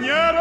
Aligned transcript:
Пионеры! 0.00 0.39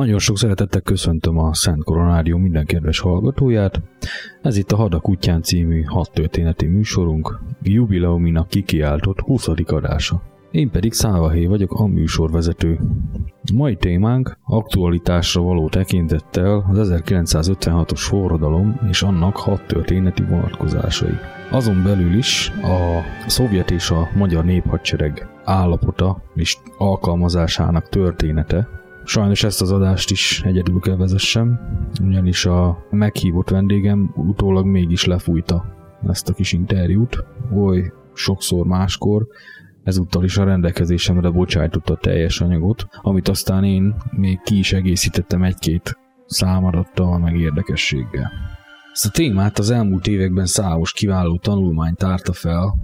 Nagyon 0.00 0.18
sok 0.18 0.38
szeretettel 0.38 0.80
köszöntöm 0.80 1.38
a 1.38 1.54
Szent 1.54 1.84
Koronárium 1.84 2.40
minden 2.40 2.64
kedves 2.64 2.98
hallgatóját. 2.98 3.80
Ez 4.42 4.56
itt 4.56 4.72
a 4.72 4.76
Hadak 4.76 5.08
útján 5.08 5.42
című 5.42 5.82
hat 5.82 6.10
történeti 6.12 6.66
műsorunk, 6.66 7.40
jubileuminak 7.62 8.48
kikiáltott 8.48 9.20
20. 9.20 9.48
adása. 9.66 10.22
Én 10.50 10.70
pedig 10.70 10.92
Szávahé 10.92 11.46
vagyok, 11.46 11.72
a 11.72 11.86
műsorvezető. 11.86 12.78
Mai 13.54 13.76
témánk 13.76 14.38
aktualitásra 14.44 15.42
való 15.42 15.68
tekintettel 15.68 16.66
az 16.70 16.92
1956-os 16.92 18.00
forradalom 18.00 18.80
és 18.88 19.02
annak 19.02 19.36
hat 19.36 19.66
történeti 19.66 20.22
vonatkozásai. 20.22 21.14
Azon 21.50 21.82
belül 21.82 22.14
is 22.14 22.52
a 22.62 23.02
szovjet 23.26 23.70
és 23.70 23.90
a 23.90 24.08
magyar 24.16 24.44
néphadsereg 24.44 25.28
állapota 25.44 26.22
és 26.34 26.58
alkalmazásának 26.78 27.88
története, 27.88 28.79
Sajnos 29.10 29.44
ezt 29.44 29.60
az 29.60 29.72
adást 29.72 30.10
is 30.10 30.42
egyedül 30.44 30.80
kell 30.80 30.96
vezessem, 30.96 31.60
ugyanis 32.02 32.46
a 32.46 32.86
meghívott 32.90 33.50
vendégem 33.50 34.12
utólag 34.16 34.66
mégis 34.66 35.04
lefújta 35.04 35.64
ezt 36.08 36.28
a 36.28 36.32
kis 36.32 36.52
interjút, 36.52 37.24
oly 37.54 37.92
sokszor 38.14 38.66
máskor, 38.66 39.26
ezúttal 39.82 40.24
is 40.24 40.36
a 40.36 40.44
rendelkezésemre 40.44 41.30
bocsájtotta 41.30 41.92
a 41.92 41.96
teljes 41.96 42.40
anyagot, 42.40 42.86
amit 43.00 43.28
aztán 43.28 43.64
én 43.64 43.94
még 44.10 44.40
ki 44.40 44.58
is 44.58 44.72
egészítettem 44.72 45.42
egy-két 45.42 45.98
számadattal, 46.26 47.18
meg 47.18 47.36
érdekességgel. 47.36 48.30
Ezt 48.92 49.06
a 49.06 49.10
témát 49.10 49.58
az 49.58 49.70
elmúlt 49.70 50.06
években 50.06 50.46
számos 50.46 50.92
kiváló 50.92 51.38
tanulmány 51.38 51.94
tárta 51.94 52.32
fel, 52.32 52.74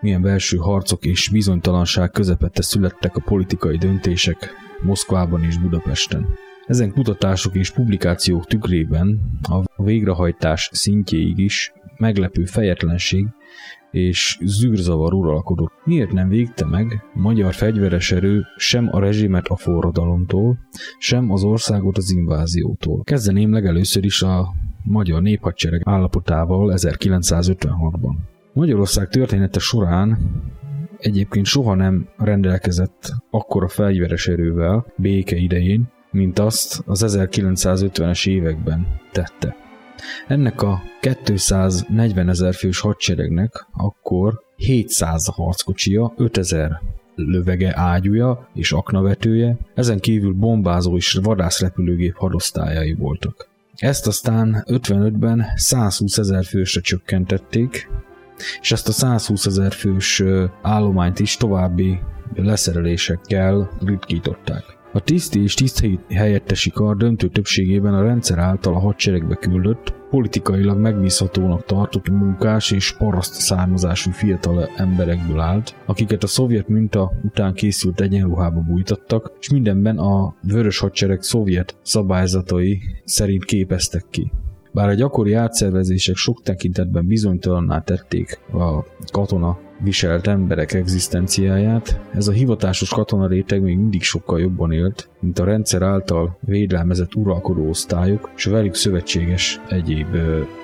milyen 0.00 0.22
belső 0.22 0.56
harcok 0.56 1.04
és 1.04 1.28
bizonytalanság 1.28 2.10
közepette 2.10 2.62
születtek 2.62 3.16
a 3.16 3.22
politikai 3.24 3.76
döntések 3.76 4.64
Moszkvában 4.82 5.42
és 5.42 5.58
Budapesten. 5.58 6.26
Ezen 6.66 6.92
kutatások 6.92 7.54
és 7.54 7.70
publikációk 7.70 8.46
tükrében 8.46 9.20
a 9.42 9.82
végrehajtás 9.82 10.70
szintjéig 10.72 11.38
is 11.38 11.72
meglepő 11.96 12.44
fejetlenség 12.44 13.26
és 13.90 14.38
zűrzavar 14.42 15.14
uralkodott. 15.14 15.72
Miért 15.84 16.12
nem 16.12 16.28
végte 16.28 16.64
meg 16.64 17.04
magyar 17.14 17.54
fegyveres 17.54 18.12
erő 18.12 18.44
sem 18.56 18.88
a 18.92 18.98
rezsimet 18.98 19.46
a 19.46 19.56
forradalomtól, 19.56 20.58
sem 20.98 21.30
az 21.30 21.42
országot 21.42 21.96
az 21.96 22.10
inváziótól? 22.10 23.02
Kezdeném 23.04 23.52
legelőször 23.52 24.04
is 24.04 24.22
a 24.22 24.54
magyar 24.82 25.22
néphadsereg 25.22 25.80
állapotával 25.84 26.72
1956-ban. 26.76 28.14
Magyarország 28.52 29.08
története 29.08 29.58
során 29.58 30.18
egyébként 30.98 31.46
soha 31.46 31.74
nem 31.74 32.08
rendelkezett 32.16 33.12
akkora 33.30 33.68
fegyveres 33.68 34.26
erővel 34.26 34.86
béke 34.96 35.36
idején, 35.36 35.88
mint 36.10 36.38
azt 36.38 36.82
az 36.86 37.04
1950-es 37.06 38.28
években 38.28 38.86
tette. 39.12 39.56
Ennek 40.26 40.62
a 40.62 40.82
240 41.26 42.28
ezer 42.28 42.54
fős 42.54 42.80
hadseregnek 42.80 43.66
akkor 43.72 44.40
700 44.56 45.26
harckocsia, 45.26 46.12
5000 46.16 46.80
lövege 47.14 47.72
ágyúja 47.74 48.48
és 48.54 48.72
aknavetője, 48.72 49.56
ezen 49.74 49.98
kívül 49.98 50.32
bombázó 50.32 50.96
és 50.96 51.18
vadászrepülőgép 51.22 52.14
hadosztályai 52.16 52.94
voltak. 52.94 53.48
Ezt 53.76 54.06
aztán 54.06 54.64
55-ben 54.66 55.46
120 55.54 56.18
ezer 56.18 56.44
fősre 56.44 56.80
csökkentették, 56.80 57.88
és 58.60 58.72
ezt 58.72 58.88
a 58.88 58.92
120 58.92 59.46
ezer 59.46 59.72
fős 59.72 60.22
állományt 60.62 61.18
is 61.18 61.36
további 61.36 61.98
leszerelésekkel 62.34 63.70
ritkították. 63.84 64.76
A 64.92 65.00
tiszti 65.00 65.42
és 65.42 65.54
tiszti 65.54 66.00
helyettesi 66.08 66.70
kar 66.70 66.96
döntő 66.96 67.28
többségében 67.28 67.94
a 67.94 68.02
rendszer 68.02 68.38
által 68.38 68.74
a 68.74 68.78
hadseregbe 68.78 69.34
küldött, 69.34 69.94
politikailag 70.10 70.78
megbízhatónak 70.78 71.64
tartott 71.64 72.08
munkás 72.08 72.70
és 72.70 72.96
paraszt 72.96 73.32
származású 73.32 74.10
fiatal 74.10 74.68
emberekből 74.76 75.40
állt, 75.40 75.74
akiket 75.86 76.22
a 76.22 76.26
szovjet 76.26 76.68
minta 76.68 77.12
után 77.22 77.54
készült 77.54 78.00
egyenruhába 78.00 78.60
bújtattak, 78.60 79.32
és 79.40 79.50
mindenben 79.50 79.98
a 79.98 80.34
vörös 80.42 80.78
hadsereg 80.78 81.22
szovjet 81.22 81.76
szabályzatai 81.82 82.80
szerint 83.04 83.44
képeztek 83.44 84.04
ki. 84.10 84.32
Bár 84.76 84.88
a 84.88 84.94
gyakori 84.94 85.32
átszervezések 85.32 86.16
sok 86.16 86.42
tekintetben 86.42 87.06
bizonytalanná 87.06 87.80
tették 87.82 88.40
a 88.52 88.84
katona 89.12 89.58
viselt 89.80 90.26
emberek 90.26 90.72
egzisztenciáját, 90.72 92.00
ez 92.14 92.28
a 92.28 92.32
hivatásos 92.32 92.88
katona 92.88 93.26
réteg 93.26 93.62
még 93.62 93.76
mindig 93.76 94.02
sokkal 94.02 94.40
jobban 94.40 94.72
élt, 94.72 95.08
mint 95.20 95.38
a 95.38 95.44
rendszer 95.44 95.82
által 95.82 96.38
védelmezett 96.40 97.14
uralkodó 97.14 97.68
osztályok 97.68 98.30
és 98.36 98.44
velük 98.44 98.74
szövetséges 98.74 99.60
egyéb 99.68 100.16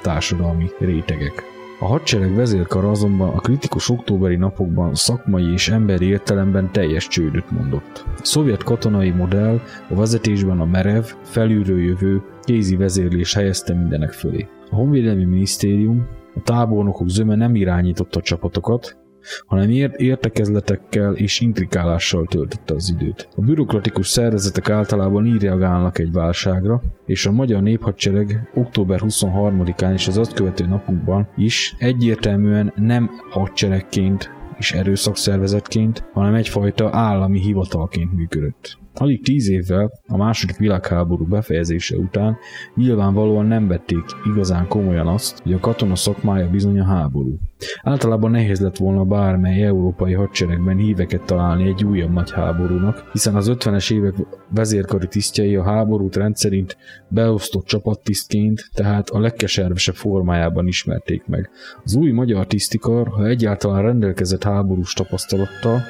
társadalmi 0.03 0.67
rétegek. 0.79 1.52
A 1.83 1.87
hadsereg 1.87 2.35
vezérkar 2.35 2.85
azonban 2.85 3.29
a 3.29 3.41
kritikus 3.41 3.89
októberi 3.89 4.37
napokban 4.37 4.95
szakmai 4.95 5.53
és 5.53 5.69
emberi 5.69 6.07
értelemben 6.07 6.73
teljes 6.73 7.09
csődöt 7.09 7.51
mondott. 7.51 8.05
A 8.07 8.25
szovjet 8.25 8.63
katonai 8.63 9.11
modell 9.11 9.61
a 9.91 9.95
vezetésben 9.95 10.61
a 10.61 10.65
merev, 10.65 11.05
felülről 11.23 11.83
jövő, 11.83 12.23
kézi 12.43 12.77
vezérlés 12.77 13.35
helyezte 13.35 13.75
mindenek 13.75 14.11
fölé. 14.11 14.49
A 14.71 14.75
Honvédelmi 14.75 15.25
Minisztérium, 15.25 16.07
a 16.35 16.43
tábornokok 16.43 17.09
zöme 17.09 17.35
nem 17.35 17.55
irányította 17.55 18.19
a 18.19 18.23
csapatokat, 18.23 19.02
hanem 19.47 19.71
értekezletekkel 19.97 21.15
és 21.15 21.41
intrikálással 21.41 22.27
töltötte 22.27 22.75
az 22.75 22.95
időt. 22.99 23.29
A 23.37 23.41
bürokratikus 23.41 24.09
szervezetek 24.09 24.71
általában 24.71 25.27
így 25.27 25.43
reagálnak 25.43 25.99
egy 25.99 26.13
válságra, 26.13 26.83
és 27.07 27.27
a 27.27 27.33
magyar 27.33 27.63
néphadsereg 27.63 28.51
október 28.55 29.01
23-án 29.03 29.93
és 29.93 30.09
az 30.09 30.19
azt 30.19 30.33
követő 30.33 30.67
napokban 30.67 31.29
is 31.37 31.75
egyértelműen 31.79 32.73
nem 32.77 33.11
hadseregként 33.31 34.31
és 34.59 34.73
erőszakszervezetként, 34.73 36.05
hanem 36.13 36.35
egyfajta 36.35 36.89
állami 36.93 37.41
hivatalként 37.41 38.13
működött. 38.13 38.82
Alig 38.95 39.23
tíz 39.23 39.49
évvel 39.49 39.91
a 40.07 40.17
második 40.17 40.57
világháború 40.57 41.25
befejezése 41.25 41.97
után 41.97 42.37
nyilvánvalóan 42.75 43.47
nem 43.47 43.69
vették 43.69 44.05
igazán 44.25 44.69
komolyan 44.69 45.07
azt, 45.07 45.39
hogy 45.43 45.53
a 45.53 45.59
katona 45.59 45.95
szakmája 45.95 46.51
bizony 46.51 46.81
a 46.81 46.85
háború. 46.85 47.39
Általában 47.83 48.31
nehéz 48.31 48.61
lett 48.61 48.77
volna 48.77 49.05
bármely 49.05 49.63
európai 49.63 50.13
hadseregben 50.13 50.77
híveket 50.77 51.23
találni 51.23 51.69
egy 51.69 51.85
újabb 51.85 52.13
nagy 52.13 52.31
háborúnak, 52.31 53.09
hiszen 53.13 53.35
az 53.35 53.51
50-es 53.53 53.93
évek 53.93 54.15
vezérkari 54.55 55.07
tisztjei 55.07 55.57
a 55.57 55.63
háborút 55.63 56.17
rendszerint 56.17 56.77
beosztott 57.09 57.65
csapattisztként, 57.65 58.71
tehát 58.75 59.09
a 59.09 59.21
legkeservesebb 59.21 59.95
formájában 59.95 60.67
ismerték 60.67 61.27
meg. 61.27 61.51
Az 61.85 61.95
új 61.95 62.11
magyar 62.11 62.47
tisztikar, 62.47 63.09
ha 63.09 63.27
egyáltalán 63.27 63.83
rendelkezett 63.83 64.45
háborús 64.45 64.93
tapasztalattal, 64.93 65.81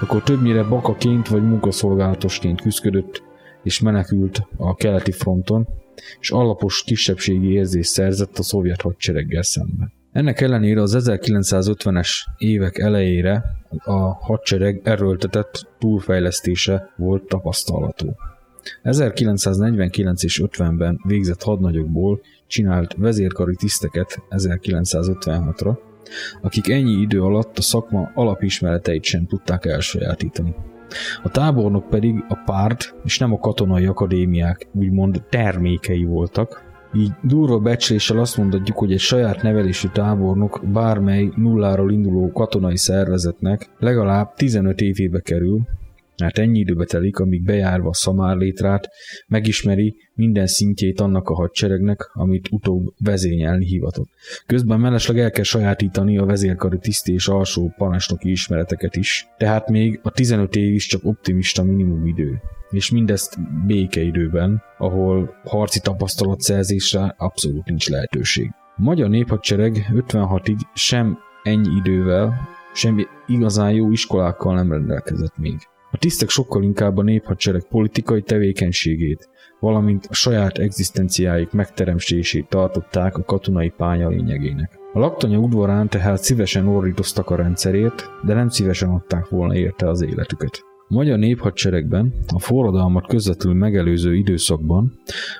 akkor 0.00 0.22
többnyire 0.22 0.62
bakaként 0.62 1.28
vagy 1.28 1.42
munkaszolgálatosként 1.42 2.60
küzdött 2.60 3.22
és 3.62 3.80
menekült 3.80 4.46
a 4.56 4.74
keleti 4.74 5.12
fronton, 5.12 5.68
és 6.20 6.30
alapos 6.30 6.82
kisebbségi 6.86 7.52
érzés 7.52 7.86
szerzett 7.86 8.38
a 8.38 8.42
szovjet 8.42 8.80
hadsereggel 8.80 9.42
szemben. 9.42 9.92
Ennek 10.12 10.40
ellenére 10.40 10.82
az 10.82 10.96
1950-es 10.98 12.08
évek 12.38 12.78
elejére 12.78 13.44
a 13.84 14.24
hadsereg 14.24 14.80
erőltetett 14.84 15.68
túlfejlesztése 15.78 16.92
volt 16.96 17.22
tapasztalható. 17.28 18.16
1949 18.82 20.22
és 20.22 20.42
50-ben 20.44 21.00
végzett 21.06 21.42
hadnagyokból 21.42 22.20
csinált 22.46 22.94
vezérkari 22.96 23.54
tiszteket 23.54 24.22
1956-ra, 24.30 25.78
akik 26.42 26.68
ennyi 26.68 27.00
idő 27.00 27.22
alatt 27.22 27.58
a 27.58 27.62
szakma 27.62 28.10
alapismereteit 28.14 29.04
sem 29.04 29.26
tudták 29.26 29.64
elsajátítani. 29.64 30.54
A 31.22 31.28
tábornok 31.28 31.88
pedig 31.88 32.24
a 32.28 32.42
párt 32.44 32.94
és 33.04 33.18
nem 33.18 33.32
a 33.32 33.38
katonai 33.38 33.86
akadémiák 33.86 34.66
úgymond 34.72 35.22
termékei 35.28 36.04
voltak, 36.04 36.70
így 36.94 37.10
durva 37.22 37.58
becsléssel 37.58 38.18
azt 38.18 38.36
mondhatjuk, 38.36 38.78
hogy 38.78 38.92
egy 38.92 38.98
saját 39.00 39.42
nevelésű 39.42 39.88
tábornok 39.88 40.60
bármely 40.72 41.30
nulláról 41.36 41.92
induló 41.92 42.32
katonai 42.32 42.76
szervezetnek 42.76 43.70
legalább 43.78 44.34
15 44.34 44.80
évébe 44.80 45.20
kerül, 45.20 45.60
mert 46.18 46.38
ennyi 46.38 46.58
időbe 46.58 46.84
telik, 46.84 47.18
amíg 47.18 47.44
bejárva 47.44 47.88
a 47.88 47.94
szamár 47.94 48.36
létrát, 48.36 48.88
megismeri 49.26 49.96
minden 50.14 50.46
szintjét 50.46 51.00
annak 51.00 51.28
a 51.28 51.34
hadseregnek, 51.34 52.10
amit 52.12 52.48
utóbb 52.50 52.86
vezényelni 52.98 53.66
hivatott. 53.66 54.08
Közben 54.46 54.80
mellesleg 54.80 55.18
el 55.18 55.30
kell 55.30 55.44
sajátítani 55.44 56.18
a 56.18 56.24
vezérkari 56.24 56.78
tiszti 56.78 57.12
és 57.12 57.28
alsó 57.28 57.72
parancsnoki 57.76 58.30
ismereteket 58.30 58.96
is, 58.96 59.26
tehát 59.36 59.68
még 59.68 60.00
a 60.02 60.10
15 60.10 60.56
év 60.56 60.74
is 60.74 60.86
csak 60.86 61.04
optimista 61.04 61.62
minimum 61.62 62.06
idő. 62.06 62.40
És 62.70 62.90
mindezt 62.90 63.38
békeidőben, 63.66 64.62
ahol 64.78 65.34
harci 65.44 65.80
tapasztalatszerzésre 65.80 67.14
abszolút 67.18 67.64
nincs 67.64 67.88
lehetőség. 67.88 68.50
A 68.76 68.82
magyar 68.82 69.08
néphadsereg 69.08 69.92
56-ig 69.94 70.58
sem 70.74 71.18
ennyi 71.42 71.68
idővel, 71.76 72.48
sem 72.74 73.08
igazán 73.26 73.72
jó 73.72 73.90
iskolákkal 73.90 74.54
nem 74.54 74.70
rendelkezett 74.70 75.38
még. 75.38 75.58
A 75.92 75.98
tisztek 75.98 76.28
sokkal 76.28 76.62
inkább 76.62 76.96
a 76.96 77.02
néphadsereg 77.02 77.62
politikai 77.68 78.22
tevékenységét, 78.22 79.28
valamint 79.60 80.06
a 80.10 80.14
saját 80.14 80.58
egzisztenciáik 80.58 81.50
megteremtését 81.50 82.48
tartották 82.48 83.16
a 83.16 83.24
katonai 83.24 83.72
pálya 83.76 84.08
lényegének. 84.08 84.78
A 84.92 84.98
laktanya 84.98 85.38
udvarán 85.38 85.88
tehát 85.88 86.22
szívesen 86.22 86.66
orrítoztak 86.66 87.30
a 87.30 87.36
rendszerért, 87.36 88.10
de 88.22 88.34
nem 88.34 88.48
szívesen 88.48 88.88
adták 88.88 89.28
volna 89.28 89.56
érte 89.56 89.88
az 89.88 90.02
életüket. 90.02 90.60
A 90.88 90.94
magyar 90.94 91.18
néphadseregben 91.18 92.12
a 92.34 92.38
forradalmat 92.38 93.06
közvetlenül 93.06 93.58
megelőző 93.58 94.14
időszakban 94.14 94.92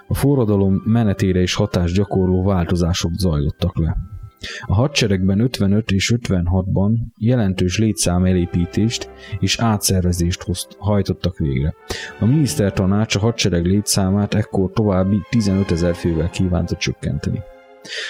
a 0.08 0.14
forradalom 0.14 0.82
menetére 0.84 1.40
is 1.40 1.54
hatást 1.54 1.94
gyakorló 1.94 2.42
változások 2.42 3.10
zajlottak 3.12 3.78
le. 3.78 4.11
A 4.60 4.74
hadseregben 4.74 5.40
55 5.40 5.90
és 5.90 6.14
56-ban 6.16 6.92
jelentős 7.16 7.78
létszám 7.78 8.24
elépítést 8.24 9.10
és 9.40 9.58
átszervezést 9.58 10.46
hajtottak 10.78 11.38
végre. 11.38 11.74
A 12.20 12.24
minisztertanács 12.24 13.14
a 13.14 13.18
hadsereg 13.18 13.66
létszámát 13.66 14.34
ekkor 14.34 14.70
további 14.72 15.20
15 15.30 15.70
ezer 15.70 15.94
fővel 15.94 16.30
kívánta 16.30 16.76
csökkenteni. 16.76 17.40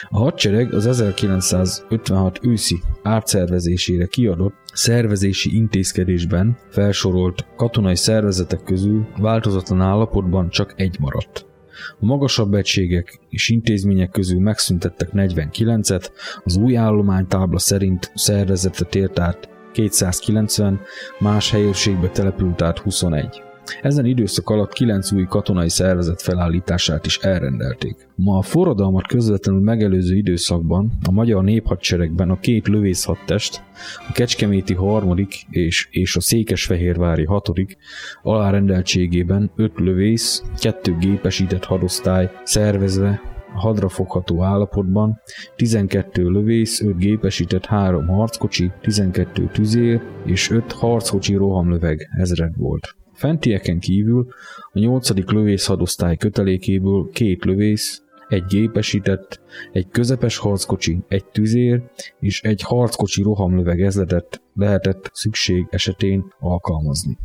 A 0.09 0.19
hadsereg 0.19 0.75
az 0.75 0.87
1956 0.87 2.39
őszi 2.43 2.81
átszervezésére 3.03 4.07
kiadott 4.07 4.55
szervezési 4.73 5.57
intézkedésben 5.57 6.57
felsorolt 6.71 7.47
katonai 7.57 7.97
szervezetek 7.97 8.63
közül 8.63 9.07
változatlan 9.17 9.81
állapotban 9.81 10.49
csak 10.49 10.73
egy 10.77 10.97
maradt. 11.01 11.52
A 12.01 12.05
magasabb 12.05 12.55
egységek 12.55 13.21
és 13.29 13.49
intézmények 13.49 14.11
közül 14.11 14.41
megszüntettek 14.41 15.09
49-et, 15.13 16.09
az 16.45 16.57
új 16.57 16.77
állománytábla 16.77 17.59
szerint 17.59 18.13
szervezetet 18.15 18.95
ért 18.95 19.19
át 19.19 19.49
290, 19.73 20.81
más 21.19 21.51
helyőrségbe 21.51 22.09
települt 22.09 22.63
át 22.63 22.79
21. 22.79 23.43
Ezen 23.83 24.05
időszak 24.05 24.51
alatt 24.51 24.73
kilenc 24.73 25.13
új 25.13 25.25
katonai 25.25 25.69
szervezet 25.69 26.23
felállítását 26.23 27.07
is 27.07 27.19
elrendelték. 27.19 28.09
Ma 28.15 28.39
a 28.39 28.43
forradalmat 28.43 29.07
közvetlenül 29.07 29.61
megelőző 29.61 30.17
időszakban 30.17 30.93
a 31.09 31.13
magyar 31.13 31.45
néphadseregben 31.45 32.31
a 32.31 32.41
két 32.41 32.69
lövészhadtest, 32.69 33.63
a 34.09 34.13
Kecskeméti 34.13 34.75
harmadik 34.75 35.47
és, 35.51 35.89
és 35.91 36.17
a 36.17 36.21
Székesfehérvári 36.21 37.25
hatodik 37.25 37.77
alárendeltségében 38.23 39.51
öt 39.57 39.73
lövész, 39.77 40.43
kettő 40.59 40.97
gépesített 40.99 41.65
hadosztály 41.65 42.31
szervezve 42.45 43.21
hadrafogható 43.55 44.43
állapotban, 44.43 45.21
12 45.57 46.29
lövész, 46.29 46.81
5 46.81 46.97
gépesített, 46.97 47.65
3 47.65 48.07
harckocsi, 48.07 48.71
12 48.81 49.51
tüzér 49.53 50.01
és 50.25 50.51
5 50.51 50.73
harckocsi 50.73 51.35
rohamlöveg 51.35 52.09
ezred 52.19 52.57
volt. 52.57 52.97
Fentieken 53.23 53.79
kívül 53.79 54.27
a 54.73 54.79
8. 54.79 55.09
lövészhadosztály 55.33 56.17
kötelékéből 56.17 57.09
két 57.13 57.45
lövész, 57.45 58.03
egy 58.29 58.45
gépesített, 58.45 59.41
egy 59.73 59.89
közepes 59.89 60.37
harckocsi, 60.37 60.99
egy 61.09 61.25
tüzér 61.25 61.83
és 62.21 62.43
egy 62.43 62.63
harckocsi 62.63 63.23
rohamlöveg 63.23 63.81
ezletet 63.81 64.43
lehetett 64.55 65.11
szükség 65.13 65.67
esetén 65.71 66.25
alkalmazni. 66.41 67.19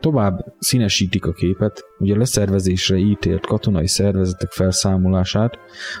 Tovább 0.00 0.54
színesítik 0.58 1.26
a 1.26 1.32
képet, 1.32 1.84
hogy 1.98 2.10
a 2.10 2.16
leszervezésre 2.16 2.96
ítélt 2.96 3.46
katonai 3.46 3.86
szervezetek 3.86 4.50
felszámolását 4.50 5.58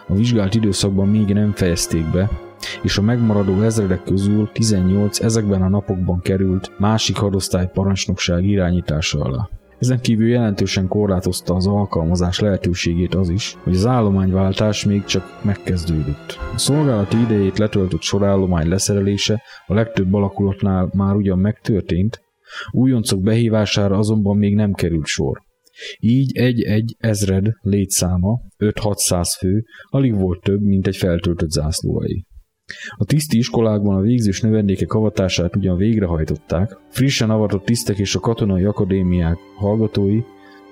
a 0.08 0.14
vizsgált 0.14 0.54
időszakban 0.54 1.08
még 1.08 1.26
nem 1.26 1.52
fejezték 1.52 2.10
be, 2.10 2.47
és 2.82 2.98
a 2.98 3.02
megmaradó 3.02 3.62
ezredek 3.62 4.02
közül 4.02 4.50
18 4.52 5.20
ezekben 5.20 5.62
a 5.62 5.68
napokban 5.68 6.20
került 6.20 6.78
másik 6.78 7.16
hadosztály 7.16 7.70
parancsnokság 7.72 8.44
irányítása 8.44 9.20
alá. 9.20 9.48
Ezen 9.78 10.00
kívül 10.00 10.28
jelentősen 10.28 10.88
korlátozta 10.88 11.54
az 11.54 11.66
alkalmazás 11.66 12.38
lehetőségét 12.38 13.14
az 13.14 13.28
is, 13.28 13.56
hogy 13.62 13.74
az 13.74 13.86
állományváltás 13.86 14.84
még 14.84 15.04
csak 15.04 15.40
megkezdődött. 15.44 16.38
A 16.54 16.58
szolgálati 16.58 17.16
idejét 17.20 17.58
letöltött 17.58 18.02
sorállomány 18.02 18.68
leszerelése 18.68 19.42
a 19.66 19.74
legtöbb 19.74 20.14
alakulatnál 20.14 20.90
már 20.92 21.14
ugyan 21.14 21.38
megtörtént, 21.38 22.22
újoncok 22.70 23.20
behívására 23.20 23.98
azonban 23.98 24.36
még 24.36 24.54
nem 24.54 24.72
került 24.72 25.06
sor. 25.06 25.42
Így 25.98 26.36
egy-egy 26.36 26.96
ezred 26.98 27.46
létszáma, 27.60 28.40
5-600 28.58 29.36
fő, 29.38 29.64
alig 29.84 30.14
volt 30.14 30.42
több, 30.42 30.60
mint 30.60 30.86
egy 30.86 30.96
feltöltött 30.96 31.50
zászlóai. 31.50 32.26
A 32.96 33.04
tiszti 33.04 33.38
iskolákban 33.38 33.96
a 33.96 34.00
végzős 34.00 34.40
növendékek 34.40 34.92
avatását 34.92 35.56
ugyan 35.56 35.76
végrehajtották, 35.76 36.76
frissen 36.88 37.30
avatott 37.30 37.64
tisztek 37.64 37.98
és 37.98 38.14
a 38.14 38.20
katonai 38.20 38.64
akadémiák 38.64 39.38
hallgatói 39.56 40.20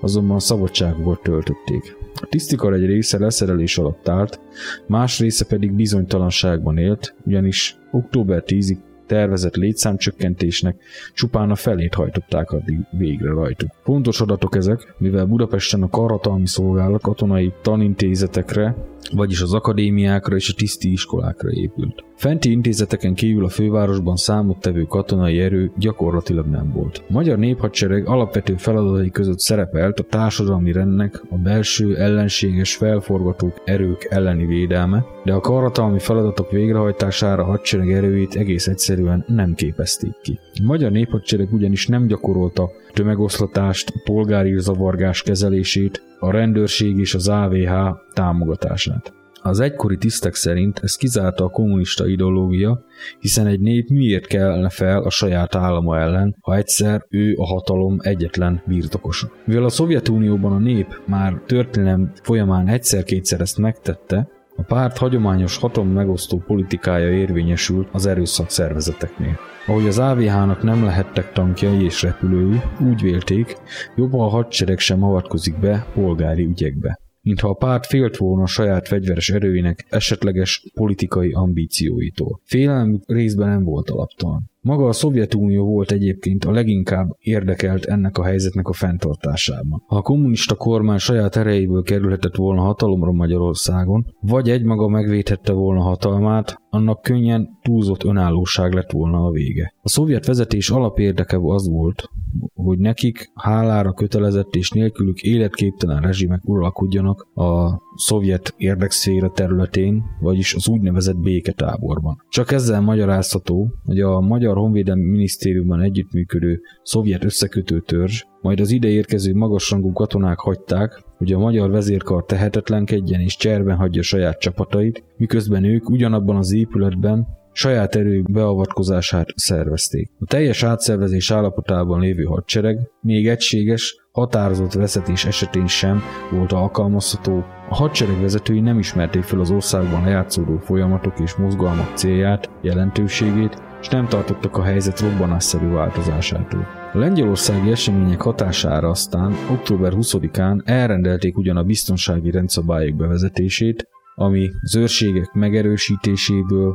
azonban 0.00 0.38
szabadságukat 0.38 1.22
töltötték. 1.22 1.96
A 2.14 2.26
tisztikar 2.26 2.72
egy 2.72 2.86
része 2.86 3.18
leszerelés 3.18 3.78
alatt 3.78 4.08
állt, 4.08 4.40
más 4.86 5.18
része 5.18 5.46
pedig 5.46 5.72
bizonytalanságban 5.72 6.78
élt, 6.78 7.14
ugyanis 7.24 7.78
október 7.90 8.42
10-ig 8.46 8.76
tervezett 9.06 9.54
létszámcsökkentésnek 9.54 10.76
csupán 11.14 11.50
a 11.50 11.54
felét 11.54 11.94
hajtották 11.94 12.50
addig 12.50 12.78
végre 12.90 13.30
rajtuk. 13.30 13.70
Fontos 13.82 14.20
adatok 14.20 14.56
ezek, 14.56 14.94
mivel 14.98 15.26
Budapesten 15.26 15.82
a 15.82 15.88
karhatalmi 15.88 16.46
szolgálat 16.46 17.02
katonai 17.02 17.52
tanintézetekre 17.62 18.74
vagyis 19.12 19.40
az 19.40 19.54
akadémiákra 19.54 20.36
és 20.36 20.50
a 20.50 20.54
tiszti 20.56 20.92
iskolákra 20.92 21.50
épült. 21.50 22.04
Fenti 22.16 22.50
intézeteken 22.50 23.14
kívül 23.14 23.44
a 23.44 23.48
fővárosban 23.48 24.16
számottevő 24.16 24.82
katonai 24.82 25.40
erő 25.40 25.72
gyakorlatilag 25.78 26.46
nem 26.46 26.72
volt. 26.72 27.02
A 27.08 27.12
magyar 27.12 27.38
néphadsereg 27.38 28.06
alapvető 28.06 28.56
feladatai 28.56 29.10
között 29.10 29.38
szerepelt 29.38 30.00
a 30.00 30.02
társadalmi 30.02 30.72
rendnek 30.72 31.22
a 31.30 31.36
belső 31.36 31.96
ellenséges 31.96 32.76
felforgatók 32.76 33.62
erők 33.64 34.06
elleni 34.10 34.46
védelme, 34.46 35.04
de 35.24 35.32
a 35.32 35.40
karatalmi 35.40 35.98
feladatok 35.98 36.50
végrehajtására 36.50 37.42
a 37.42 37.46
hadsereg 37.46 37.92
erőit 37.92 38.34
egész 38.34 38.66
egyszerűen 38.66 39.24
nem 39.26 39.54
képezték 39.54 40.14
ki. 40.22 40.38
Magyar 40.62 40.90
néphadsereg 40.90 41.52
ugyanis 41.52 41.86
nem 41.86 42.06
gyakorolta 42.06 42.70
tömegoszlatást, 42.92 43.92
polgári 44.04 44.58
zavargás 44.58 45.22
kezelését, 45.22 46.02
a 46.18 46.30
rendőrség 46.30 46.98
és 46.98 47.14
az 47.14 47.28
AVH 47.28 47.72
támogatását. 48.12 49.12
Az 49.42 49.60
egykori 49.60 49.96
tisztek 49.96 50.34
szerint 50.34 50.78
ez 50.82 50.96
kizárta 50.96 51.44
a 51.44 51.48
kommunista 51.48 52.06
ideológia, 52.06 52.84
hiszen 53.18 53.46
egy 53.46 53.60
nép 53.60 53.88
miért 53.88 54.26
kellene 54.26 54.68
fel 54.68 55.02
a 55.02 55.10
saját 55.10 55.54
állama 55.54 55.98
ellen, 55.98 56.36
ha 56.40 56.56
egyszer 56.56 57.06
ő 57.08 57.34
a 57.36 57.46
hatalom 57.46 57.96
egyetlen 58.00 58.62
birtokosa. 58.66 59.32
Mivel 59.44 59.64
a 59.64 59.68
Szovjetunióban 59.68 60.52
a 60.52 60.58
nép 60.58 61.00
már 61.06 61.42
történelem 61.46 62.12
folyamán 62.22 62.68
egyszer-kétszer 62.68 63.40
ezt 63.40 63.58
megtette, 63.58 64.28
a 64.56 64.62
párt 64.62 64.98
hagyományos 64.98 65.56
hatalom 65.56 65.90
megosztó 65.90 66.42
politikája 66.46 67.12
érvényesült 67.12 67.88
az 67.92 68.06
erőszak 68.06 68.50
szervezeteknél. 68.50 69.38
Ahogy 69.66 69.86
az 69.86 69.98
AVH-nak 69.98 70.62
nem 70.62 70.84
lehettek 70.84 71.32
tankjai 71.32 71.84
és 71.84 72.02
repülői, 72.02 72.60
úgy 72.80 73.02
vélték, 73.02 73.56
jobb, 73.96 74.12
ha 74.12 74.24
a 74.24 74.28
hadsereg 74.28 74.78
sem 74.78 75.02
avatkozik 75.02 75.58
be 75.58 75.86
polgári 75.94 76.44
ügyekbe 76.44 77.00
mintha 77.26 77.48
a 77.48 77.54
párt 77.54 77.86
félt 77.86 78.16
volna 78.16 78.42
a 78.42 78.46
saját 78.46 78.88
fegyveres 78.88 79.30
erőinek 79.30 79.86
esetleges 79.88 80.66
politikai 80.74 81.32
ambícióitól. 81.32 82.40
Félelmük 82.44 83.02
részben 83.06 83.48
nem 83.48 83.64
volt 83.64 83.90
alaptalan. 83.90 84.50
Maga 84.66 84.86
a 84.86 84.92
Szovjetunió 84.92 85.64
volt 85.64 85.90
egyébként 85.90 86.44
a 86.44 86.50
leginkább 86.50 87.08
érdekelt 87.18 87.84
ennek 87.84 88.18
a 88.18 88.24
helyzetnek 88.24 88.68
a 88.68 88.72
fenntartásában. 88.72 89.82
Ha 89.86 89.96
a 89.96 90.02
kommunista 90.02 90.54
kormány 90.54 90.98
saját 90.98 91.36
erejéből 91.36 91.82
kerülhetett 91.82 92.34
volna 92.34 92.60
hatalomra 92.60 93.12
Magyarországon, 93.12 94.14
vagy 94.20 94.50
egymaga 94.50 94.88
megvédhette 94.88 95.52
volna 95.52 95.80
hatalmát, 95.80 96.62
annak 96.70 97.02
könnyen 97.02 97.48
túlzott 97.62 98.04
önállóság 98.04 98.72
lett 98.72 98.90
volna 98.90 99.24
a 99.24 99.30
vége. 99.30 99.74
A 99.82 99.88
szovjet 99.88 100.26
vezetés 100.26 100.70
alapérdeke 100.70 101.38
az 101.42 101.68
volt, 101.68 102.08
hogy 102.54 102.78
nekik 102.78 103.30
hálára 103.34 103.92
kötelezett 103.92 104.54
és 104.54 104.70
nélkülük 104.70 105.20
életképtelen 105.20 106.00
rezsimek 106.00 106.48
uralkodjanak 106.48 107.28
a 107.34 107.80
szovjet 107.96 108.54
érdekszféra 108.56 109.30
területén, 109.30 110.02
vagyis 110.20 110.54
az 110.54 110.68
úgynevezett 110.68 111.18
béketáborban. 111.18 112.22
Csak 112.28 112.52
ezzel 112.52 112.80
magyarázható, 112.80 113.74
hogy 113.84 114.00
a 114.00 114.20
Magyar 114.20 114.56
Honvédelmi 114.56 115.10
Minisztériumban 115.10 115.80
együttműködő 115.80 116.60
szovjet 116.82 117.24
összekötő 117.24 117.80
törzs, 117.80 118.22
majd 118.40 118.60
az 118.60 118.70
ide 118.70 118.88
érkező 118.88 119.34
magasrangú 119.34 119.92
katonák 119.92 120.38
hagyták, 120.38 121.02
hogy 121.16 121.32
a 121.32 121.38
magyar 121.38 121.70
vezérkar 121.70 122.24
tehetetlenkedjen 122.24 123.20
és 123.20 123.36
cserben 123.36 123.76
hagyja 123.76 124.02
saját 124.02 124.38
csapatait, 124.38 125.04
miközben 125.16 125.64
ők 125.64 125.90
ugyanabban 125.90 126.36
az 126.36 126.52
épületben 126.52 127.26
saját 127.56 127.94
erők 127.94 128.30
beavatkozását 128.32 129.26
szervezték. 129.34 130.10
A 130.18 130.24
teljes 130.24 130.62
átszervezés 130.62 131.30
állapotában 131.30 132.00
lévő 132.00 132.22
hadsereg 132.22 132.90
még 133.00 133.28
egységes, 133.28 134.05
határozott 134.16 134.72
veszetés 134.72 135.24
esetén 135.24 135.66
sem 135.66 136.02
volt 136.30 136.52
alkalmazható, 136.52 137.44
a 137.68 137.74
hadsereg 137.74 138.20
vezetői 138.20 138.60
nem 138.60 138.78
ismerték 138.78 139.22
fel 139.22 139.40
az 139.40 139.50
országban 139.50 140.04
lejátszódó 140.04 140.58
folyamatok 140.58 141.18
és 141.18 141.34
mozgalmak 141.34 141.96
célját, 141.96 142.50
jelentőségét, 142.62 143.62
és 143.80 143.88
nem 143.88 144.08
tartottak 144.08 144.56
a 144.56 144.62
helyzet 144.62 145.00
robbanásszerű 145.00 145.68
változásától. 145.68 146.66
A 146.92 146.98
lengyelországi 146.98 147.70
események 147.70 148.20
hatására 148.20 148.88
aztán 148.88 149.32
október 149.50 149.92
20-án 149.96 150.60
elrendelték 150.64 151.38
ugyan 151.38 151.56
a 151.56 151.62
biztonsági 151.62 152.30
rendszabályok 152.30 152.96
bevezetését, 152.96 153.88
ami 154.14 154.50
az 154.62 154.76
őrségek 154.76 155.32
megerősítéséből, 155.32 156.74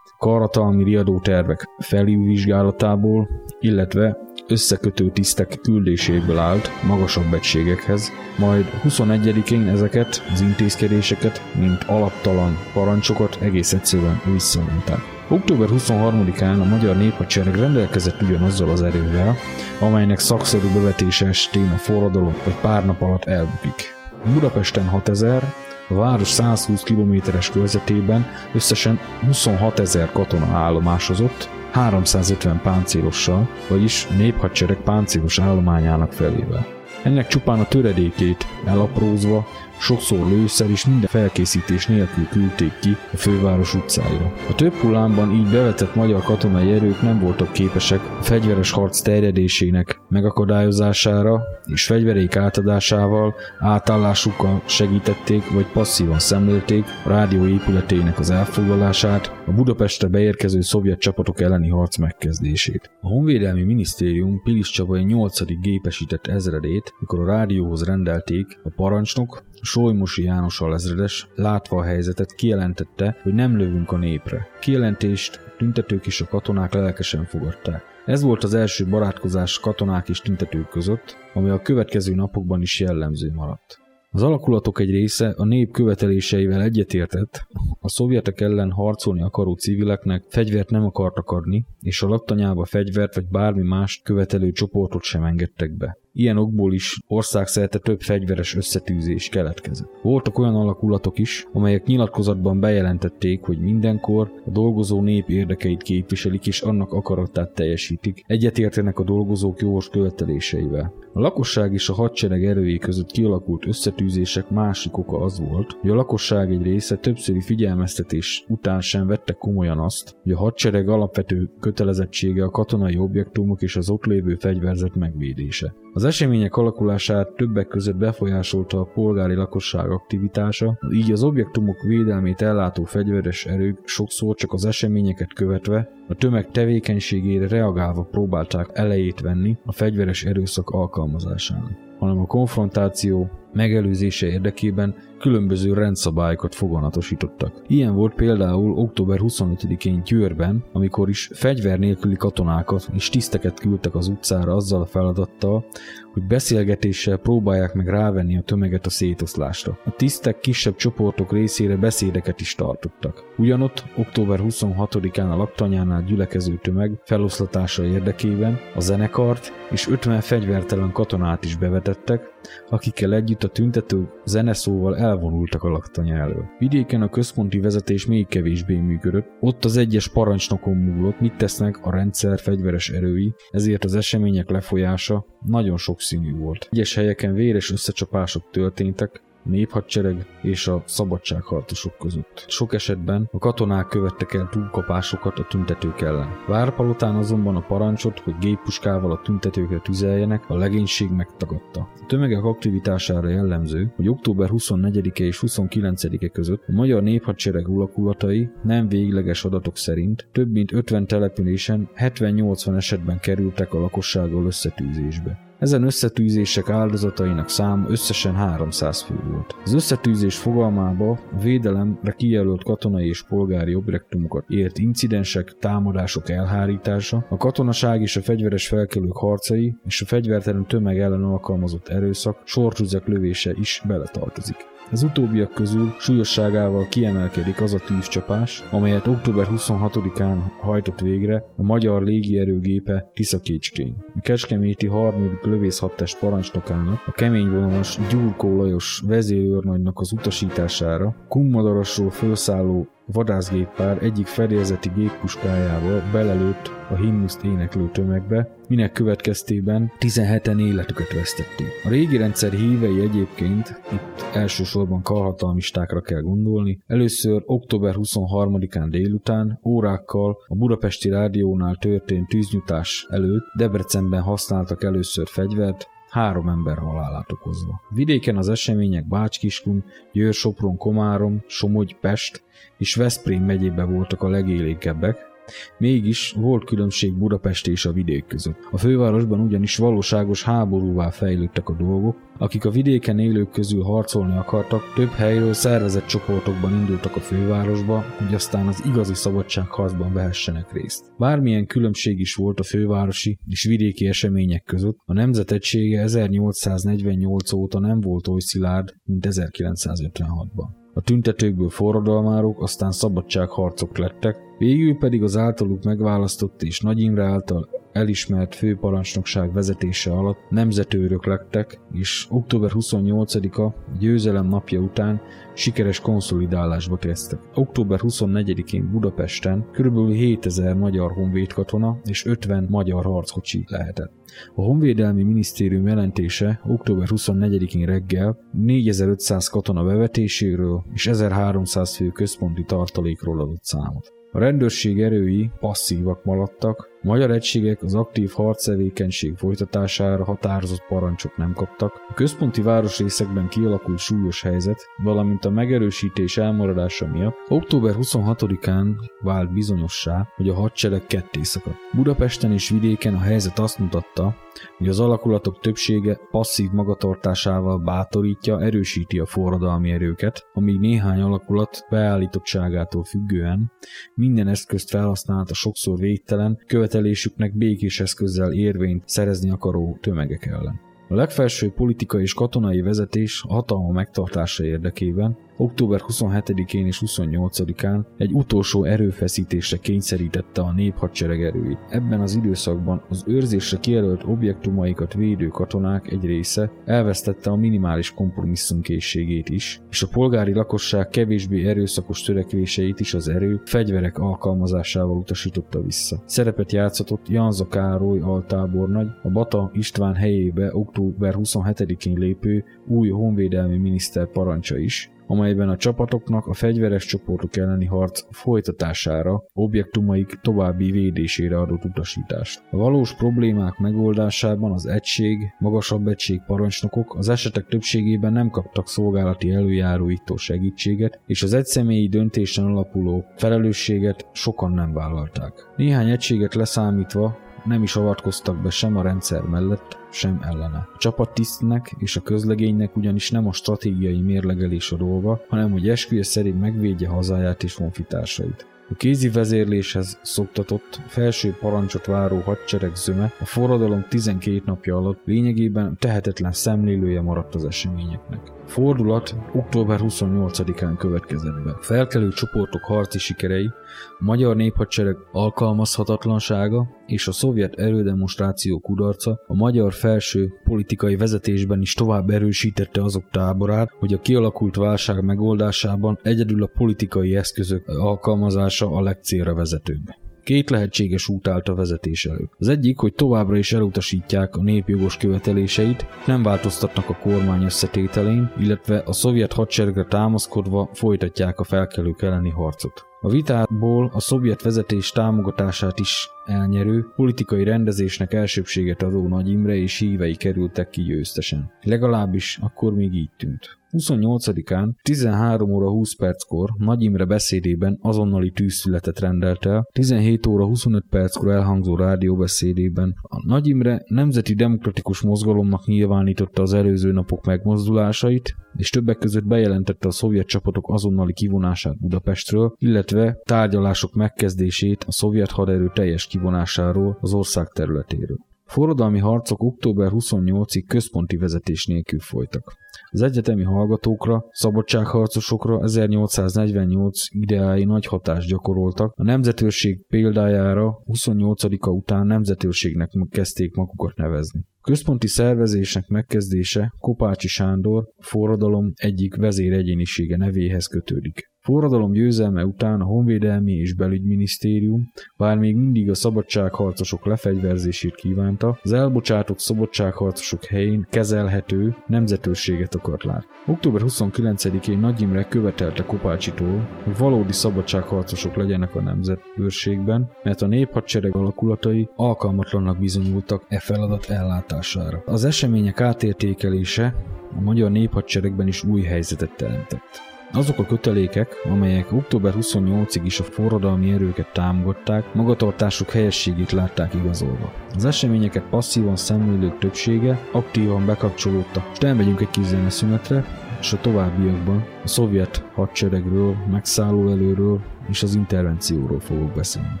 karatalmi 0.22 0.84
riadótervek 0.84 1.68
felülvizsgálatából, 1.78 3.28
illetve 3.60 4.16
összekötő 4.48 5.10
tisztek 5.10 5.58
küldéséből 5.62 6.38
állt 6.38 6.70
magasabb 6.86 7.34
egységekhez, 7.34 8.12
majd 8.38 8.64
21-én 8.84 9.68
ezeket 9.68 10.22
az 10.32 10.40
intézkedéseket, 10.40 11.42
mint 11.58 11.84
alaptalan 11.84 12.56
parancsokat 12.72 13.38
egész 13.40 13.72
egyszerűen 13.72 14.20
visszamondták. 14.32 15.00
Október 15.28 15.68
23-án 15.70 16.60
a 16.60 16.68
magyar 16.68 16.96
néphadsereg 16.96 17.54
rendelkezett 17.54 18.22
ugyanazzal 18.22 18.70
az 18.70 18.82
erővel, 18.82 19.34
amelynek 19.80 20.18
szakszerű 20.18 20.66
bevetése 20.74 21.26
estén 21.26 21.70
a 21.74 21.76
forradalom 21.76 22.34
egy 22.46 22.56
pár 22.60 22.84
nap 22.84 23.02
alatt 23.02 23.24
elbukik. 23.24 23.94
Budapesten 24.32 24.88
6000, 24.88 25.42
a 25.88 25.94
város 25.94 26.28
120 26.28 26.82
kilométeres 26.82 27.50
körzetében 27.50 28.26
összesen 28.54 29.00
26 29.24 29.78
ezer 29.78 30.12
katona 30.12 30.46
állomásozott, 30.46 31.48
350 31.72 32.60
páncélossal, 32.62 33.48
vagyis 33.68 34.06
néphadsereg 34.06 34.76
páncélos 34.76 35.38
állományának 35.38 36.12
felével. 36.12 36.66
Ennek 37.02 37.26
csupán 37.26 37.60
a 37.60 37.68
töredékét 37.68 38.46
elaprózva 38.64 39.46
sokszor 39.82 40.26
lőszer 40.28 40.70
és 40.70 40.86
minden 40.86 41.08
felkészítés 41.08 41.86
nélkül 41.86 42.28
küldték 42.28 42.78
ki 42.80 42.96
a 43.12 43.16
főváros 43.16 43.74
utcáira. 43.74 44.32
A 44.48 44.54
több 44.54 44.72
hullámban 44.72 45.32
így 45.32 45.50
bevetett 45.50 45.94
magyar 45.94 46.22
katonai 46.22 46.72
erők 46.72 47.02
nem 47.02 47.20
voltak 47.20 47.52
képesek 47.52 48.00
a 48.18 48.22
fegyveres 48.22 48.70
harc 48.70 49.00
terjedésének 49.00 50.00
megakadályozására, 50.08 51.42
és 51.66 51.84
fegyverék 51.84 52.36
átadásával, 52.36 53.34
átállásukkal 53.58 54.62
segítették 54.64 55.50
vagy 55.50 55.66
passzívan 55.66 56.18
szemlélték 56.18 56.84
a 57.04 57.08
rádió 57.08 57.46
épületének 57.46 58.18
az 58.18 58.30
elfoglalását, 58.30 59.32
a 59.46 59.50
Budapestre 59.50 60.08
beérkező 60.08 60.60
szovjet 60.60 60.98
csapatok 60.98 61.40
elleni 61.40 61.68
harc 61.68 61.96
megkezdését. 61.96 62.90
A 63.00 63.06
Honvédelmi 63.06 63.62
Minisztérium 63.62 64.42
Pilis 64.42 64.70
Csabai 64.70 65.02
8. 65.02 65.60
gépesített 65.60 66.26
ezredét, 66.26 66.94
mikor 67.00 67.20
a 67.20 67.26
rádióhoz 67.26 67.84
rendelték, 67.84 68.60
a 68.64 68.70
parancsnok, 68.76 69.42
Solymosi 69.64 70.22
János 70.22 70.60
alezredes, 70.60 71.28
látva 71.34 71.76
a 71.76 71.82
helyzetet, 71.82 72.34
kijelentette, 72.34 73.16
hogy 73.22 73.34
nem 73.34 73.56
lövünk 73.56 73.92
a 73.92 73.96
népre. 73.96 74.48
Kijelentést 74.60 75.40
tüntetők 75.58 76.06
és 76.06 76.20
a 76.20 76.26
katonák 76.26 76.72
lelkesen 76.72 77.24
fogadták. 77.24 77.82
Ez 78.06 78.22
volt 78.22 78.44
az 78.44 78.54
első 78.54 78.86
barátkozás 78.86 79.60
katonák 79.60 80.08
és 80.08 80.20
tüntetők 80.20 80.68
között, 80.68 81.16
ami 81.34 81.50
a 81.50 81.62
következő 81.62 82.14
napokban 82.14 82.62
is 82.62 82.80
jellemző 82.80 83.30
maradt. 83.34 83.80
Az 84.10 84.22
alakulatok 84.22 84.80
egy 84.80 84.90
része 84.90 85.34
a 85.36 85.44
nép 85.44 85.70
követeléseivel 85.70 86.62
egyetértett, 86.62 87.46
a 87.80 87.88
szovjetek 87.88 88.40
ellen 88.40 88.70
harcolni 88.70 89.22
akaró 89.22 89.54
civileknek 89.54 90.24
fegyvert 90.28 90.70
nem 90.70 90.84
akartak 90.84 91.30
adni, 91.30 91.66
és 91.80 92.02
a 92.02 92.08
laktanyába 92.08 92.64
fegyvert 92.64 93.14
vagy 93.14 93.28
bármi 93.28 93.62
más 93.62 94.00
követelő 94.04 94.50
csoportot 94.50 95.02
sem 95.02 95.24
engedtek 95.24 95.76
be. 95.76 96.01
Ilyen 96.14 96.36
okból 96.36 96.74
is 96.74 97.00
országszerte 97.06 97.78
több 97.78 98.00
fegyveres 98.00 98.56
összetűzés 98.56 99.28
keletkezett. 99.28 99.88
Voltak 100.02 100.38
olyan 100.38 100.54
alakulatok 100.54 101.18
is, 101.18 101.46
amelyek 101.52 101.86
nyilatkozatban 101.86 102.60
bejelentették, 102.60 103.42
hogy 103.42 103.58
mindenkor 103.58 104.32
a 104.46 104.50
dolgozó 104.50 105.00
nép 105.00 105.28
érdekeit 105.28 105.82
képviselik 105.82 106.46
és 106.46 106.60
annak 106.60 106.92
akaratát 106.92 107.54
teljesítik, 107.54 108.24
egyetértenek 108.26 108.98
a 108.98 109.04
dolgozók 109.04 109.60
jogos 109.60 109.88
követeléseivel. 109.88 110.92
A 111.14 111.20
lakosság 111.20 111.72
és 111.72 111.88
a 111.88 111.94
hadsereg 111.94 112.44
erői 112.44 112.78
között 112.78 113.10
kialakult 113.10 113.66
összetűzések 113.66 114.50
másik 114.50 114.98
oka 114.98 115.18
az 115.18 115.40
volt, 115.40 115.72
hogy 115.80 115.90
a 115.90 115.94
lakosság 115.94 116.50
egy 116.50 116.62
része 116.62 116.96
többszöri 116.96 117.40
figyelmeztetés 117.40 118.44
után 118.48 118.80
sem 118.80 119.06
vette 119.06 119.32
komolyan 119.32 119.78
azt, 119.78 120.16
hogy 120.22 120.32
a 120.32 120.38
hadsereg 120.38 120.88
alapvető 120.88 121.50
kötelezettsége 121.60 122.44
a 122.44 122.50
katonai 122.50 122.96
objektumok 122.96 123.62
és 123.62 123.76
az 123.76 123.90
ott 123.90 124.04
lévő 124.04 124.34
fegyverzet 124.34 124.94
megvédése. 124.94 125.74
Az 125.94 126.01
események 126.04 126.56
alakulását 126.56 127.32
többek 127.36 127.68
között 127.68 127.96
befolyásolta 127.96 128.80
a 128.80 128.90
polgári 128.94 129.34
lakosság 129.34 129.90
aktivitása, 129.90 130.78
így 130.92 131.12
az 131.12 131.22
objektumok 131.22 131.82
védelmét 131.82 132.42
ellátó 132.42 132.84
fegyveres 132.84 133.46
erők 133.46 133.78
sokszor 133.84 134.34
csak 134.34 134.52
az 134.52 134.64
eseményeket 134.64 135.32
követve, 135.32 135.90
a 136.08 136.14
tömeg 136.14 136.50
tevékenységére 136.50 137.48
reagálva 137.48 138.02
próbálták 138.02 138.70
elejét 138.72 139.20
venni 139.20 139.56
a 139.64 139.72
fegyveres 139.72 140.24
erőszak 140.24 140.70
alkalmazásának, 140.70 141.72
hanem 141.98 142.18
a 142.18 142.26
konfrontáció 142.26 143.30
megelőzése 143.52 144.26
érdekében 144.26 144.94
különböző 145.22 145.72
rendszabályokat 145.72 146.54
foganatosítottak. 146.54 147.62
Ilyen 147.66 147.94
volt 147.94 148.14
például 148.14 148.72
október 148.72 149.18
25-én 149.22 150.02
Győrben, 150.04 150.64
amikor 150.72 151.08
is 151.08 151.30
fegyver 151.32 151.78
nélküli 151.78 152.16
katonákat 152.16 152.88
és 152.94 153.08
tiszteket 153.08 153.60
küldtek 153.60 153.94
az 153.94 154.08
utcára 154.08 154.54
azzal 154.54 154.80
a 154.80 154.86
feladattal, 154.86 155.64
hogy 156.12 156.22
beszélgetéssel 156.22 157.16
próbálják 157.16 157.74
meg 157.74 157.88
rávenni 157.88 158.36
a 158.36 158.42
tömeget 158.42 158.86
a 158.86 158.90
szétoszlásra. 158.90 159.78
A 159.84 159.90
tisztek 159.96 160.40
kisebb 160.40 160.76
csoportok 160.76 161.32
részére 161.32 161.76
beszédeket 161.76 162.40
is 162.40 162.54
tartottak. 162.54 163.24
Ugyanott 163.36 163.84
október 163.96 164.40
26-án 164.42 165.30
a 165.32 165.36
laktanyánál 165.36 166.02
gyülekező 166.02 166.58
tömeg 166.62 167.00
feloszlatása 167.04 167.84
érdekében 167.84 168.58
a 168.74 168.80
zenekart 168.80 169.52
és 169.70 169.88
50 169.88 170.20
fegyvertelen 170.20 170.92
katonát 170.92 171.44
is 171.44 171.56
bevetettek, 171.56 172.30
akikkel 172.68 173.14
együtt 173.14 173.44
a 173.44 173.48
tüntetők 173.48 174.08
zeneszóval 174.24 174.96
elvonultak 175.12 175.62
a 175.62 175.68
laktanya 175.68 176.16
elől. 176.16 176.44
Vidéken 176.58 177.02
a 177.02 177.08
központi 177.08 177.60
vezetés 177.60 178.06
még 178.06 178.26
kevésbé 178.26 178.76
működött, 178.76 179.26
ott 179.40 179.64
az 179.64 179.76
egyes 179.76 180.08
parancsnokon 180.08 180.76
múlott, 180.76 181.20
mit 181.20 181.36
tesznek 181.36 181.78
a 181.86 181.90
rendszer 181.90 182.38
fegyveres 182.38 182.90
erői, 182.90 183.34
ezért 183.50 183.84
az 183.84 183.94
események 183.94 184.50
lefolyása 184.50 185.24
nagyon 185.46 185.76
sokszínű 185.76 186.36
volt. 186.36 186.68
Egyes 186.70 186.94
helyeken 186.94 187.34
véres 187.34 187.72
összecsapások 187.72 188.50
történtek, 188.50 189.22
néphadsereg 189.42 190.26
és 190.42 190.68
a 190.68 190.82
szabadságharcosok 190.86 191.98
között. 191.98 192.44
Sok 192.46 192.74
esetben 192.74 193.28
a 193.32 193.38
katonák 193.38 193.86
követtek 193.86 194.34
el 194.34 194.48
túlkapásokat 194.50 195.38
a 195.38 195.46
tüntetők 195.48 196.00
ellen. 196.00 196.28
Várpalotán 196.46 197.14
azonban 197.14 197.56
a 197.56 197.60
parancsot, 197.60 198.18
hogy 198.18 198.34
géppuskával 198.40 199.10
a 199.10 199.20
tüntetőkre 199.22 199.78
tüzeljenek, 199.78 200.50
a 200.50 200.56
legénység 200.56 201.10
megtagadta. 201.10 201.80
A 201.80 202.06
tömegek 202.06 202.44
aktivitására 202.44 203.28
jellemző, 203.28 203.92
hogy 203.96 204.08
október 204.08 204.48
24-e 204.52 205.24
és 205.24 205.42
29-e 205.46 206.28
között 206.28 206.62
a 206.66 206.72
magyar 206.72 207.02
néphadsereg 207.02 207.68
ulakulatai 207.68 208.50
nem 208.62 208.88
végleges 208.88 209.44
adatok 209.44 209.76
szerint 209.76 210.28
több 210.32 210.50
mint 210.52 210.72
50 210.72 211.06
településen 211.06 211.88
70-80 211.96 212.76
esetben 212.76 213.20
kerültek 213.20 213.74
a 213.74 213.80
lakossággal 213.80 214.46
összetűzésbe. 214.46 215.51
Ezen 215.62 215.82
összetűzések 215.82 216.68
áldozatainak 216.70 217.48
száma 217.48 217.88
összesen 217.88 218.34
300 218.34 219.02
fő 219.02 219.14
volt. 219.30 219.56
Az 219.64 219.74
összetűzés 219.74 220.36
fogalmába 220.36 221.10
a 221.10 221.40
védelemre 221.42 222.12
kijelölt 222.12 222.64
katonai 222.64 223.08
és 223.08 223.22
polgári 223.22 223.74
objektumokat 223.74 224.44
ért 224.48 224.78
incidensek, 224.78 225.56
támadások 225.58 226.30
elhárítása, 226.30 227.26
a 227.28 227.36
katonaság 227.36 228.00
és 228.00 228.16
a 228.16 228.22
fegyveres 228.22 228.68
felkelők 228.68 229.16
harcai 229.16 229.76
és 229.86 230.02
a 230.02 230.06
fegyvertelen 230.06 230.66
tömeg 230.66 230.98
ellen 230.98 231.24
alkalmazott 231.24 231.88
erőszak, 231.88 232.42
sortüzek 232.44 233.06
lövése 233.06 233.52
is 233.58 233.82
beletartozik. 233.86 234.71
Az 234.92 235.02
utóbbiak 235.02 235.52
közül 235.52 235.94
súlyosságával 235.98 236.86
kiemelkedik 236.88 237.60
az 237.60 237.74
a 237.74 237.78
tűzcsapás, 237.86 238.64
amelyet 238.70 239.06
október 239.06 239.46
26-án 239.50 240.38
hajtott 240.60 241.00
végre 241.00 241.44
a 241.56 241.62
magyar 241.62 242.02
légierőgépe 242.02 243.10
Tiszakécskén. 243.14 243.96
A 244.14 244.20
Kecskeméti 244.20 244.88
3. 244.88 245.38
lövészhadtest 245.42 246.18
parancsnokának, 246.18 247.02
a 247.06 247.12
keményvonalas 247.12 247.98
Gyurkó 248.10 248.56
Lajos 248.56 249.02
vezérőrnagynak 249.06 250.00
az 250.00 250.12
utasítására 250.12 251.14
Kummadarasról 251.28 252.10
felszálló 252.10 252.88
vadászgéppár 253.06 254.02
egyik 254.02 254.26
fedélzeti 254.26 254.90
géppuskájával 254.96 256.02
belelőtt 256.12 256.70
a 256.90 256.94
himnuszt 256.94 257.44
éneklő 257.44 257.90
tömegbe, 257.90 258.56
minek 258.68 258.92
következtében 258.92 259.92
17-en 259.98 260.60
életüket 260.60 261.12
vesztették. 261.12 261.66
A 261.84 261.88
régi 261.88 262.16
rendszer 262.16 262.52
hívei 262.52 263.00
egyébként, 263.00 263.80
itt 263.92 264.24
elsősorban 264.34 265.02
karhatalmistákra 265.02 266.00
kell 266.00 266.20
gondolni, 266.20 266.78
először 266.86 267.42
október 267.46 267.94
23-án 267.98 268.86
délután 268.90 269.60
órákkal 269.64 270.36
a 270.46 270.54
budapesti 270.54 271.08
rádiónál 271.08 271.76
történt 271.76 272.28
tűznyutás 272.28 273.06
előtt 273.10 273.44
Debrecenben 273.56 274.22
használtak 274.22 274.84
először 274.84 275.26
fegyvert, 275.26 275.86
három 276.12 276.48
ember 276.48 276.78
halálát 276.78 277.32
okozva. 277.32 277.82
Vidéken 277.88 278.36
az 278.36 278.48
események 278.48 279.08
Bács-Kiskun, 279.08 279.84
Győr, 280.12 280.34
Sopron, 280.34 280.76
Komárom, 280.76 281.42
Somogy, 281.46 281.96
Pest 282.00 282.42
és 282.78 282.94
Veszprém 282.94 283.44
megyébe 283.44 283.84
voltak 283.84 284.22
a 284.22 284.28
legélékebbek, 284.28 285.31
Mégis 285.78 286.32
volt 286.32 286.64
különbség 286.64 287.14
Budapest 287.14 287.66
és 287.66 287.84
a 287.84 287.92
vidék 287.92 288.24
között. 288.26 288.68
A 288.70 288.78
fővárosban 288.78 289.40
ugyanis 289.40 289.76
valóságos 289.76 290.42
háborúvá 290.42 291.10
fejlődtek 291.10 291.68
a 291.68 291.74
dolgok, 291.74 292.16
akik 292.38 292.64
a 292.64 292.70
vidéken 292.70 293.18
élők 293.18 293.50
közül 293.50 293.82
harcolni 293.82 294.36
akartak, 294.36 294.92
több 294.94 295.10
helyről 295.10 295.52
szervezett 295.52 296.06
csoportokban 296.06 296.72
indultak 296.72 297.16
a 297.16 297.20
fővárosba, 297.20 298.04
hogy 298.18 298.34
aztán 298.34 298.66
az 298.66 298.82
igazi 298.86 299.14
szabadságharcban 299.14 300.12
vehessenek 300.12 300.72
részt. 300.72 301.12
Bármilyen 301.18 301.66
különbség 301.66 302.20
is 302.20 302.34
volt 302.34 302.60
a 302.60 302.62
fővárosi 302.62 303.38
és 303.48 303.62
vidéki 303.62 304.06
események 304.06 304.64
között, 304.64 304.96
a 305.04 305.12
nemzetegysége 305.12 306.00
1848 306.00 307.52
óta 307.52 307.78
nem 307.78 308.00
volt 308.00 308.28
oly 308.28 308.40
szilárd, 308.40 308.94
mint 309.04 309.26
1956-ban. 309.30 310.80
A 310.94 311.00
tüntetőkből 311.00 311.68
forradalmárok, 311.68 312.62
aztán 312.62 312.90
szabadságharcok 312.90 313.98
lettek, 313.98 314.36
végül 314.58 314.96
pedig 314.96 315.22
az 315.22 315.36
általuk 315.36 315.84
megválasztott 315.84 316.62
és 316.62 316.80
Nagy 316.80 317.00
Imre 317.00 317.24
által 317.24 317.68
elismert 317.92 318.54
főparancsnokság 318.54 319.52
vezetése 319.52 320.12
alatt 320.12 320.50
nemzetőrök 320.50 321.26
lettek, 321.26 321.80
és 321.92 322.26
október 322.30 322.70
28-a 322.74 323.74
győzelem 323.98 324.46
napja 324.46 324.80
után 324.80 325.20
sikeres 325.54 326.00
konszolidálásba 326.00 326.96
kezdtek. 326.96 327.40
Október 327.54 328.00
24-én 328.02 328.90
Budapesten 328.90 329.66
kb. 329.72 330.12
7000 330.12 330.74
magyar 330.74 331.12
honvédkatona 331.12 331.98
és 332.04 332.26
50 332.26 332.66
magyar 332.70 333.04
harckocsi 333.04 333.64
lehetett. 333.68 334.12
A 334.54 334.62
Honvédelmi 334.62 335.22
Minisztérium 335.22 335.86
jelentése 335.86 336.60
október 336.64 337.06
24-én 337.10 337.86
reggel 337.86 338.38
4500 338.52 339.48
katona 339.48 339.84
bevetéséről 339.84 340.84
és 340.92 341.06
1300 341.06 341.96
fő 341.96 342.08
központi 342.08 342.64
tartalékról 342.64 343.40
adott 343.40 343.62
számot. 343.62 344.21
A 344.34 344.38
rendőrség 344.38 345.02
erői 345.02 345.50
passzívak 345.60 346.24
maradtak, 346.24 346.91
magyar 347.02 347.30
egységek 347.30 347.82
az 347.82 347.94
aktív 347.94 348.30
harctevékenység 348.30 349.36
folytatására 349.36 350.24
határozott 350.24 350.84
parancsot 350.88 351.36
nem 351.36 351.52
kaptak. 351.52 351.92
A 352.08 352.14
központi 352.14 352.62
városrészekben 352.62 353.48
kialakult 353.48 353.98
súlyos 353.98 354.42
helyzet, 354.42 354.86
valamint 355.02 355.44
a 355.44 355.50
megerősítés 355.50 356.36
elmaradása 356.36 357.06
miatt 357.06 357.36
október 357.48 357.94
26-án 357.98 358.94
vált 359.20 359.52
bizonyossá, 359.52 360.28
hogy 360.36 360.48
a 360.48 360.54
hadsereg 360.54 361.06
ketté 361.06 361.42
szakadt. 361.42 361.76
Budapesten 361.92 362.52
és 362.52 362.68
vidéken 362.68 363.14
a 363.14 363.20
helyzet 363.20 363.58
azt 363.58 363.78
mutatta, 363.78 364.36
hogy 364.78 364.88
az 364.88 365.00
alakulatok 365.00 365.60
többsége 365.60 366.18
passzív 366.30 366.70
magatartásával 366.70 367.78
bátorítja, 367.78 368.60
erősíti 368.60 369.18
a 369.18 369.26
forradalmi 369.26 369.90
erőket, 369.90 370.46
amíg 370.52 370.78
néhány 370.78 371.20
alakulat 371.20 371.86
beállítottságától 371.90 373.04
függően 373.04 373.72
minden 374.14 374.48
eszközt 374.48 374.90
felhasznált 374.90 375.50
a 375.50 375.54
sokszor 375.54 375.98
végtelen, 375.98 376.58
követelésüknek 376.92 377.54
békés 377.54 378.00
eszközzel 378.00 378.52
érvényt 378.52 379.02
szerezni 379.06 379.50
akaró 379.50 379.98
tömegek 380.00 380.46
ellen. 380.46 380.80
A 381.08 381.14
legfelső 381.14 381.70
politikai 381.70 382.22
és 382.22 382.34
katonai 382.34 382.80
vezetés 382.80 383.44
a 383.48 383.52
hatalma 383.52 383.92
megtartása 383.92 384.64
érdekében 384.64 385.36
október 385.62 386.00
27-én 386.06 386.86
és 386.86 387.02
28-án 387.06 388.00
egy 388.16 388.32
utolsó 388.32 388.84
erőfeszítésre 388.84 389.76
kényszerítette 389.76 390.60
a 390.60 390.72
néphadsereg 390.72 391.42
erőit. 391.42 391.78
Ebben 391.90 392.20
az 392.20 392.34
időszakban 392.34 393.02
az 393.08 393.24
őrzésre 393.26 393.78
kijelölt 393.78 394.24
objektumaikat 394.26 395.14
védő 395.14 395.48
katonák 395.48 396.10
egy 396.10 396.24
része 396.24 396.70
elvesztette 396.84 397.50
a 397.50 397.56
minimális 397.56 398.14
kompromisszumkészségét 398.14 399.48
is, 399.48 399.80
és 399.90 400.02
a 400.02 400.08
polgári 400.12 400.54
lakosság 400.54 401.08
kevésbé 401.08 401.68
erőszakos 401.68 402.22
törekvéseit 402.22 403.00
is 403.00 403.14
az 403.14 403.28
erő 403.28 403.60
fegyverek 403.64 404.18
alkalmazásával 404.18 405.16
utasította 405.16 405.82
vissza. 405.82 406.22
Szerepet 406.26 406.72
játszott 406.72 407.28
Janza 407.28 407.66
Károly 407.66 408.20
altábornagy, 408.20 409.08
a 409.22 409.30
Bata 409.30 409.70
István 409.72 410.14
helyébe 410.14 410.70
október 410.74 411.34
27-én 411.38 412.18
lépő 412.18 412.64
új 412.86 413.08
honvédelmi 413.08 413.76
miniszter 413.76 414.26
parancsa 414.26 414.78
is, 414.78 415.10
amelyben 415.26 415.68
a 415.68 415.76
csapatoknak 415.76 416.46
a 416.46 416.52
fegyveres 416.52 417.04
csoportok 417.04 417.56
elleni 417.56 417.86
harc 417.86 418.24
folytatására, 418.30 419.44
objektumaik 419.52 420.38
további 420.42 420.90
védésére 420.90 421.58
adott 421.58 421.84
utasítást. 421.84 422.62
A 422.70 422.76
valós 422.76 423.14
problémák 423.14 423.78
megoldásában 423.78 424.72
az 424.72 424.86
egység, 424.86 425.38
magasabb 425.58 426.06
egység 426.06 426.42
parancsnokok 426.46 427.14
az 427.14 427.28
esetek 427.28 427.66
többségében 427.66 428.32
nem 428.32 428.50
kaptak 428.50 428.88
szolgálati 428.88 429.52
előjáróitól 429.52 430.36
segítséget, 430.36 431.20
és 431.26 431.42
az 431.42 431.52
egyszemélyi 431.52 432.08
döntésen 432.08 432.64
alapuló 432.64 433.24
felelősséget 433.36 434.26
sokan 434.32 434.72
nem 434.72 434.92
vállalták. 434.92 435.52
Néhány 435.76 436.10
egységet 436.10 436.54
leszámítva 436.54 437.36
nem 437.64 437.82
is 437.82 437.96
avatkoztak 437.96 438.62
be 438.62 438.70
sem 438.70 438.96
a 438.96 439.02
rendszer 439.02 439.42
mellett, 439.42 439.98
sem 440.10 440.40
ellene. 440.42 440.88
A 440.94 440.98
csapattisztnek 440.98 441.94
és 441.98 442.16
a 442.16 442.20
közlegénynek 442.20 442.96
ugyanis 442.96 443.30
nem 443.30 443.46
a 443.46 443.52
stratégiai 443.52 444.20
mérlegelés 444.20 444.92
a 444.92 444.96
dolga, 444.96 445.44
hanem 445.48 445.70
hogy 445.70 445.88
esküje 445.88 446.22
szerint 446.22 446.60
megvédje 446.60 447.08
hazáját 447.08 447.62
és 447.62 447.74
honfitársait. 447.74 448.66
A 448.92 448.94
kézi 448.94 449.28
vezérléshez 449.28 450.18
szoktatott, 450.22 451.00
felső 451.06 451.56
parancsot 451.60 452.06
váró 452.06 452.38
hadsereg 452.38 452.94
zöme 452.94 453.32
a 453.40 453.44
forradalom 453.44 454.06
12 454.08 454.62
napja 454.64 454.96
alatt 454.96 455.20
lényegében 455.24 455.96
tehetetlen 455.98 456.52
szemlélője 456.52 457.20
maradt 457.20 457.54
az 457.54 457.64
eseményeknek. 457.64 458.40
Fordulat 458.66 459.34
október 459.52 460.00
28-án 460.02 460.94
következett 460.98 461.62
be. 461.64 461.76
Felkelő 461.80 462.28
csoportok 462.28 462.82
harci 462.82 463.18
sikerei, 463.18 463.70
a 464.18 464.24
magyar 464.24 464.56
néphadsereg 464.56 465.16
alkalmazhatatlansága 465.32 466.88
és 467.06 467.28
a 467.28 467.32
szovjet 467.32 467.74
erődemonstráció 467.74 468.78
kudarca 468.78 469.40
a 469.46 469.54
magyar 469.54 469.92
felső 469.92 470.52
politikai 470.64 471.16
vezetésben 471.16 471.80
is 471.80 471.94
tovább 471.94 472.30
erősítette 472.30 473.02
azok 473.02 473.30
táborát, 473.30 473.90
hogy 473.98 474.12
a 474.12 474.20
kialakult 474.20 474.76
válság 474.76 475.24
megoldásában 475.24 476.18
egyedül 476.22 476.62
a 476.62 476.70
politikai 476.74 477.36
eszközök 477.36 477.88
alkalmazása 477.88 478.90
a 478.90 479.02
legcélra 479.02 479.54
vezetőbb. 479.54 480.21
Két 480.44 480.70
lehetséges 480.70 481.28
út 481.28 481.48
állt 481.48 481.68
a 481.68 481.74
vezetés 481.74 482.24
előtt. 482.24 482.52
Az 482.58 482.68
egyik, 482.68 482.98
hogy 482.98 483.14
továbbra 483.14 483.56
is 483.56 483.72
elutasítják 483.72 484.56
a 484.56 484.62
népjogos 484.62 485.16
követeléseit, 485.16 486.06
nem 486.26 486.42
változtatnak 486.42 487.08
a 487.08 487.18
kormány 487.22 487.62
összetételén, 487.62 488.52
illetve 488.58 489.02
a 489.06 489.12
szovjet 489.12 489.52
hadseregre 489.52 490.04
támaszkodva 490.04 490.90
folytatják 490.92 491.58
a 491.58 491.64
felkelők 491.64 492.22
elleni 492.22 492.50
harcot. 492.50 493.04
A 493.20 493.28
vitából 493.28 494.10
a 494.14 494.20
szovjet 494.20 494.62
vezetés 494.62 495.10
támogatását 495.10 495.98
is 495.98 496.28
elnyerő, 496.44 497.06
politikai 497.16 497.64
rendezésnek 497.64 498.32
elsőbséget 498.32 499.02
adó 499.02 499.28
Nagy 499.28 499.48
Imre 499.48 499.74
és 499.74 499.98
hívei 499.98 500.36
kerültek 500.36 500.90
ki 500.90 501.02
győztesen. 501.02 501.70
Legalábbis 501.82 502.58
akkor 502.62 502.94
még 502.94 503.14
így 503.14 503.30
tűnt. 503.36 503.81
28-án 503.92 504.92
13 505.02 505.70
óra 505.70 505.90
20 505.90 506.14
perckor 506.16 506.70
Nagy 506.76 507.02
Imre 507.02 507.24
beszédében 507.24 507.98
azonnali 508.00 508.50
tűzszületet 508.50 509.18
rendelt 509.18 509.66
el, 509.66 509.88
17 509.92 510.46
óra 510.46 510.64
25 510.64 511.04
perckor 511.10 511.50
elhangzó 511.50 511.96
rádióbeszédében 511.96 513.14
a 513.22 513.46
Nagy 513.46 513.66
Imre 513.66 514.02
nemzeti 514.06 514.54
demokratikus 514.54 515.20
mozgalomnak 515.20 515.86
nyilvánította 515.86 516.62
az 516.62 516.72
előző 516.72 517.12
napok 517.12 517.46
megmozdulásait, 517.46 518.54
és 518.76 518.90
többek 518.90 519.18
között 519.18 519.44
bejelentette 519.44 520.08
a 520.08 520.10
szovjet 520.10 520.46
csapatok 520.46 520.90
azonnali 520.90 521.32
kivonását 521.32 521.98
Budapestről, 521.98 522.74
illetve 522.78 523.38
tárgyalások 523.44 524.14
megkezdését 524.14 525.04
a 525.06 525.12
szovjet 525.12 525.50
haderő 525.50 525.90
teljes 525.94 526.26
kivonásáról 526.26 527.18
az 527.20 527.32
ország 527.32 527.68
területéről. 527.68 528.38
Forradalmi 528.64 529.18
harcok 529.18 529.62
október 529.62 530.10
28-ig 530.14 530.84
központi 530.86 531.36
vezetés 531.36 531.86
nélkül 531.86 532.20
folytak. 532.20 532.80
Az 533.14 533.22
egyetemi 533.22 533.62
hallgatókra, 533.62 534.44
szabadságharcosokra 534.50 535.82
1848 535.82 537.18
ideái 537.30 537.84
nagy 537.84 538.06
hatást 538.06 538.48
gyakoroltak, 538.48 539.12
a 539.16 539.22
nemzetőrség 539.22 540.06
példájára 540.06 541.02
28-a 541.04 541.90
után 541.90 542.26
nemzetőrségnek 542.26 543.10
kezdték 543.30 543.74
magukat 543.74 544.16
nevezni. 544.16 544.64
Központi 544.80 545.26
szervezésnek 545.26 546.08
megkezdése 546.08 546.92
Kopácsi 546.98 547.48
Sándor 547.48 548.04
forradalom 548.18 548.92
egyik 548.94 549.36
vezéregyénisége 549.36 550.36
nevéhez 550.36 550.86
kötődik. 550.86 551.51
Forradalom 551.62 552.12
győzelme 552.12 552.64
után 552.64 553.00
a 553.00 553.04
Honvédelmi 553.04 553.72
és 553.72 553.94
Belügyminisztérium, 553.94 555.12
bár 555.36 555.58
még 555.58 555.76
mindig 555.76 556.10
a 556.10 556.14
szabadságharcosok 556.14 557.26
lefegyverzését 557.26 558.14
kívánta, 558.14 558.78
az 558.82 558.92
elbocsátott 558.92 559.58
szabadságharcosok 559.58 560.64
helyén 560.64 561.06
kezelhető 561.10 561.96
nemzetőrséget 562.06 562.94
akart 562.94 563.24
látni. 563.24 563.46
Október 563.66 564.02
29-én 564.04 564.98
Nagy 564.98 565.20
Imre 565.20 565.44
követelte 565.44 566.04
Kopácsitól, 566.04 566.88
hogy 567.04 567.16
valódi 567.16 567.52
szabadságharcosok 567.52 568.56
legyenek 568.56 568.94
a 568.94 569.00
nemzetőrségben, 569.00 570.30
mert 570.42 570.62
a 570.62 570.66
néphadsereg 570.66 571.36
alakulatai 571.36 572.08
alkalmatlannak 572.16 572.98
bizonyultak 572.98 573.64
e 573.68 573.78
feladat 573.78 574.30
ellátására. 574.30 575.22
Az 575.26 575.44
események 575.44 576.00
átértékelése 576.00 577.14
a 577.56 577.60
magyar 577.60 577.90
néphadseregben 577.90 578.66
is 578.66 578.84
új 578.84 579.02
helyzetet 579.02 579.56
teremtett. 579.56 580.31
Azok 580.54 580.78
a 580.78 580.86
kötelékek, 580.86 581.56
amelyek 581.70 582.12
október 582.12 582.54
28-ig 582.60 583.20
is 583.24 583.40
a 583.40 583.44
forradalmi 583.44 584.12
erőket 584.12 584.52
támogatták, 584.52 585.34
magatartásuk 585.34 586.10
helyességét 586.10 586.72
látták 586.72 587.14
igazolva. 587.14 587.72
Az 587.94 588.04
eseményeket 588.04 588.62
passzívan 588.70 589.16
szemlélők 589.16 589.78
többsége 589.78 590.38
aktívan 590.52 591.06
bekapcsolódtak. 591.06 591.88
Most 591.88 592.02
elmegyünk 592.02 592.40
egy 592.40 592.50
kis 592.50 592.66
szünetre, 592.88 593.44
és 593.80 593.92
a 593.92 594.00
továbbiakban 594.00 594.84
a 595.04 595.08
szovjet 595.08 595.64
hadseregről, 595.74 596.56
megszálló 596.70 597.30
előről 597.30 597.80
és 598.10 598.22
az 598.22 598.34
intervencióról 598.34 599.20
fogok 599.20 599.52
beszélni. 599.52 600.00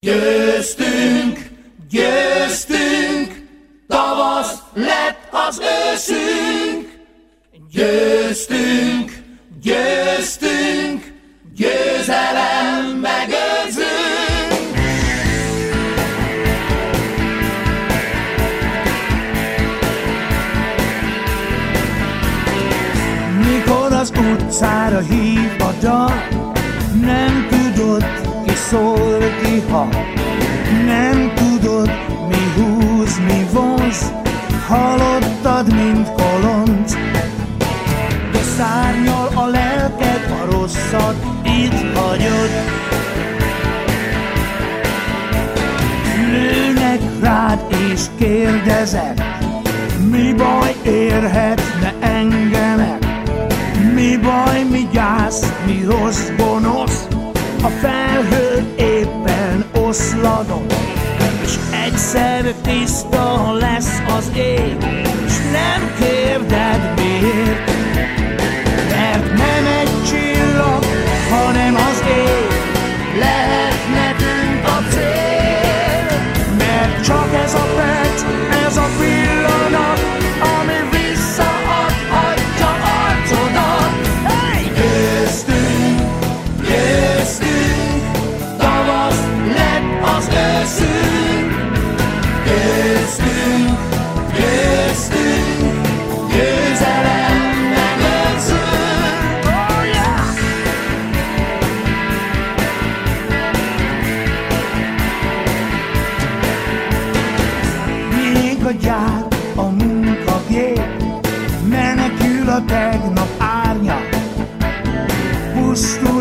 Győztünk, 0.00 1.50
győztünk, 1.90 3.46
tavasz 3.86 4.58
lett 4.74 5.28
az 5.30 5.60
őszünk, 5.60 6.98
győztünk, 7.70 9.26
Győztünk, 9.62 9.97
győzelem 11.58 13.00
megőrzünk. 13.00 14.76
Mikor 23.46 23.92
az 23.92 24.12
utcára 24.32 24.98
hív 24.98 25.50
a 25.58 25.72
dal, 25.80 26.12
nem 27.00 27.46
tudod, 27.50 28.04
ki 28.46 28.54
szól, 28.54 29.18
ki 29.42 29.62
ha. 29.70 29.88
Nem 30.84 31.32
tudod, 31.34 31.90
mi 32.28 32.62
húz, 32.62 33.18
mi 33.18 33.46
vonz, 33.52 34.12
hallottad, 34.66 35.74
mint 35.74 36.12
kolonc, 36.12 37.07
a 40.92 40.96
rosszat 40.96 41.16
itt 41.44 41.96
hagyod. 41.96 42.50
Nőnek 46.30 47.00
rád 47.20 47.60
és 47.92 48.00
kérdezek, 48.18 49.20
mi 50.10 50.32
baj 50.32 50.74
érhetne 50.82 51.94
engemet? 52.00 53.06
Mi 53.94 54.16
baj, 54.16 54.62
mi 54.70 54.88
gyász, 54.92 55.52
mi 55.66 55.84
rossz, 55.84 56.28
gonosz, 56.36 57.06
a 57.62 57.68
felhő 57.68 58.74
éppen 58.76 59.64
oszladott, 59.86 60.74
és 61.44 61.54
egyszer 61.86 62.54
tiszta 62.62 63.52
lesz 63.52 64.02
az 64.18 64.30
ég, 64.36 64.76
és 65.26 65.32
nem 65.52 65.92
kérded 65.98 66.94
miért. 66.96 67.67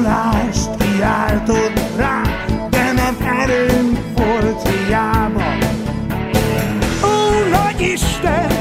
Megszólást 0.07 0.69
kiáltott 0.77 1.79
rá, 1.97 2.21
de 2.69 2.91
nem 2.91 3.17
erőm 3.39 4.13
volt 4.15 4.69
hiába. 4.69 5.43
Ó, 7.03 7.49
nagy 7.49 7.81
Isten! 7.81 8.56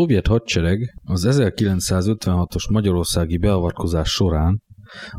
Szovjet 0.00 0.26
hadsereg 0.26 1.00
az 1.04 1.26
1956-os 1.30 2.70
magyarországi 2.70 3.36
beavatkozás 3.36 4.10
során 4.10 4.62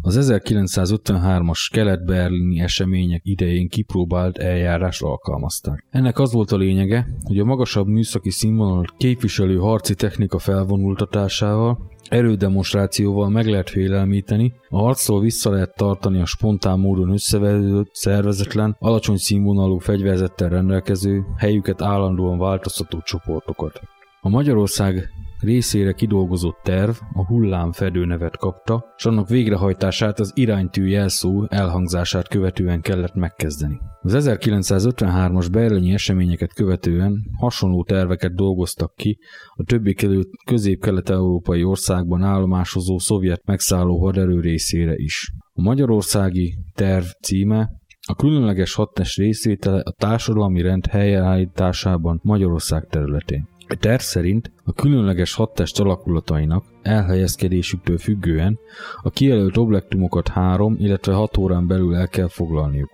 az 0.01 0.17
1953-as 0.31 1.69
kelet-berlini 1.71 2.59
események 2.59 3.21
idején 3.23 3.69
kipróbált 3.69 4.37
eljárás 4.37 5.01
alkalmazták. 5.01 5.85
Ennek 5.89 6.19
az 6.19 6.33
volt 6.33 6.51
a 6.51 6.57
lényege, 6.57 7.07
hogy 7.23 7.39
a 7.39 7.45
magasabb 7.45 7.87
műszaki 7.87 8.29
színvonalat 8.29 8.93
képviselő 8.97 9.57
harci 9.57 9.95
technika 9.95 10.39
felvonultatásával 10.39 11.91
erődemonstrációval 12.09 13.29
meg 13.29 13.47
lehet 13.47 13.69
félelmíteni, 13.69 14.53
a 14.69 14.77
harctól 14.77 15.21
vissza 15.21 15.49
lehet 15.49 15.75
tartani 15.75 16.21
a 16.21 16.25
spontán 16.25 16.79
módon 16.79 17.11
összeverődött, 17.11 17.89
szervezetlen, 17.95 18.75
alacsony 18.79 19.17
színvonalú 19.17 19.77
fegyverzettel 19.77 20.49
rendelkező, 20.49 21.23
helyüket 21.37 21.81
állandóan 21.81 22.37
változtató 22.37 23.01
csoportokat. 23.03 23.81
A 24.23 24.29
Magyarország 24.29 25.09
részére 25.39 25.91
kidolgozott 25.91 26.59
terv 26.63 26.95
a 27.13 27.25
hullámfedő 27.25 28.05
nevet 28.05 28.37
kapta, 28.37 28.85
és 28.97 29.05
annak 29.05 29.29
végrehajtását 29.29 30.19
az 30.19 30.31
iránytű 30.35 30.85
jelszó 30.85 31.45
elhangzását 31.49 32.27
követően 32.27 32.81
kellett 32.81 33.13
megkezdeni. 33.13 33.79
Az 34.01 34.15
1953-as 34.27 35.47
berlini 35.51 35.93
eseményeket 35.93 36.53
követően 36.53 37.17
hasonló 37.37 37.83
terveket 37.83 38.33
dolgoztak 38.33 38.95
ki 38.95 39.17
a 39.53 39.63
többi 39.63 39.95
közép-kelet-európai 40.45 41.63
országban 41.63 42.23
állomásozó 42.23 42.99
szovjet 42.99 43.45
megszálló 43.45 44.03
haderő 44.03 44.39
részére 44.39 44.93
is. 44.95 45.31
A 45.53 45.61
magyarországi 45.61 46.57
terv 46.73 47.05
címe 47.21 47.69
a 48.07 48.15
különleges 48.15 48.73
hadtest 48.73 49.17
részvétele 49.17 49.81
a 49.85 49.91
társadalmi 49.91 50.61
rend 50.61 50.85
helyreállításában 50.85 52.19
Magyarország 52.23 52.87
területén. 52.89 53.50
A 53.71 53.75
terv 53.75 53.99
szerint 53.99 54.51
a 54.63 54.73
különleges 54.73 55.33
hadtest 55.33 55.79
alakulatainak 55.79 56.65
elhelyezkedésüktől 56.81 57.97
függően 57.97 58.59
a 59.01 59.09
kijelölt 59.09 59.57
objektumokat 59.57 60.27
három, 60.27 60.75
illetve 60.79 61.13
hat 61.13 61.37
órán 61.37 61.67
belül 61.67 61.95
el 61.95 62.07
kell 62.07 62.27
foglalniuk. 62.27 62.89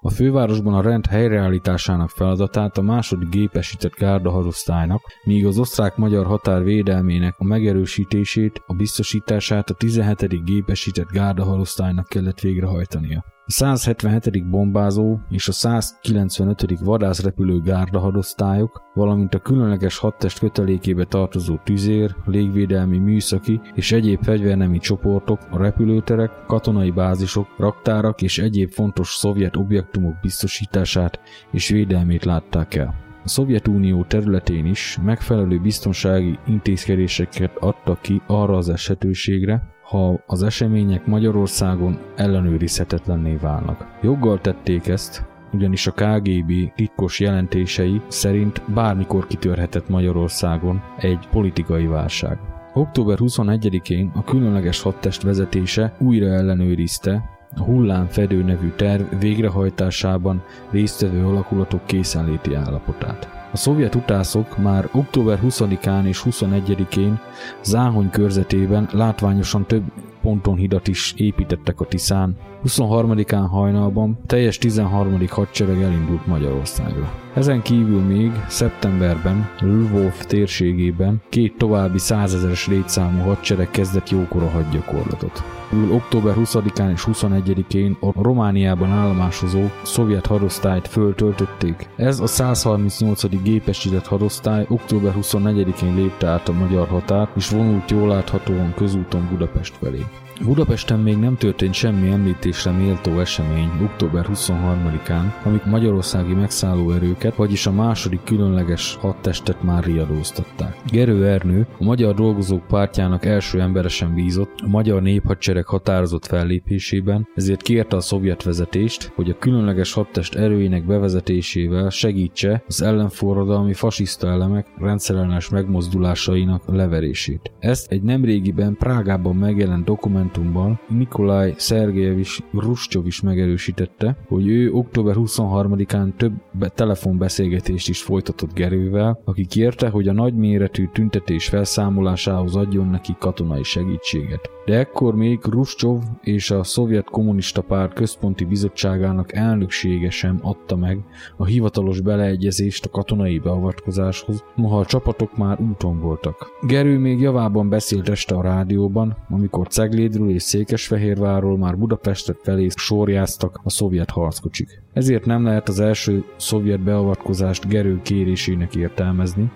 A 0.00 0.10
fővárosban 0.10 0.74
a 0.74 0.82
rend 0.82 1.06
helyreállításának 1.06 2.10
feladatát 2.10 2.78
a 2.78 2.82
második 2.82 3.28
gépesített 3.28 3.94
gárdaharosztálynak, 3.94 5.00
míg 5.24 5.46
az 5.46 5.58
osztrák-magyar 5.58 6.26
határ 6.26 6.62
védelmének 6.62 7.34
a 7.38 7.44
megerősítését, 7.44 8.62
a 8.66 8.74
biztosítását 8.74 9.70
a 9.70 9.74
17. 9.74 10.44
gépesített 10.44 11.10
gárdaharosztálynak 11.10 12.08
kellett 12.08 12.40
végrehajtania. 12.40 13.33
A 13.46 13.50
177. 13.50 14.50
bombázó 14.50 15.18
és 15.28 15.48
a 15.48 15.52
195. 15.52 16.78
vadászrepülő 16.80 17.60
gárdahadosztályok, 17.60 18.82
valamint 18.94 19.34
a 19.34 19.38
különleges 19.38 19.98
hadtest 19.98 20.38
kötelékébe 20.38 21.04
tartozó 21.04 21.56
tüzér, 21.64 22.16
légvédelmi 22.24 22.98
műszaki 22.98 23.60
és 23.74 23.92
egyéb 23.92 24.22
fegyvernemi 24.22 24.78
csoportok, 24.78 25.40
a 25.50 25.58
repülőterek, 25.58 26.30
katonai 26.46 26.90
bázisok, 26.90 27.46
raktárak 27.58 28.22
és 28.22 28.38
egyéb 28.38 28.70
fontos 28.70 29.08
szovjet 29.08 29.56
objektumok 29.56 30.14
biztosítását 30.22 31.20
és 31.52 31.68
védelmét 31.68 32.24
látták 32.24 32.74
el. 32.74 32.94
A 33.24 33.28
Szovjetunió 33.28 34.04
területén 34.04 34.66
is 34.66 34.98
megfelelő 35.02 35.60
biztonsági 35.60 36.38
intézkedéseket 36.46 37.56
adtak 37.56 38.00
ki 38.00 38.22
arra 38.26 38.56
az 38.56 38.68
esetőségre, 38.68 39.73
ha 39.84 40.22
az 40.26 40.42
események 40.42 41.06
Magyarországon 41.06 41.98
ellenőrizhetetlenné 42.16 43.34
válnak. 43.34 43.86
Joggal 44.02 44.40
tették 44.40 44.88
ezt, 44.88 45.24
ugyanis 45.52 45.86
a 45.86 45.92
KGB 45.92 46.52
titkos 46.74 47.20
jelentései 47.20 48.00
szerint 48.08 48.62
bármikor 48.74 49.26
kitörhetett 49.26 49.88
Magyarországon 49.88 50.82
egy 50.98 51.28
politikai 51.30 51.86
válság. 51.86 52.38
Október 52.74 53.18
21-én 53.20 54.10
a 54.14 54.24
különleges 54.24 54.82
hadtest 54.82 55.22
vezetése 55.22 55.94
újra 55.98 56.26
ellenőrizte 56.26 57.30
a 57.56 57.62
hullámfedő 57.62 58.42
nevű 58.42 58.70
terv 58.76 59.18
végrehajtásában 59.18 60.42
résztvevő 60.70 61.26
alakulatok 61.26 61.86
készenléti 61.86 62.54
állapotát. 62.54 63.33
A 63.54 63.56
szovjet 63.56 63.94
utászok 63.94 64.58
már 64.58 64.88
október 64.92 65.40
20-án 65.42 66.06
és 66.06 66.22
21-én 66.24 67.20
Záhony 67.62 68.10
körzetében 68.10 68.88
látványosan 68.92 69.66
több 69.66 69.82
ponton 70.22 70.56
hidat 70.56 70.88
is 70.88 71.14
építettek 71.16 71.80
a 71.80 71.84
Tiszán. 71.84 72.36
23-án 72.64 73.46
hajnalban 73.50 74.18
teljes 74.26 74.58
13. 74.58 75.26
hadsereg 75.28 75.82
elindult 75.82 76.26
Magyarországra. 76.26 77.12
Ezen 77.34 77.62
kívül 77.62 78.00
még 78.00 78.32
szeptemberben 78.48 79.50
Lvov 79.60 80.24
térségében 80.26 81.22
két 81.28 81.56
további 81.58 81.98
százezeres 81.98 82.66
létszámú 82.66 83.22
hadsereg 83.22 83.70
kezdett 83.70 84.10
jókora 84.10 84.48
hadgyakorlatot. 84.48 85.42
Október 85.90 86.34
20-án 86.38 86.92
és 86.92 87.04
21-én 87.12 87.96
a 88.00 88.22
Romániában 88.22 88.90
állomásozó 88.90 89.62
szovjet 89.82 90.26
hadosztályt 90.26 90.88
föltöltötték. 90.88 91.88
Ez 91.96 92.20
a 92.20 92.26
138. 92.26 93.42
gépesített 93.42 94.06
hadosztály 94.06 94.66
október 94.68 95.14
24-én 95.20 95.94
lépte 95.94 96.26
át 96.26 96.48
a 96.48 96.52
magyar 96.52 96.88
határ, 96.88 97.28
és 97.36 97.48
vonult 97.48 97.90
jól 97.90 98.08
láthatóan 98.08 98.74
közúton 98.74 99.28
Budapest 99.30 99.74
felé. 99.80 100.04
Budapesten 100.40 100.98
még 100.98 101.16
nem 101.16 101.36
történt 101.36 101.74
semmi 101.74 102.08
említésre 102.08 102.70
méltó 102.70 103.20
esemény 103.20 103.70
október 103.82 104.26
23-án, 104.32 105.44
amik 105.44 105.64
magyarországi 105.64 106.32
megszálló 106.32 106.90
erőket, 106.90 107.34
vagyis 107.34 107.66
a 107.66 107.72
második 107.72 108.20
különleges 108.24 108.94
hadtestet 108.94 109.62
már 109.62 109.84
riadóztatták. 109.84 110.76
Gerő 110.86 111.26
Ernő, 111.26 111.66
a 111.78 111.84
Magyar 111.84 112.14
Dolgozók 112.14 112.66
Pártjának 112.66 113.24
első 113.24 113.60
emberesen 113.60 114.14
bízott 114.14 114.52
a 114.64 114.68
magyar 114.68 115.02
néphadsereg 115.02 115.66
határozott 115.66 116.26
fellépésében, 116.26 117.28
ezért 117.34 117.62
kérte 117.62 117.96
a 117.96 118.00
szovjet 118.00 118.42
vezetést, 118.42 119.12
hogy 119.14 119.30
a 119.30 119.38
különleges 119.38 119.92
hadtest 119.92 120.34
erőinek 120.34 120.86
bevezetésével 120.86 121.90
segítse 121.90 122.62
az 122.66 122.82
ellenforradalmi 122.82 123.74
fasiszta 123.74 124.28
elemek 124.28 124.66
rendszerellenes 124.78 125.48
megmozdulásainak 125.48 126.62
leverését. 126.66 127.52
Ezt 127.58 127.90
egy 127.90 128.02
nemrégiben 128.02 128.76
Prágában 128.76 129.36
megjelent 129.36 129.84
dokumentum 129.84 130.22
dokumentumban 130.24 130.80
Nikolaj 130.88 131.54
Szergejevics 131.56 132.38
Ruscsov 132.52 133.06
is 133.06 133.20
megerősítette, 133.20 134.16
hogy 134.28 134.48
ő 134.48 134.72
október 134.72 135.14
23-án 135.18 136.16
több 136.16 136.32
telefonbeszélgetést 136.74 137.88
is 137.88 138.02
folytatott 138.02 138.54
Gerővel, 138.54 139.20
aki 139.24 139.46
kérte, 139.46 139.88
hogy 139.88 140.08
a 140.08 140.12
nagyméretű 140.12 140.88
tüntetés 140.92 141.48
felszámolásához 141.48 142.56
adjon 142.56 142.86
neki 142.86 143.16
katonai 143.18 143.62
segítséget. 143.62 144.50
De 144.64 144.78
ekkor 144.78 145.14
még 145.14 145.40
Ruscsov 145.44 146.02
és 146.22 146.50
a 146.50 146.62
Szovjet 146.62 147.10
Kommunista 147.10 147.62
Párt 147.62 147.92
Központi 147.92 148.44
Bizottságának 148.44 149.34
elnöksége 149.34 150.10
sem 150.10 150.38
adta 150.42 150.76
meg 150.76 150.98
a 151.36 151.44
hivatalos 151.44 152.00
beleegyezést 152.00 152.84
a 152.84 152.90
katonai 152.90 153.38
beavatkozáshoz, 153.38 154.44
noha 154.56 154.78
a 154.78 154.84
csapatok 154.84 155.36
már 155.36 155.60
úton 155.60 156.00
voltak. 156.00 156.50
Gerő 156.66 156.98
még 156.98 157.20
javában 157.20 157.68
beszélt 157.68 158.08
este 158.08 158.34
a 158.34 158.42
rádióban, 158.42 159.16
amikor 159.30 159.68
Cegléd 159.68 160.13
Székelyhídról 160.14 160.30
és 160.30 160.42
Székesfehérvárról 160.42 161.58
már 161.58 161.78
Budapestet 161.78 162.38
felé 162.42 162.68
sorjáztak 162.76 163.60
a 163.64 163.70
szovjet 163.70 164.10
harckocsik. 164.10 164.82
Ezért 164.92 165.24
nem 165.24 165.44
lehet 165.44 165.68
az 165.68 165.80
első 165.80 166.24
szovjet 166.36 166.80
beavatkozást 166.80 167.68
Gerő 167.68 168.00
kérésének 168.02 168.74
értelmezni, 168.74 169.50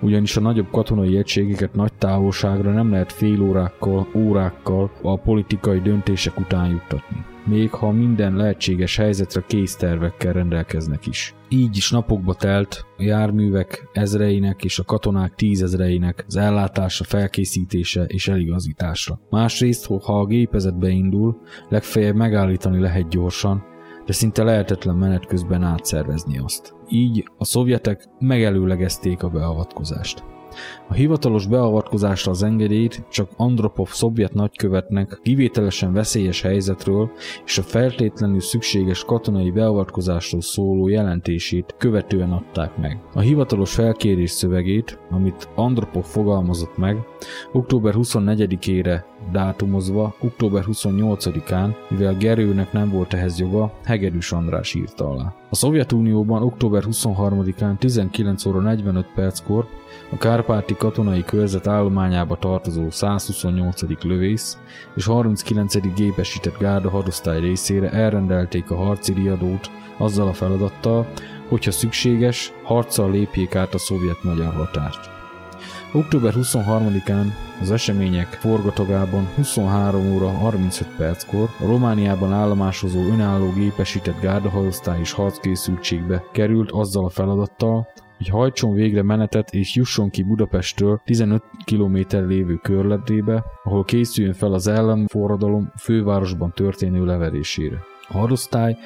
ugyanis 0.00 0.36
a 0.36 0.40
nagyobb 0.40 0.70
katonai 0.70 1.16
egységeket 1.16 1.74
nagy 1.74 1.92
távolságra 1.92 2.72
nem 2.72 2.90
lehet 2.90 3.12
fél 3.12 3.42
órákkal, 3.42 4.08
órákkal 4.14 4.90
a 5.02 5.16
politikai 5.16 5.80
döntések 5.80 6.38
után 6.38 6.70
juttatni 6.70 7.24
még 7.44 7.70
ha 7.70 7.90
minden 7.90 8.36
lehetséges 8.36 8.96
helyzetre 8.96 9.44
késztervekkel 9.46 10.32
rendelkeznek 10.32 11.06
is. 11.06 11.34
Így 11.48 11.76
is 11.76 11.90
napokba 11.90 12.34
telt 12.34 12.86
a 12.98 13.02
járművek 13.02 13.88
ezreinek 13.92 14.64
és 14.64 14.78
a 14.78 14.84
katonák 14.84 15.34
tízezreinek 15.34 16.24
az 16.26 16.36
ellátása, 16.36 17.04
felkészítése 17.04 18.04
és 18.04 18.28
eligazítása. 18.28 19.20
Másrészt, 19.30 19.86
ha 19.86 20.20
a 20.20 20.26
gépezet 20.26 20.78
beindul, 20.78 21.40
legfeljebb 21.68 22.14
megállítani 22.14 22.80
lehet 22.80 23.08
gyorsan, 23.08 23.64
de 24.06 24.12
szinte 24.12 24.42
lehetetlen 24.42 24.96
menet 24.96 25.26
közben 25.26 25.62
átszervezni 25.62 26.38
azt. 26.38 26.74
Így 26.88 27.28
a 27.38 27.44
szovjetek 27.44 28.08
megelőlegezték 28.18 29.22
a 29.22 29.28
beavatkozást. 29.28 30.24
A 30.88 30.94
hivatalos 30.94 31.46
beavatkozásra 31.46 32.30
az 32.30 32.42
engedélyt 32.42 33.04
csak 33.10 33.30
Andropov 33.36 33.88
szovjet 33.88 34.34
nagykövetnek 34.34 35.18
kivételesen 35.22 35.92
veszélyes 35.92 36.42
helyzetről 36.42 37.10
és 37.44 37.58
a 37.58 37.62
feltétlenül 37.62 38.40
szükséges 38.40 39.04
katonai 39.04 39.50
beavatkozásról 39.50 40.40
szóló 40.40 40.88
jelentését 40.88 41.74
követően 41.78 42.32
adták 42.32 42.76
meg. 42.76 43.00
A 43.14 43.20
hivatalos 43.20 43.74
felkérés 43.74 44.30
szövegét, 44.30 44.98
amit 45.10 45.48
Andropov 45.54 46.04
fogalmazott 46.04 46.76
meg, 46.76 46.96
október 47.52 47.94
24-ére 47.96 49.02
dátumozva 49.32 50.14
október 50.20 50.64
28-án, 50.66 51.74
mivel 51.88 52.16
Gerőnek 52.16 52.72
nem 52.72 52.90
volt 52.90 53.14
ehhez 53.14 53.38
joga, 53.38 53.72
Hegedűs 53.84 54.32
András 54.32 54.74
írta 54.74 55.10
alá. 55.10 55.34
A 55.50 55.54
Szovjetunióban 55.54 56.42
október 56.42 56.82
23-án 56.86 57.78
19 57.78 58.44
óra 58.44 58.60
45 58.60 59.06
perckor 59.14 59.66
a 60.12 60.16
Kárpáti 60.18 60.76
katonai 60.76 61.24
körzet 61.24 61.66
állományába 61.66 62.36
tartozó 62.36 62.90
128. 62.90 63.82
lövész 64.02 64.58
és 64.94 65.04
39. 65.04 65.94
gépesített 65.94 66.58
gárda 66.58 66.90
hadosztály 66.90 67.40
részére 67.40 67.90
elrendelték 67.90 68.70
a 68.70 68.76
harci 68.76 69.12
riadót 69.12 69.70
azzal 69.98 70.28
a 70.28 70.32
feladattal, 70.32 71.06
hogyha 71.48 71.70
szükséges, 71.70 72.52
harccal 72.62 73.10
lépjék 73.10 73.54
át 73.54 73.74
a 73.74 73.78
szovjet-magyar 73.78 74.52
határt. 74.52 75.10
Október 75.92 76.32
23-án 76.36 77.26
az 77.60 77.70
események 77.70 78.26
forgatagában 78.26 79.28
23 79.36 80.14
óra 80.14 80.30
35 80.30 80.88
perckor 80.96 81.48
a 81.60 81.66
Romániában 81.66 82.32
állomásozó 82.32 83.00
önálló 83.00 83.52
gépesített 83.52 84.20
gárdahadosztály 84.20 85.00
is 85.00 85.12
harckészültségbe 85.12 86.24
került 86.32 86.70
azzal 86.70 87.04
a 87.04 87.10
feladattal, 87.10 87.88
hogy 88.22 88.30
hajtson 88.30 88.72
végre 88.72 89.02
menetet 89.02 89.50
és 89.50 89.74
jusson 89.74 90.10
ki 90.10 90.22
Budapesttől 90.22 91.00
15 91.04 91.42
km 91.64 91.96
lévő 92.10 92.54
körletébe, 92.54 93.44
ahol 93.64 93.84
készüljön 93.84 94.34
fel 94.34 94.52
az 94.52 94.66
ellenforradalom 94.66 95.72
fővárosban 95.78 96.52
történő 96.54 97.04
leverésére. 97.04 97.91
A 98.08 98.18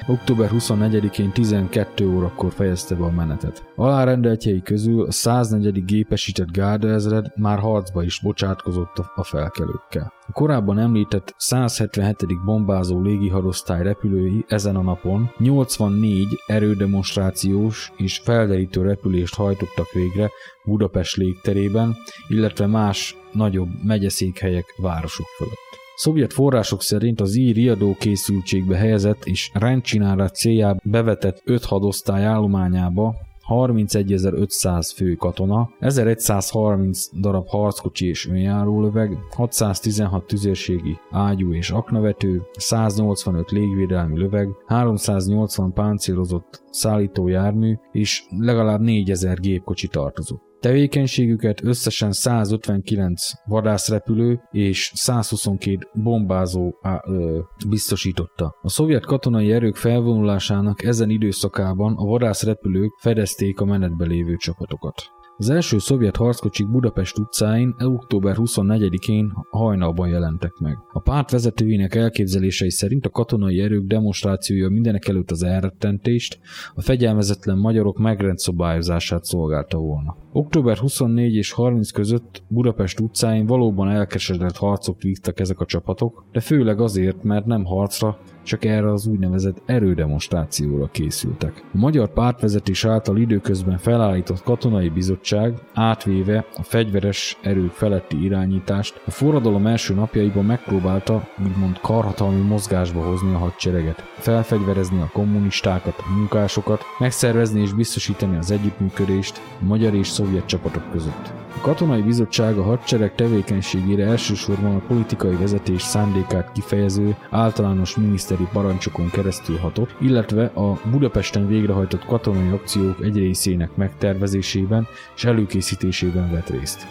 október 0.07 0.49
24-én 0.53 1.31
12 1.31 2.07
órakor 2.07 2.51
fejezte 2.51 2.95
be 2.95 3.03
a 3.03 3.11
menetet. 3.11 3.71
Alárendeltjei 3.75 4.61
közül 4.61 5.05
a 5.05 5.11
104. 5.11 5.85
gépesített 5.85 6.51
gárdaezred 6.51 7.25
már 7.35 7.59
harcba 7.59 8.03
is 8.03 8.19
bocsátkozott 8.19 8.97
a 9.15 9.23
felkelőkkel. 9.23 10.13
A 10.27 10.31
korábban 10.31 10.79
említett 10.79 11.33
177. 11.37 12.43
bombázó 12.45 13.01
légihadosztály 13.01 13.83
repülői 13.83 14.45
ezen 14.47 14.75
a 14.75 14.81
napon 14.81 15.31
84 15.37 16.27
erődemonstrációs 16.47 17.91
és 17.97 18.21
felderítő 18.23 18.81
repülést 18.81 19.35
hajtottak 19.35 19.91
végre 19.91 20.29
Budapest 20.65 21.15
légterében, 21.15 21.95
illetve 22.27 22.65
más 22.65 23.15
nagyobb 23.31 23.69
megyeszékhelyek 23.83 24.65
városok 24.81 25.25
fölött. 25.37 25.86
Szovjet 25.97 26.33
források 26.33 26.81
szerint 26.81 27.21
az 27.21 27.35
ír 27.35 27.55
riadó 27.55 27.95
készültségbe 27.99 28.77
helyezett 28.77 29.25
és 29.25 29.51
rendcsinálat 29.53 30.35
céljába 30.35 30.79
bevetett 30.83 31.41
5 31.45 31.65
hadosztály 31.65 32.25
állományába 32.25 33.15
31.500 33.47 34.91
fő 34.95 35.13
katona, 35.13 35.69
1130 35.79 37.09
darab 37.19 37.47
harckocsi 37.47 38.07
és 38.07 38.27
önjárólöveg, 38.27 39.17
616 39.35 40.25
tüzérségi 40.25 40.97
ágyú 41.11 41.53
és 41.53 41.69
aknavető, 41.69 42.41
185 42.57 43.51
légvédelmi 43.51 44.17
löveg, 44.17 44.47
380 44.65 45.73
páncélozott 45.73 46.63
szállítójármű 46.71 47.75
és 47.91 48.23
legalább 48.29 48.81
4000 48.81 49.39
gépkocsi 49.39 49.87
tartozott. 49.87 50.46
Tevékenységüket 50.59 51.63
összesen 51.63 52.11
159 52.11 53.21
vadászrepülő 53.45 54.39
és 54.51 54.91
122 54.93 55.77
bombázó 55.93 56.73
á, 56.81 57.03
ö, 57.07 57.39
biztosította. 57.67 58.55
A 58.61 58.69
szovjet 58.69 59.05
katonai 59.05 59.51
erők 59.51 59.75
felvonulásának 59.75 60.83
ezen 60.83 61.09
időszakában 61.09 61.95
a 61.95 62.05
vadászrepülők 62.05 62.91
fedezték 62.99 63.59
a 63.59 63.65
menetbe 63.65 64.05
lévő 64.05 64.35
csapatokat. 64.35 65.15
Az 65.39 65.49
első 65.49 65.77
szovjet 65.77 66.15
harckocsik 66.15 66.69
Budapest 66.69 67.17
utcáin 67.17 67.75
október 67.79 68.35
24-én 68.39 69.31
hajnalban 69.49 70.07
jelentek 70.07 70.51
meg. 70.59 70.77
A 70.91 70.99
párt 70.99 71.31
vezetőinek 71.31 71.95
elképzelései 71.95 72.71
szerint 72.71 73.05
a 73.05 73.09
katonai 73.09 73.61
erők 73.61 73.83
demonstrációja 73.83 74.69
mindenek 74.69 75.07
előtt 75.07 75.31
az 75.31 75.43
elrettentést, 75.43 76.39
a 76.75 76.81
fegyelmezetlen 76.81 77.57
magyarok 77.57 77.97
megrendszabályozását 77.97 79.23
szolgálta 79.23 79.77
volna. 79.77 80.17
Október 80.37 80.77
24 80.77 81.35
és 81.35 81.51
30 81.51 81.91
között 81.91 82.43
Budapest 82.47 82.99
utcáin 82.99 83.45
valóban 83.45 83.89
elkeseredett 83.89 84.57
harcok 84.57 85.01
vívtak 85.01 85.39
ezek 85.39 85.59
a 85.59 85.65
csapatok, 85.65 86.25
de 86.31 86.39
főleg 86.39 86.79
azért, 86.79 87.23
mert 87.23 87.45
nem 87.45 87.65
harcra, 87.65 88.17
csak 88.43 88.65
erre 88.65 88.91
az 88.91 89.07
úgynevezett 89.07 89.61
erődemonstrációra 89.65 90.89
készültek. 90.91 91.63
A 91.73 91.77
magyar 91.77 92.13
pártvezetés 92.13 92.85
által 92.85 93.17
időközben 93.17 93.77
felállított 93.77 94.43
katonai 94.43 94.89
bizottság 94.89 95.53
átvéve 95.73 96.45
a 96.57 96.63
fegyveres 96.63 97.37
erők 97.41 97.71
feletti 97.71 98.23
irányítást 98.23 99.01
a 99.05 99.11
forradalom 99.11 99.67
első 99.67 99.93
napjaiban 99.93 100.45
megpróbálta 100.45 101.27
úgymond 101.45 101.79
karhatalmi 101.79 102.41
mozgásba 102.41 103.01
hozni 103.01 103.33
a 103.33 103.37
hadsereget, 103.37 104.03
felfegyverezni 104.17 105.01
a 105.01 105.09
kommunistákat, 105.13 105.95
a 105.97 106.13
munkásokat, 106.17 106.81
megszervezni 106.99 107.61
és 107.61 107.73
biztosítani 107.73 108.37
az 108.37 108.51
együttműködést 108.51 109.41
a 109.61 109.65
magyar 109.65 109.93
és 109.93 110.07
szovjet 110.07 110.26
csapatok 110.45 110.91
között. 110.91 111.31
A 111.55 111.59
katonai 111.61 112.01
bizottság 112.01 112.57
a 112.57 112.63
hadsereg 112.63 113.15
tevékenységére 113.15 114.05
elsősorban 114.05 114.75
a 114.75 114.85
politikai 114.87 115.35
vezetés 115.35 115.81
szándékát 115.81 116.51
kifejező 116.51 117.15
általános 117.29 117.95
miniszteri 117.95 118.47
parancsokon 118.51 119.09
keresztül 119.09 119.57
hatott, 119.57 119.95
illetve 119.99 120.45
a 120.45 120.79
Budapesten 120.91 121.47
végrehajtott 121.47 122.05
katonai 122.05 122.49
akciók 122.49 123.01
egy 123.01 123.17
részének 123.17 123.75
megtervezésében 123.75 124.87
és 125.15 125.25
előkészítésében 125.25 126.31
vett 126.31 126.49
részt. 126.49 126.87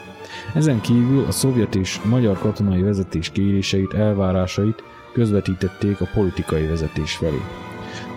Ezen 0.54 0.80
kívül 0.80 1.24
a 1.24 1.30
szovjet 1.30 1.74
és 1.74 2.00
magyar 2.02 2.38
katonai 2.38 2.82
vezetés 2.82 3.30
kéréseit, 3.30 3.94
elvárásait 3.94 4.82
közvetítették 5.12 6.00
a 6.00 6.08
politikai 6.14 6.66
vezetés 6.66 7.16
felé. 7.16 7.40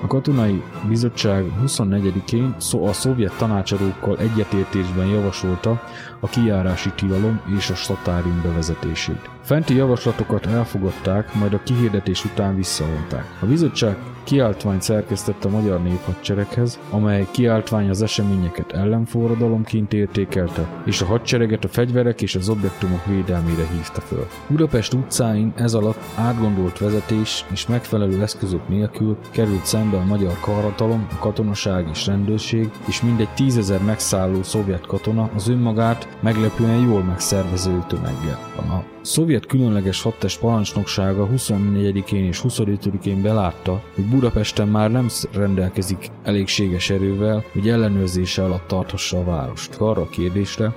A 0.02 0.08
katonai 0.08 0.64
bizottság 0.88 1.45
24-én 1.66 2.56
a 2.86 2.93
szovjet 2.93 3.38
tanácsadókkal 3.38 4.18
egyetértésben 4.18 5.08
javasolta 5.08 5.82
a 6.20 6.28
kijárási 6.28 6.91
tilalom 6.95 7.41
és 7.58 7.70
a 7.70 7.76
statárium 7.76 8.41
bevezetését. 8.41 9.30
Fenti 9.50 9.76
javaslatokat 9.76 10.45
elfogadták, 10.45 11.34
majd 11.34 11.54
a 11.54 11.64
kihirdetés 11.64 12.26
után 12.26 12.56
visszavonták. 12.56 13.26
A 13.41 13.45
bizottság 13.45 13.97
kiáltványt 14.24 14.82
szerkesztett 14.82 15.45
a 15.45 15.50
magyar 15.50 15.82
néphadsereghez, 15.82 16.80
amely 16.91 17.28
kiáltvány 17.32 17.89
az 17.89 18.02
eseményeket 18.02 18.72
ellenforradalomként 18.72 19.93
értékelte, 19.93 20.68
és 20.86 21.02
a 21.02 21.06
hadsereget 21.06 21.64
a 21.64 21.68
fegyverek 21.68 22.22
és 22.22 22.36
az 22.36 22.50
objektumok 22.50 23.06
védelmére 23.06 23.68
hívta 23.72 24.02
föl. 24.02 24.28
Budapest 24.47 24.93
utcáin 24.93 25.54
ez 25.56 25.74
alatt 25.74 26.02
átgondolt 26.16 26.78
vezetés 26.78 27.45
és 27.52 27.68
megfelelő 27.68 28.22
eszközök 28.22 28.68
nélkül 28.68 29.18
került 29.32 29.66
szembe 29.66 29.97
a 29.97 30.06
magyar 30.06 30.39
karhatalom, 30.39 31.08
a 31.12 31.20
katonaság 31.20 31.88
és 31.91 32.06
rendőrség, 32.06 32.70
és 32.88 33.02
mindegy 33.02 33.34
tízezer 33.34 33.82
megszálló 33.82 34.43
szovjet 34.43 34.86
katona 34.86 35.30
az 35.36 35.47
önmagát 35.47 36.18
meglepően 36.22 36.80
jól 36.80 37.04
megszervező 37.04 37.84
tömeggel. 37.88 38.39
A 38.56 38.97
szovjet 39.10 39.45
különleges 39.45 40.01
hadtest 40.01 40.39
parancsnoksága 40.39 41.30
24-én 41.36 42.26
és 42.26 42.41
25-én 42.47 43.22
belátta, 43.22 43.84
hogy 43.95 44.03
Budapesten 44.03 44.68
már 44.68 44.91
nem 44.91 45.07
rendelkezik 45.32 46.10
elégséges 46.24 46.89
erővel, 46.89 47.43
hogy 47.51 47.70
ellenőrzése 47.70 48.43
alatt 48.43 48.68
tarthassa 48.68 49.18
a 49.18 49.24
várost. 49.24 49.76
Arra 49.76 50.01
a 50.01 50.10
kérdésre, 50.10 50.76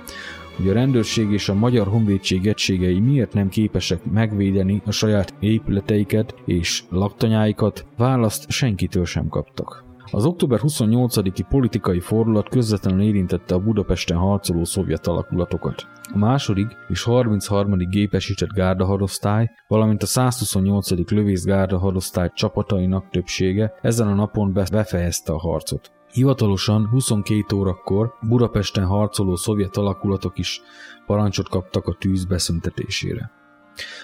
hogy 0.55 0.69
a 0.69 0.73
rendőrség 0.73 1.31
és 1.31 1.49
a 1.49 1.53
magyar 1.53 1.87
honvédség 1.87 2.47
egységei 2.47 2.99
miért 2.99 3.33
nem 3.33 3.49
képesek 3.49 4.05
megvédeni 4.11 4.81
a 4.85 4.91
saját 4.91 5.33
épületeiket 5.39 6.35
és 6.45 6.83
laktanyáikat, 6.89 7.85
választ 7.97 8.49
senkitől 8.49 9.05
sem 9.05 9.27
kaptak. 9.27 9.92
Az 10.11 10.25
október 10.25 10.59
28-i 10.63 11.45
politikai 11.49 11.99
fordulat 11.99 12.49
közvetlenül 12.49 13.01
érintette 13.01 13.55
a 13.55 13.59
Budapesten 13.59 14.17
harcoló 14.17 14.63
szovjet 14.63 15.07
alakulatokat. 15.07 15.87
A 16.13 16.17
második 16.17 16.67
és 16.87 17.03
33. 17.03 17.77
gépesített 17.89 18.49
gárdahadosztály, 18.49 19.49
valamint 19.67 20.03
a 20.03 20.05
128. 20.05 21.09
lövész 21.11 21.45
gárdahadosztály 21.45 22.31
csapatainak 22.33 23.09
többsége 23.09 23.73
ezen 23.81 24.07
a 24.07 24.13
napon 24.13 24.53
befejezte 24.53 25.33
a 25.33 25.39
harcot. 25.39 25.91
Hivatalosan 26.11 26.87
22 26.87 27.55
órakor 27.55 28.13
Budapesten 28.29 28.85
harcoló 28.85 29.35
szovjet 29.35 29.77
alakulatok 29.77 30.37
is 30.37 30.61
parancsot 31.05 31.49
kaptak 31.49 31.87
a 31.87 31.95
tűz 31.99 32.25
beszüntetésére. 32.25 33.31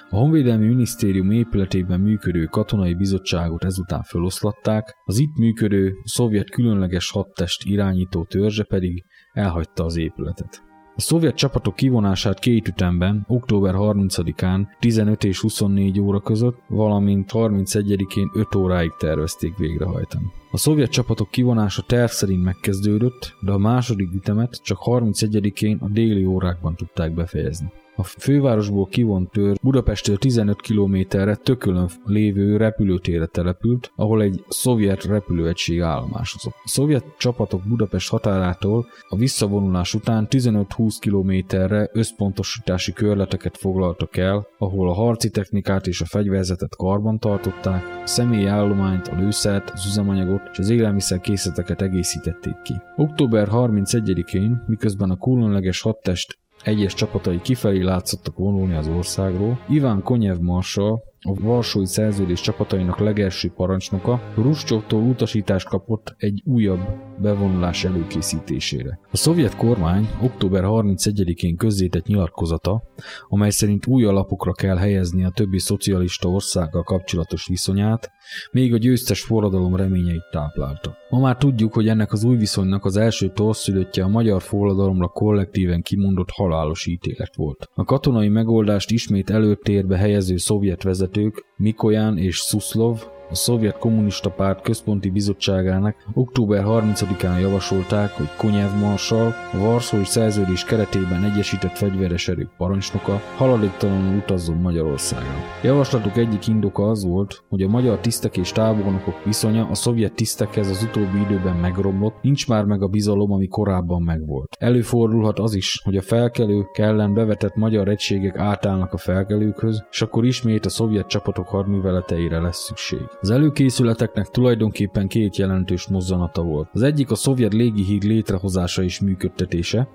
A 0.10 0.16
Honvédelmi 0.16 0.68
Minisztérium 0.68 1.32
épületében 1.32 2.00
működő 2.00 2.46
katonai 2.46 2.94
bizottságot 2.94 3.64
ezután 3.64 4.04
feloszlatták, 4.04 4.96
az 5.06 5.20
itt 5.20 5.38
működő 5.38 5.94
szovjet 6.04 6.50
különleges 6.50 7.12
hadtest 7.12 7.64
irányító 7.64 8.24
törzse 8.24 8.64
pedig 8.64 9.04
elhagyta 9.34 9.84
az 9.84 9.98
épületet. 9.98 10.68
A 11.00 11.02
szovjet 11.02 11.36
csapatok 11.36 11.76
kivonását 11.76 12.40
két 12.40 12.68
ütemben, 12.68 13.26
október 13.28 13.74
30-án 13.78 14.66
15 14.80 15.24
és 15.24 15.40
24 15.40 16.00
óra 16.00 16.20
között, 16.20 16.58
valamint 16.68 17.30
31-én 17.34 18.30
5 18.34 18.56
óráig 18.56 18.92
tervezték 18.98 19.58
végrehajtani. 19.58 20.26
A 20.52 20.58
szovjet 20.58 20.90
csapatok 20.90 21.30
kivonása 21.30 21.82
terv 21.82 22.10
szerint 22.10 22.44
megkezdődött, 22.44 23.36
de 23.42 23.52
a 23.52 23.58
második 23.58 24.14
ütemet 24.14 24.60
csak 24.64 24.78
31-én 24.86 25.78
a 25.82 25.90
déli 25.90 26.26
órákban 26.26 26.76
tudták 26.76 27.14
befejezni. 27.14 27.72
A 28.00 28.04
fővárosból 28.04 28.88
kivont 28.88 29.32
tör 29.32 29.56
Budapesttől 29.62 30.18
15 30.18 30.62
kilométerre 30.62 31.36
tökölön 31.36 31.90
lévő 32.06 32.58
repülőtérre 32.58 33.26
települt, 33.26 33.92
ahol 33.96 34.22
egy 34.22 34.44
szovjet 34.48 35.04
repülőegység 35.04 35.82
állomásozott. 35.82 36.54
A 36.64 36.68
szovjet 36.68 37.06
csapatok 37.18 37.62
Budapest 37.68 38.10
határától 38.10 38.88
a 39.10 39.16
visszavonulás 39.16 39.94
után 39.94 40.28
15-20 40.30 40.96
kilométerre 41.00 41.90
összpontosítási 41.94 42.94
körleteket 42.94 43.58
foglaltak 43.58 44.18
el, 44.18 44.48
ahol 44.58 44.90
a 44.90 44.94
harci 44.94 45.30
technikát 45.30 45.88
és 45.88 46.02
a 46.02 46.06
fegyverzetet 46.06 46.76
karban 46.76 47.20
tartották, 47.20 47.84
a 48.04 48.08
személyi 48.08 48.46
állományt, 48.46 49.08
a 49.08 49.16
lőszert, 49.16 49.70
az 49.70 49.86
üzemanyagot 49.86 50.42
és 50.52 50.58
az 50.58 50.70
élelmiszer 50.70 51.20
készleteket 51.20 51.82
egészítették 51.82 52.62
ki. 52.64 52.74
Október 52.96 53.48
31-én, 53.52 54.64
miközben 54.68 55.10
a 55.10 55.18
különleges 55.18 55.82
hadtest 55.82 56.38
egyes 56.64 56.94
csapatai 56.94 57.42
kifelé 57.42 57.82
látszottak 57.82 58.38
vonulni 58.38 58.76
az 58.76 58.88
országról, 58.88 59.60
Iván 59.70 60.04
Konyev 60.04 60.38
marsal 60.40 61.04
a 61.22 61.34
Varsói 61.34 61.86
Szerződés 61.86 62.42
csapatainak 62.42 63.00
legelső 63.00 63.52
parancsnoka 63.56 64.22
Ruscsovtól 64.36 65.02
utasítást 65.02 65.68
kapott 65.68 66.16
egy 66.18 66.42
újabb 66.46 67.09
bevonulás 67.22 67.84
előkészítésére. 67.84 69.00
A 69.12 69.18
szovjet 69.18 69.56
kormány 69.56 70.10
október 70.22 70.64
31-én 70.66 71.56
közzétett 71.56 72.06
nyilatkozata, 72.06 72.84
amely 73.28 73.50
szerint 73.50 73.88
új 73.88 74.06
alapokra 74.06 74.52
kell 74.52 74.78
helyezni 74.78 75.24
a 75.24 75.30
többi 75.30 75.60
szocialista 75.60 76.30
országgal 76.30 76.84
kapcsolatos 76.84 77.48
viszonyát, 77.48 78.12
még 78.52 78.74
a 78.74 78.78
győztes 78.78 79.22
forradalom 79.22 79.76
reményeit 79.76 80.30
táplálta. 80.32 80.98
Ma 81.10 81.20
már 81.20 81.38
tudjuk, 81.38 81.74
hogy 81.74 81.88
ennek 81.88 82.12
az 82.12 82.24
új 82.24 82.36
viszonynak 82.36 82.86
az 82.86 82.98
első 82.98 83.30
torszülöttje 83.30 84.04
a 84.04 84.08
magyar 84.08 84.42
forradalomra 84.42 85.08
kollektíven 85.08 85.82
kimondott 85.82 86.30
halálos 86.30 86.86
ítélet 86.86 87.36
volt. 87.36 87.70
A 87.74 87.84
katonai 87.84 88.30
megoldást 88.30 88.92
ismét 88.92 89.30
előtérbe 89.30 89.98
helyező 89.98 90.38
szovjet 90.38 90.84
vezetők 90.84 91.46
Mikoyan 91.58 92.18
és 92.18 92.38
Szuszlov 92.38 93.08
a 93.32 93.36
Szovjet 93.36 93.78
Kommunista 93.78 94.30
Párt 94.30 94.62
Központi 94.62 95.10
Bizottságának 95.10 95.96
október 96.14 96.64
30-án 96.68 97.42
javasolták, 97.42 98.12
hogy 98.12 98.30
Konyev 98.38 98.80
Marsal, 98.80 99.34
a 99.54 99.58
Varszói 99.58 100.04
Szerződés 100.04 100.64
keretében 100.64 101.24
egyesített 101.24 101.78
fegyveres 101.78 102.28
erők 102.28 102.50
parancsnoka 102.58 103.22
haladéktalanul 103.38 104.18
utazzon 104.18 104.58
Magyarországra. 104.58 105.34
Javaslatuk 105.64 106.18
egyik 106.18 106.48
indoka 106.48 106.90
az 106.90 107.06
volt, 107.06 107.44
hogy 107.50 107.62
a 107.62 107.68
magyar 107.68 107.98
tisztek 108.00 108.38
és 108.38 108.52
tábornokok 108.52 109.24
viszonya 109.24 109.68
a 109.70 109.76
szovjet 109.76 110.14
tisztekhez 110.14 110.70
az 110.70 110.84
utóbbi 110.84 111.20
időben 111.20 111.56
megromlott, 111.56 112.22
nincs 112.22 112.48
már 112.48 112.66
meg 112.66 112.82
a 112.82 112.88
bizalom, 112.88 113.32
ami 113.32 113.48
korábban 113.48 114.02
megvolt. 114.02 114.56
Előfordulhat 114.60 115.40
az 115.40 115.54
is, 115.54 115.82
hogy 115.84 115.98
a 115.98 116.02
felkelők 116.02 116.78
ellen 116.78 117.14
bevetett 117.14 117.56
magyar 117.56 117.88
egységek 117.88 118.38
átállnak 118.38 118.94
a 118.94 118.98
felkelőkhöz, 118.98 119.84
és 119.92 120.02
akkor 120.02 120.26
ismét 120.26 120.66
a 120.66 120.70
szovjet 120.70 121.08
csapatok 121.08 121.48
hadműveleteire 121.48 122.40
lesz 122.40 122.64
szükség. 122.64 123.08
Az 123.22 123.30
előkészületeknek 123.30 124.28
tulajdonképpen 124.28 125.08
két 125.08 125.38
jelentős 125.38 125.88
mozzanata 125.88 126.44
volt. 126.44 126.70
Az 126.74 126.82
egyik 126.82 127.12
a 127.12 127.16
szovjet 127.16 127.54
légihíd 127.54 128.04
létrehozása 128.04 128.84
és 128.84 129.00
működtetése, 129.00 129.88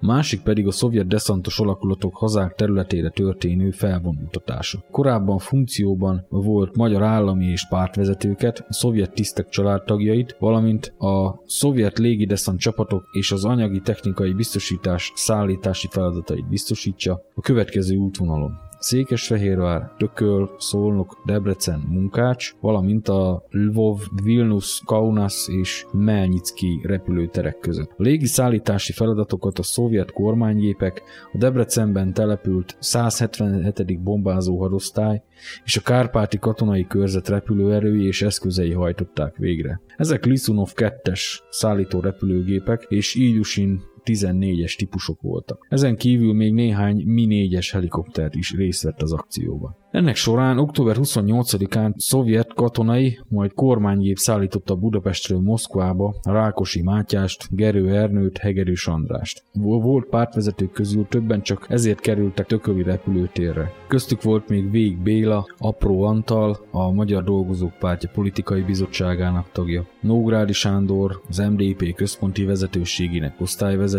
a 0.00 0.06
másik 0.06 0.42
pedig 0.42 0.66
a 0.66 0.70
szovjet 0.70 1.06
deszantos 1.06 1.58
alakulatok 1.58 2.16
hazák 2.16 2.54
területére 2.54 3.08
történő 3.08 3.70
felvonultatása. 3.70 4.84
Korábban 4.90 5.38
funkcióban 5.38 6.26
volt 6.28 6.76
magyar 6.76 7.02
állami 7.02 7.44
és 7.44 7.66
pártvezetőket, 7.68 8.64
a 8.68 8.72
szovjet 8.72 9.12
tisztek 9.12 9.48
családtagjait, 9.48 10.36
valamint 10.38 10.94
a 10.98 11.42
szovjet 11.46 11.98
légideszant 11.98 12.58
csapatok 12.58 13.08
és 13.12 13.32
az 13.32 13.44
anyagi 13.44 13.80
technikai 13.80 14.32
biztosítás 14.32 15.12
szállítási 15.14 15.88
feladatait 15.90 16.48
biztosítsa 16.48 17.22
a 17.34 17.40
következő 17.40 17.96
útvonalon. 17.96 18.69
Székesfehérvár, 18.80 19.92
Tököl, 19.98 20.54
Szolnok, 20.58 21.22
Debrecen, 21.24 21.80
Munkács, 21.88 22.54
valamint 22.60 23.08
a 23.08 23.44
Lvov, 23.50 24.00
Vilnius, 24.22 24.82
Kaunas 24.84 25.48
és 25.48 25.86
Melnyicki 25.92 26.80
repülőterek 26.82 27.58
között. 27.58 27.90
A 27.96 28.02
légi 28.02 28.26
szállítási 28.26 28.92
feladatokat 28.92 29.58
a 29.58 29.62
szovjet 29.62 30.12
kormánygépek, 30.12 31.02
a 31.32 31.36
Debrecenben 31.36 32.12
települt 32.12 32.76
177. 32.78 34.02
bombázó 34.02 34.58
hadosztály 34.60 35.22
és 35.64 35.76
a 35.76 35.80
Kárpáti 35.80 36.38
katonai 36.38 36.86
körzet 36.86 37.28
repülőerői 37.28 38.06
és 38.06 38.22
eszközei 38.22 38.72
hajtották 38.72 39.36
végre. 39.36 39.80
Ezek 39.96 40.24
Lisunov 40.24 40.72
2-es 40.74 41.20
szállító 41.50 42.00
repülőgépek 42.00 42.86
és 42.88 43.14
Ilyushin 43.14 43.82
14-es 44.04 44.76
típusok 44.76 45.20
voltak. 45.20 45.66
Ezen 45.68 45.96
kívül 45.96 46.34
még 46.34 46.52
néhány 46.52 47.02
Mi-4-es 47.06 47.68
helikopter 47.72 48.30
is 48.32 48.54
részt 48.54 48.82
vett 48.82 49.02
az 49.02 49.12
akcióban. 49.12 49.76
Ennek 49.90 50.16
során 50.16 50.58
október 50.58 50.96
28-án 50.98 51.92
szovjet 51.96 52.54
katonai, 52.54 53.20
majd 53.28 53.52
kormánygép 53.54 54.16
szállította 54.16 54.74
Budapestről 54.74 55.40
Moszkvába 55.40 56.14
Rákosi 56.22 56.82
Mátyást, 56.82 57.46
Gerő 57.50 57.94
Ernőt, 57.96 58.38
Hegerős 58.38 58.86
Andrást. 58.86 59.44
Volt 59.52 60.08
pártvezetők 60.08 60.72
közül 60.72 61.06
többen 61.08 61.42
csak 61.42 61.66
ezért 61.68 62.00
kerültek 62.00 62.46
Tököli 62.46 62.82
repülőtérre. 62.82 63.72
Köztük 63.88 64.22
volt 64.22 64.48
még 64.48 64.70
Vég 64.70 64.98
Béla, 64.98 65.46
Apró 65.58 66.02
Antal, 66.02 66.58
a 66.70 66.90
Magyar 66.90 67.24
Dolgozók 67.24 67.78
Pártja 67.78 68.10
politikai 68.14 68.62
bizottságának 68.62 69.50
tagja, 69.52 69.86
Nógrádi 70.00 70.52
Sándor, 70.52 71.20
az 71.28 71.38
MDP 71.38 71.94
központi 71.94 72.44
vezetőségének 72.44 73.36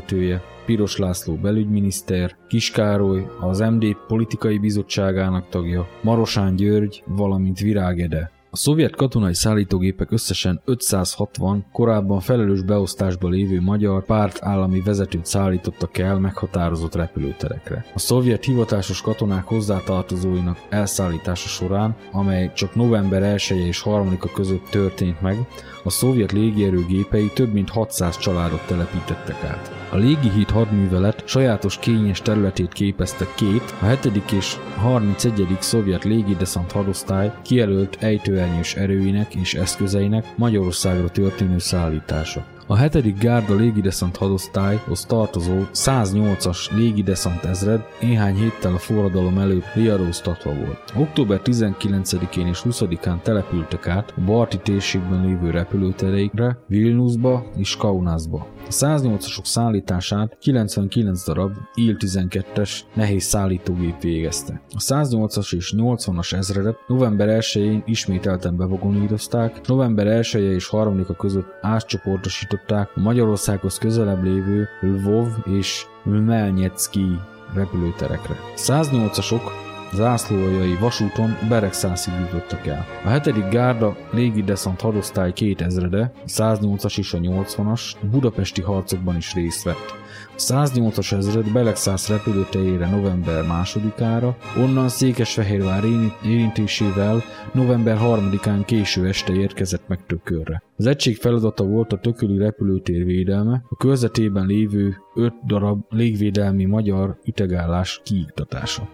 osztályvezetője, 0.02 0.42
Piros 0.66 0.98
László 0.98 1.36
belügyminiszter, 1.36 2.36
Kiskároly, 2.48 3.28
az 3.40 3.60
MD 3.60 3.96
politikai 4.08 4.58
bizottságának 4.58 5.50
tagja, 5.50 5.88
Marosán 6.02 6.56
György, 6.56 7.04
valamint 7.06 7.60
Virágede. 7.60 8.32
A 8.54 8.58
szovjet 8.58 8.96
katonai 8.96 9.34
szállítógépek 9.34 10.12
összesen 10.12 10.62
560 10.66 11.66
korábban 11.72 12.20
felelős 12.20 12.62
beosztásba 12.62 13.30
lévő 13.30 13.62
magyar 13.62 14.06
párt 14.06 14.38
állami 14.42 14.82
vezetőt 14.82 15.26
szállítottak 15.26 15.98
el 15.98 16.20
meghatározott 16.20 16.96
repülőterekre. 16.96 17.86
A 17.94 18.00
szovjet 18.00 18.44
hivatásos 18.44 19.02
katonák 19.02 19.44
hozzátartozóinak 19.44 20.58
elszállítása 20.70 21.48
során, 21.48 21.96
amely 22.12 22.52
csak 22.54 22.76
november 22.76 23.24
1 23.24 23.48
-e 23.50 23.56
és 23.56 23.82
3-a 23.86 24.32
között 24.34 24.66
történt 24.70 25.22
meg, 25.22 25.38
a 25.84 25.90
szovjet 25.90 26.32
légierő 26.32 26.86
gépei 26.86 27.32
több 27.34 27.54
mint 27.54 27.70
600 27.70 28.18
családot 28.18 28.68
telepítettek 28.68 29.44
át. 29.44 29.72
A 29.92 29.96
légihíd 29.96 30.50
hadművelet 30.50 31.24
sajátos 31.28 31.80
kényes 31.80 32.22
területét 32.22 32.74
képezte 32.74 33.28
két, 33.36 33.74
a 33.82 33.86
7. 33.86 34.32
és 34.32 34.58
31. 34.78 35.58
szovjet 35.60 36.04
légideszant 36.04 36.72
hadosztály 36.72 37.32
kijelölt 37.42 37.98
ejtőernyős 38.00 38.76
erőinek 38.76 39.36
és 39.36 39.54
eszközeinek 39.54 40.26
Magyarországra 40.38 41.10
történő 41.10 41.58
szállítása. 41.58 42.46
A 42.72 42.78
7. 42.78 43.18
Gárda 43.20 43.56
légideszant 43.56 44.18
hadosztályhoz 44.18 45.06
tartozó 45.06 45.54
108-as 45.74 46.76
légideszant 46.76 47.44
ezred 47.44 47.86
néhány 48.02 48.36
héttel 48.36 48.74
a 48.74 48.78
forradalom 48.78 49.38
előtt 49.38 49.74
riadóztatva 49.74 50.54
volt. 50.54 50.94
Október 50.96 51.42
19-én 51.44 52.48
és 52.48 52.62
20-án 52.64 53.22
települtek 53.22 53.88
át 53.88 54.14
a 54.18 54.22
Barti 54.22 54.58
térségben 54.58 55.26
lévő 55.26 55.50
repülőtereikre, 55.50 56.58
Vilniusba 56.68 57.46
és 57.58 57.76
Kaunasba. 57.76 58.48
A 58.72 58.74
108-asok 58.74 59.46
szállítását 59.46 60.38
99 60.40 61.26
darab 61.26 61.52
Il-12-es 61.74 62.80
nehéz 62.94 63.24
szállítógép 63.24 64.02
végezte. 64.02 64.62
A 64.70 64.78
108-as 64.78 65.56
és 65.56 65.74
80-as 65.78 66.34
ezredet 66.34 66.78
november 66.88 67.28
1-én 67.42 67.84
ismételten 67.86 68.58
bevagonírozták, 68.58 69.68
november 69.68 70.08
1 70.08 70.30
-e 70.34 70.40
és 70.40 70.70
3-a 70.72 71.16
között 71.16 71.58
átcsoportosították 71.62 72.90
a 72.96 73.00
Magyarországhoz 73.00 73.78
közelebb 73.78 74.24
lévő 74.24 74.68
Lvov 74.82 75.28
és 75.46 75.86
Melnyecki 76.04 77.06
repülőterekre. 77.54 78.36
108-asok 78.56 79.71
zászlóaljai 79.94 80.76
vasúton 80.76 81.38
Beregszászig 81.50 82.14
jutottak 82.20 82.68
el. 82.68 82.86
A 83.06 83.10
7. 83.10 83.50
Gárda 83.50 83.96
légideszant 84.12 84.82
hadosztály 84.82 85.34
két 85.34 85.62
ezrede, 85.62 86.12
a 86.16 86.28
108-as 86.28 86.98
és 86.98 87.14
a 87.14 87.18
80-as 87.18 87.82
budapesti 88.12 88.62
harcokban 88.62 89.16
is 89.16 89.34
részt 89.34 89.64
vett. 89.64 90.01
A 90.42 90.44
108-as 90.44 91.12
ezred 91.12 91.52
Belegszász 91.52 92.10
repülőtejére 92.10 92.90
november 92.90 93.46
2-ára, 93.66 94.36
onnan 94.58 94.90
Székesfehérvár 94.90 95.84
érintésével 96.26 97.22
november 97.54 97.98
3-án 98.02 98.62
késő 98.66 99.08
este 99.08 99.34
érkezett 99.34 99.88
meg 99.88 100.06
Tökörre. 100.06 100.64
Az 100.78 100.86
egység 100.86 101.18
feladata 101.18 101.64
volt 101.64 101.94
a 101.94 102.00
tököli 102.00 102.38
repülőtér 102.38 103.06
védelme, 103.06 103.64
a 103.70 103.76
körzetében 103.76 104.46
lévő 104.46 104.96
5 105.16 105.34
darab 105.46 105.84
légvédelmi 105.90 106.66
magyar 106.66 107.20
ütegállás 107.26 108.02
kiiktatása. 108.04 108.90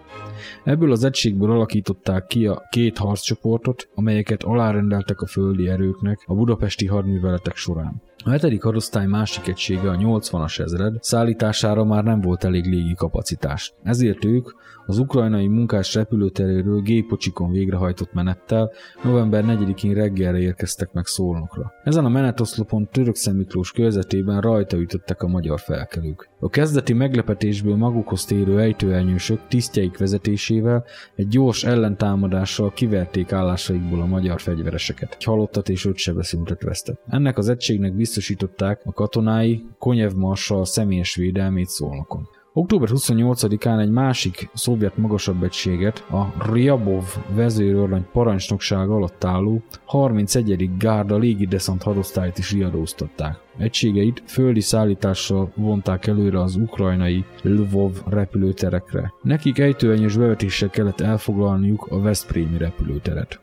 Ebből 0.64 0.92
az 0.92 1.04
egységből 1.04 1.50
alakították 1.50 2.26
ki 2.26 2.46
a 2.46 2.62
két 2.70 2.98
harccsoportot, 2.98 3.88
amelyeket 3.94 4.42
alárendeltek 4.42 5.20
a 5.20 5.26
földi 5.26 5.68
erőknek 5.68 6.22
a 6.26 6.34
budapesti 6.34 6.86
hadműveletek 6.86 7.56
során. 7.56 8.02
A 8.28 8.30
7. 8.30 8.62
hadosztály 8.62 9.06
másik 9.06 9.46
egysége, 9.46 9.90
a 9.90 9.96
80-as 9.96 10.60
ezred, 10.60 10.96
szállítására 11.00 11.84
már 11.84 12.04
nem 12.04 12.20
volt 12.20 12.44
elég 12.44 12.64
légi 12.64 12.94
kapacitás. 12.94 13.74
Ezért 13.82 14.24
ők 14.24 14.48
az 14.88 14.98
ukrajnai 14.98 15.46
munkás 15.46 15.94
repülőteréről 15.94 16.80
gépocsikon 16.80 17.50
végrehajtott 17.50 18.12
menettel 18.12 18.72
november 19.04 19.44
4-én 19.46 19.94
reggelre 19.94 20.38
érkeztek 20.38 20.92
meg 20.92 21.06
Szolnokra. 21.06 21.72
Ezen 21.84 22.04
a 22.04 22.08
menetoszlopon 22.08 22.88
Török 22.92 23.14
Miklós 23.32 23.72
körzetében 23.72 24.40
rajta 24.40 24.76
ütöttek 24.76 25.22
a 25.22 25.26
magyar 25.26 25.60
felkelők. 25.60 26.28
A 26.40 26.48
kezdeti 26.48 26.92
meglepetésből 26.92 27.76
magukhoz 27.76 28.24
térő 28.24 28.60
ejtőelnyősök 28.60 29.40
tisztjeik 29.48 29.98
vezetésével 29.98 30.84
egy 31.14 31.28
gyors 31.28 31.64
ellentámadással 31.64 32.72
kiverték 32.72 33.32
állásaikból 33.32 34.00
a 34.00 34.06
magyar 34.06 34.40
fegyvereseket. 34.40 35.14
Egy 35.14 35.24
halottat 35.24 35.68
és 35.68 35.84
öt 35.84 35.96
sebeszültet 35.96 36.62
vesztett. 36.62 37.00
Ennek 37.08 37.38
az 37.38 37.48
egységnek 37.48 37.94
biztosították 37.94 38.80
a 38.84 38.92
katonái 38.92 39.64
Konyev 39.78 40.12
Marsal 40.12 40.64
személyes 40.64 41.14
védelmét 41.14 41.68
Szolnokon. 41.68 42.28
Október 42.58 42.88
28-án 42.92 43.80
egy 43.80 43.90
másik 43.90 44.50
szovjet 44.54 44.96
magasabb 44.96 45.42
egységet, 45.42 46.06
a 46.10 46.52
Ryabov 46.52 47.04
vezérőrlány 47.34 48.06
parancsnokság 48.12 48.88
alatt 48.88 49.24
álló 49.24 49.62
31. 49.84 50.76
Gárda 50.78 51.16
légideszant 51.18 51.82
hadosztályt 51.82 52.38
is 52.38 52.52
riadóztatták. 52.52 53.40
Egységeit 53.58 54.22
földi 54.26 54.60
szállítással 54.60 55.52
vonták 55.54 56.06
előre 56.06 56.40
az 56.40 56.56
ukrajnai 56.56 57.24
Lvov 57.42 57.92
repülőterekre. 58.08 59.12
Nekik 59.22 59.58
ejtőenyős 59.58 60.16
bevetéssel 60.16 60.70
kellett 60.70 61.00
elfoglalniuk 61.00 61.86
a 61.90 62.00
Veszprémi 62.00 62.58
repülőteret. 62.58 63.40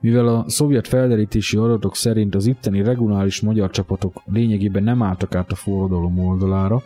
Mivel 0.00 0.28
a 0.28 0.44
szovjet 0.46 0.88
felderítési 0.88 1.56
adatok 1.56 1.96
szerint 1.96 2.34
az 2.34 2.46
itteni 2.46 2.82
regionális 2.82 3.40
magyar 3.40 3.70
csapatok 3.70 4.22
lényegében 4.24 4.82
nem 4.82 5.02
álltak 5.02 5.34
át 5.34 5.52
a 5.52 5.54
forradalom 5.54 6.18
oldalára, 6.18 6.82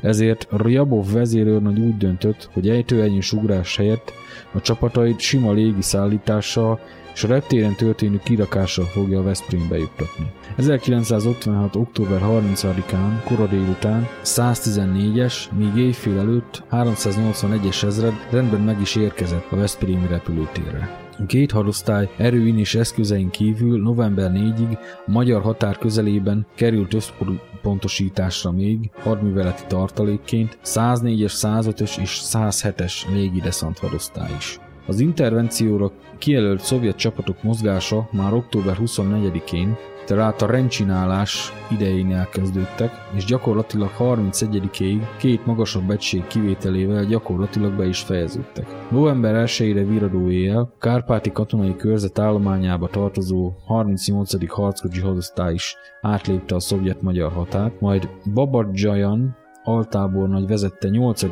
ezért 0.00 0.46
Ryabov 0.50 1.12
vezérőrnagy 1.12 1.78
úgy 1.78 1.96
döntött, 1.96 2.48
hogy 2.52 2.68
ejtőernyős 2.68 3.32
ugrás 3.32 3.76
helyett 3.76 4.12
a 4.52 4.60
csapatait 4.60 5.18
sima 5.18 5.52
légi 5.52 5.82
szállítással 5.82 6.80
és 7.14 7.24
a 7.24 7.28
reptéren 7.28 7.74
történő 7.74 8.20
kirakással 8.24 8.84
fogja 8.84 9.18
a 9.18 9.22
Veszprémbe 9.22 9.76
juttatni. 9.76 10.32
1956. 10.56 11.76
október 11.76 12.20
30-án, 12.24 13.24
kora 13.24 13.46
délután 13.46 14.08
114-es, 14.24 15.34
míg 15.56 15.76
éjfél 15.76 16.18
előtt 16.18 16.62
381-es 16.70 17.84
ezred 17.84 18.12
rendben 18.30 18.60
meg 18.60 18.80
is 18.80 18.96
érkezett 18.96 19.46
a 19.50 19.56
Veszprémi 19.56 20.06
repülőtérre. 20.06 21.03
Két 21.26 21.50
hadosztály 21.50 22.10
erőin 22.16 22.58
és 22.58 22.74
eszközein 22.74 23.30
kívül 23.30 23.82
november 23.82 24.30
4-ig 24.34 24.78
a 25.06 25.10
magyar 25.10 25.42
határ 25.42 25.78
közelében 25.78 26.46
került 26.54 26.94
összpontosításra 26.94 28.50
még 28.50 28.90
hadműveleti 29.02 29.62
tartalékként 29.66 30.58
104-es, 30.64 31.32
105-ös 31.36 31.98
és 32.00 32.20
107-es 32.22 32.92
légideszant 33.12 33.78
hadosztály 33.78 34.32
is. 34.38 34.58
Az 34.86 35.00
intervencióra 35.00 35.92
kijelölt 36.18 36.60
szovjet 36.60 36.96
csapatok 36.96 37.42
mozgása 37.42 38.08
már 38.12 38.32
október 38.32 38.76
24-én 38.80 39.76
tehát 40.04 40.42
a 40.42 40.46
rendcsinálás 40.46 41.52
idején 41.70 42.14
elkezdődtek, 42.14 42.92
és 43.14 43.24
gyakorlatilag 43.24 43.90
31-ig 43.98 45.00
két 45.18 45.46
magasabb 45.46 45.90
egység 45.90 46.26
kivételével 46.26 47.04
gyakorlatilag 47.04 47.72
be 47.72 47.86
is 47.86 48.00
fejeződtek. 48.00 48.66
November 48.90 49.44
1-ére 49.46 49.84
viradó 49.88 50.30
éjjel 50.30 50.72
Kárpáti 50.78 51.32
katonai 51.32 51.76
körzet 51.76 52.18
állományába 52.18 52.88
tartozó 52.88 53.52
38. 53.66 54.50
harckocsi 54.50 55.00
hadosztály 55.00 55.54
is 55.54 55.76
átlépte 56.00 56.54
a 56.54 56.60
szovjet-magyar 56.60 57.32
határt, 57.32 57.80
majd 57.80 58.08
Babadzsajan 58.34 59.36
altábornagy 59.64 60.46
vezette 60.46 60.88
8. 60.88 61.22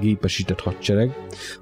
gépesített 0.00 0.60
hadsereg, 0.60 1.16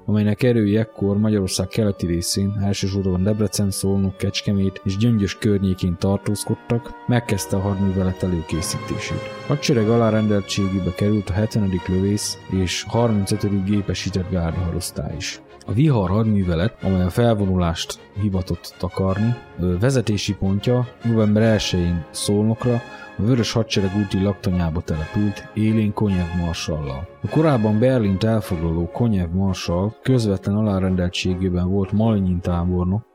amelynek 0.05 0.43
erői 0.43 0.77
ekkor 0.77 1.17
Magyarország 1.17 1.67
keleti 1.67 2.05
részén, 2.05 2.59
elsősorban 2.61 3.23
Debrecen, 3.23 3.71
Szolnok, 3.71 4.17
Kecskemét 4.17 4.81
és 4.83 4.97
Gyöngyös 4.97 5.37
környékén 5.37 5.95
tartózkodtak, 5.99 6.89
megkezdte 7.07 7.55
a 7.55 7.59
hadművelet 7.59 8.23
előkészítését. 8.23 9.21
Hadsereg 9.47 9.89
alárendeltségébe 9.89 10.93
került 10.95 11.29
a 11.29 11.33
70. 11.33 11.81
lövész 11.87 12.37
és 12.49 12.83
35. 12.87 13.63
gépesített 13.65 14.29
gárdaharosztály 14.29 15.15
is. 15.15 15.41
A 15.65 15.73
Vihar 15.73 16.09
hadművelet, 16.09 16.77
amely 16.81 17.03
a 17.03 17.09
felvonulást 17.09 17.99
hivatott 18.21 18.75
takarni, 18.77 19.35
vezetési 19.79 20.35
pontja 20.35 20.87
november 21.03 21.57
1-én 21.59 22.05
Szolnokra, 22.11 22.81
a 23.17 23.21
Vörös 23.21 23.51
Hadsereg 23.51 23.91
úti 24.05 24.23
laktanyába 24.23 24.81
települt, 24.81 25.47
élén 25.53 25.93
Konyev 25.93 26.27
marsallal. 26.39 27.07
A 27.21 27.29
korábban 27.29 27.79
Berlint 27.79 28.23
elfoglaló 28.23 28.89
Konyev 28.91 29.29
marsal 29.29 29.95
közvetlen 30.01 30.55
alárendeltségében 30.55 31.69
volt 31.69 31.91
Malinyin 31.91 32.39
tábornok, 32.39 33.05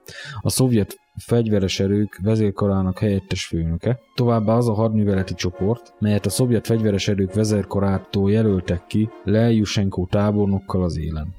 a 0.41 0.51
szovjet 0.51 0.97
fegyveres 1.17 1.81
erők 1.81 2.19
vezérkarának 2.23 2.99
helyettes 2.99 3.47
főnöke, 3.47 4.01
továbbá 4.15 4.55
az 4.55 4.69
a 4.69 4.75
hadműveleti 4.75 5.35
csoport, 5.35 5.95
melyet 5.99 6.27
a 6.27 6.31
szovjet 6.31 6.67
fegyveres 6.67 7.09
erők 7.09 7.35
vezérkarától 7.35 8.31
jelöltek 8.31 8.87
ki 8.87 9.09
Leljusenko 9.25 10.07
tábornokkal 10.11 10.83
az 10.83 10.99
élen. 10.99 11.35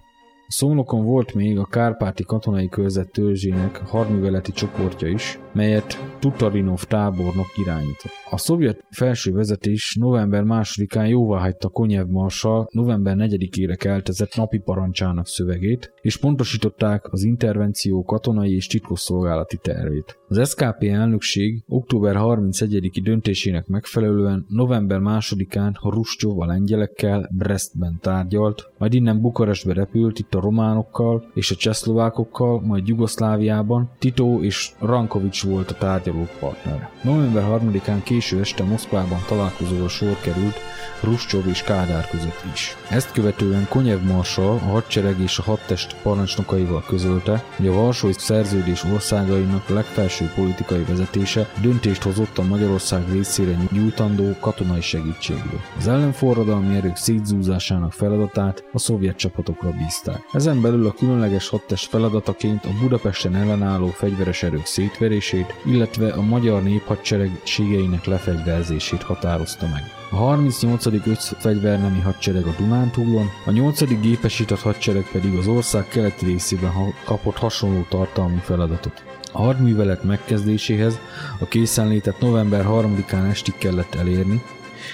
Szolnokon 0.51 1.03
volt 1.03 1.33
még 1.33 1.57
a 1.57 1.65
Kárpáti 1.65 2.23
katonai 2.23 2.69
körzet 2.69 3.11
törzsének 3.11 3.77
hadműveleti 3.77 4.51
csoportja 4.51 5.07
is, 5.07 5.39
melyet 5.53 6.17
Tutarinov 6.19 6.83
tábornok 6.83 7.47
irányított. 7.55 8.11
A 8.29 8.37
szovjet 8.37 8.85
felső 8.91 9.31
vezetés 9.31 9.95
november 9.99 10.43
2-án 10.45 11.09
jóváhagyta 11.09 11.69
Konyev 11.69 12.07
Marsal 12.07 12.67
november 12.71 13.15
4-ére 13.17 13.75
keltezett 13.77 14.35
napi 14.35 14.57
parancsának 14.57 15.27
szövegét, 15.27 15.93
és 16.01 16.17
pontosították 16.17 17.11
az 17.11 17.23
intervenció 17.23 18.03
katonai 18.03 18.55
és 18.55 18.67
titkosszolgálati 18.67 19.57
tervét. 19.57 20.19
Az 20.27 20.49
SKP 20.49 20.83
elnökség 20.83 21.63
október 21.67 22.15
31-i 22.19 23.01
döntésének 23.03 23.67
megfelelően 23.67 24.45
november 24.47 24.99
2-án 25.03 25.73
Ruscsov 25.81 26.39
a 26.39 26.45
lengyelekkel 26.45 27.29
Brestben 27.37 27.97
tárgyalt, 28.01 28.71
majd 28.77 28.93
innen 28.93 29.21
Bukarestbe 29.21 29.73
repült 29.73 30.19
itt 30.19 30.33
a 30.33 30.38
románokkal 30.39 31.23
és 31.33 31.51
a 31.51 31.55
csehszlovákokkal, 31.55 32.61
majd 32.61 32.87
Jugoszláviában 32.87 33.89
Tito 33.99 34.41
és 34.41 34.71
Rankovics 34.79 35.43
volt 35.43 35.71
a 35.71 35.75
tárgyaló 35.75 36.27
partner. 36.39 36.89
November 37.03 37.43
3-án 37.49 37.99
késő 38.03 38.39
este 38.39 38.63
Moszkvában 38.63 39.19
találkozóra 39.27 39.87
sor 39.87 40.17
került 40.21 40.55
Ruscsov 41.03 41.47
és 41.47 41.63
Kádár 41.63 42.07
között 42.09 42.43
is. 42.53 42.75
Ezt 42.89 43.11
követően 43.11 43.67
Konyev 43.69 44.01
Marsal 44.01 44.55
a 44.55 44.69
hadsereg 44.69 45.19
és 45.19 45.37
a 45.37 45.43
hadtest 45.43 45.95
parancsnokaival 46.01 46.83
közölte, 46.87 47.43
hogy 47.55 47.67
a 47.67 47.73
Varsói 47.73 48.13
szerződés 48.13 48.83
országainak 48.83 49.67
legfelső 49.69 50.31
politikai 50.35 50.83
vezetése 50.83 51.49
döntést 51.61 52.03
hozott 52.03 52.37
a 52.37 52.43
Magyarország 52.43 53.11
részére 53.11 53.57
nyújtandó 53.71 54.35
katonai 54.39 54.81
segítségről. 54.81 55.59
Az 55.77 55.87
ellenforradalmi 55.87 56.75
erők 56.75 56.95
szétzúzásának 56.95 57.93
feladatát 57.93 58.63
a 58.73 58.79
szovjet 58.79 59.17
csapatokra 59.17 59.71
bízták. 59.71 60.21
Ezen 60.31 60.61
belül 60.61 60.87
a 60.87 60.91
különleges 60.91 61.49
hadtest 61.49 61.89
feladataként 61.89 62.65
a 62.65 62.69
Budapesten 62.81 63.35
ellenálló 63.35 63.87
fegyveres 63.87 64.43
erők 64.43 64.65
szétverését, 64.65 65.53
illetve 65.65 66.13
a 66.13 66.21
magyar 66.21 66.63
néphadsereg 66.63 67.41
ségeinek 67.43 68.05
lefegyverzését 68.05 69.03
határozta 69.03 69.67
meg. 69.67 69.83
A 70.11 70.15
38. 70.15 71.41
fegyvernemi 71.41 71.99
hadsereg 71.99 72.45
a 72.45 72.55
Dunántúlon, 72.57 73.29
a 73.45 73.51
8. 73.51 74.01
gépesített 74.01 74.59
hadsereg 74.59 75.09
pedig 75.11 75.37
az 75.37 75.47
ország 75.47 75.87
keleti 75.87 76.25
részében 76.25 76.71
kapott 77.05 77.37
hasonló 77.37 77.85
tartalmú 77.89 78.37
feladatot. 78.37 79.03
A 79.31 79.41
hadművelet 79.41 80.03
megkezdéséhez 80.03 80.99
a 81.39 81.45
készenlétet 81.45 82.19
november 82.19 82.65
3-án 82.67 83.29
estig 83.29 83.53
kellett 83.57 83.95
elérni, 83.95 84.41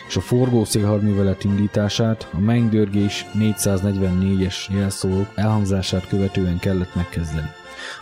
és 0.08 0.16
a 0.16 0.22
forgószél 0.22 0.86
hadművelet 0.86 1.44
indítását 1.44 2.28
a 2.34 2.40
mennydörgés 2.40 3.26
444-es 3.38 4.56
jelszó 4.70 5.26
elhangzását 5.36 6.08
követően 6.08 6.60
kellett 6.60 6.96
megkezdeni. 6.96 7.50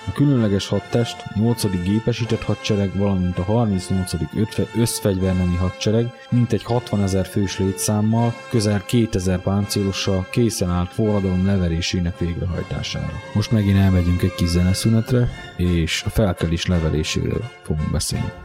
A 0.08 0.12
különleges 0.12 0.68
hadtest, 0.68 1.24
8. 1.36 1.82
gépesített 1.84 2.42
hadsereg, 2.42 2.98
valamint 2.98 3.38
a 3.38 3.44
38. 3.44 4.14
összfegyvernemi 4.76 5.56
hadsereg 5.56 6.12
mintegy 6.30 6.64
60 6.64 7.02
ezer 7.02 7.26
fős 7.26 7.60
létszámmal, 7.60 8.34
közel 8.50 8.84
2000 8.86 9.42
páncélossal 9.42 10.28
készen 10.32 10.70
állt 10.70 10.94
forradalom 10.94 11.46
leverésének 11.46 12.18
végrehajtására. 12.20 13.14
Most 13.34 13.52
megint 13.52 13.78
elmegyünk 13.78 14.22
egy 14.22 14.36
kis 14.36 14.48
zeneszünetre, 14.48 15.30
és 15.58 16.04
a 16.06 16.10
felkelés 16.10 16.66
leveléséről 16.66 17.50
fogunk 17.62 17.92
beszélni. 17.92 18.43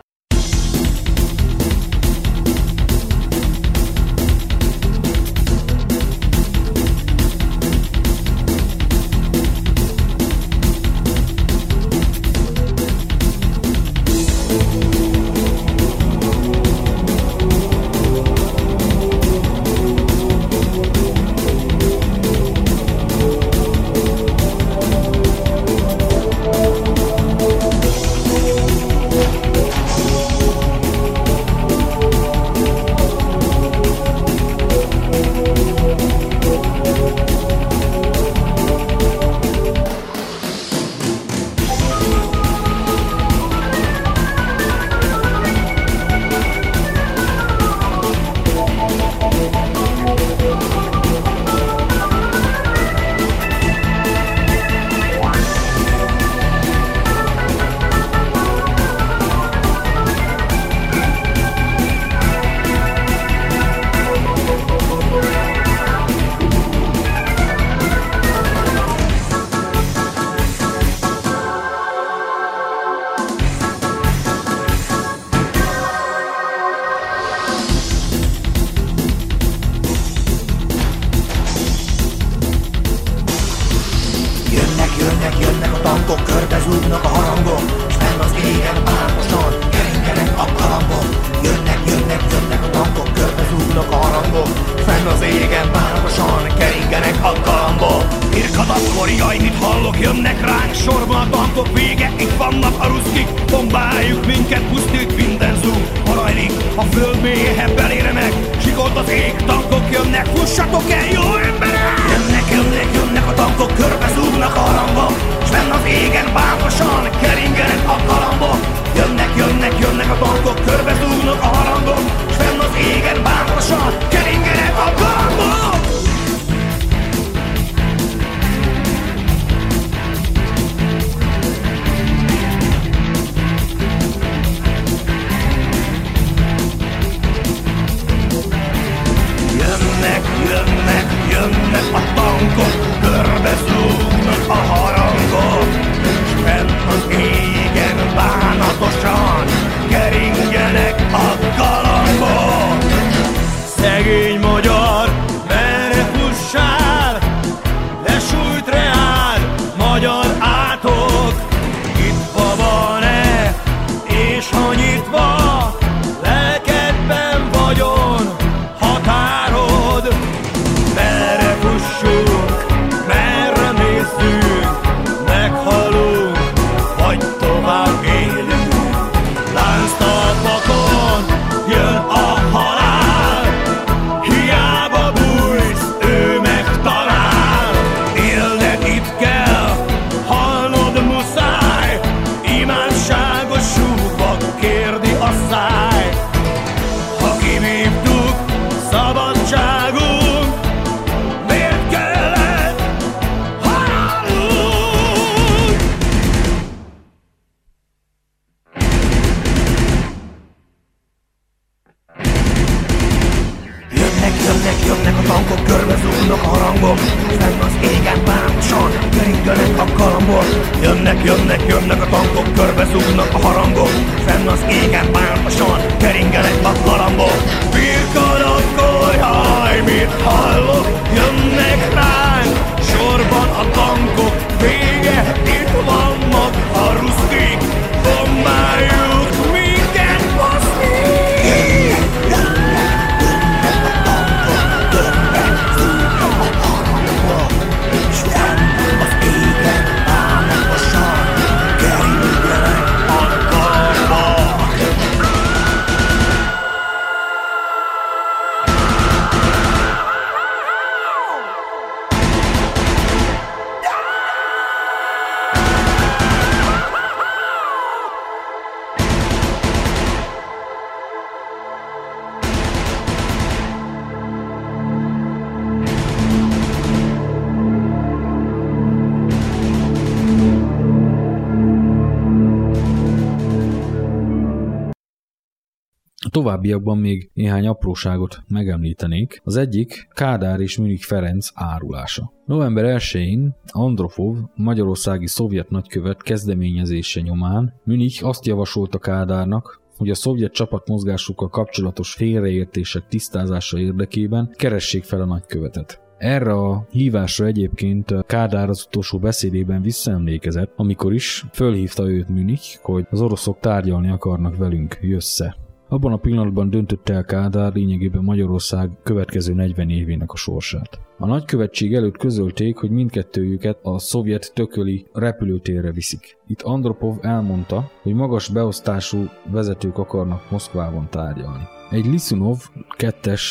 Továbbiakban 286.38 286.98
még 286.98 287.30
néhány 287.34 287.66
apróságot 287.66 288.42
megemlítenék. 288.48 289.40
Az 289.44 289.56
egyik 289.56 290.08
Kádár 290.10 290.60
és 290.60 290.78
Münich 290.78 291.06
Ferenc 291.06 291.48
árulása. 291.54 292.32
November 292.46 292.98
1-én 292.98 293.54
Andropov, 293.66 294.36
magyarországi 294.54 295.26
szovjet 295.26 295.70
nagykövet 295.70 296.22
kezdeményezése 296.22 297.20
nyomán 297.20 297.74
Münich 297.84 298.26
azt 298.26 298.46
javasolta 298.46 298.98
Kádárnak, 298.98 299.80
hogy 299.96 300.10
a 300.10 300.14
szovjet 300.14 300.52
csapatmozgásukkal 300.52 301.48
kapcsolatos 301.48 302.12
félreértések 302.12 303.06
tisztázása 303.08 303.78
érdekében 303.78 304.50
keressék 304.56 305.04
fel 305.04 305.20
a 305.20 305.26
nagykövetet. 305.26 306.00
Erre 306.18 306.52
a 306.52 306.86
hívásra 306.90 307.46
egyébként 307.46 308.14
Kádár 308.26 308.68
az 308.68 308.84
utolsó 308.86 309.18
beszédében 309.18 309.82
visszaemlékezett, 309.82 310.72
amikor 310.76 311.14
is 311.14 311.44
fölhívta 311.52 312.10
őt 312.10 312.28
Münich, 312.28 312.78
hogy 312.82 313.06
az 313.10 313.20
oroszok 313.20 313.58
tárgyalni 313.60 314.10
akarnak 314.10 314.56
velünk, 314.56 314.98
jössze. 315.00 315.56
Abban 315.90 316.12
a 316.12 316.16
pillanatban 316.16 316.70
döntötte 316.70 317.14
el 317.14 317.24
Kádár 317.24 317.72
lényegében 317.72 318.22
Magyarország 318.22 318.90
következő 319.02 319.54
40 319.54 319.90
évének 319.90 320.32
a 320.32 320.36
sorsát. 320.36 321.00
A 321.18 321.26
nagykövetség 321.26 321.94
előtt 321.94 322.16
közölték, 322.16 322.76
hogy 322.76 322.90
mindkettőjüket 322.90 323.78
a 323.82 323.98
szovjet 323.98 324.52
tököli 324.54 325.06
repülőtérre 325.12 325.92
viszik. 325.92 326.36
Itt 326.46 326.62
Andropov 326.62 327.16
elmondta, 327.20 327.90
hogy 328.02 328.14
magas 328.14 328.48
beosztású 328.48 329.24
vezetők 329.50 329.98
akarnak 329.98 330.50
Moszkvában 330.50 331.08
tárgyalni. 331.10 331.62
Egy 331.90 332.06
Lisunov 332.06 332.58
2-es 332.98 333.42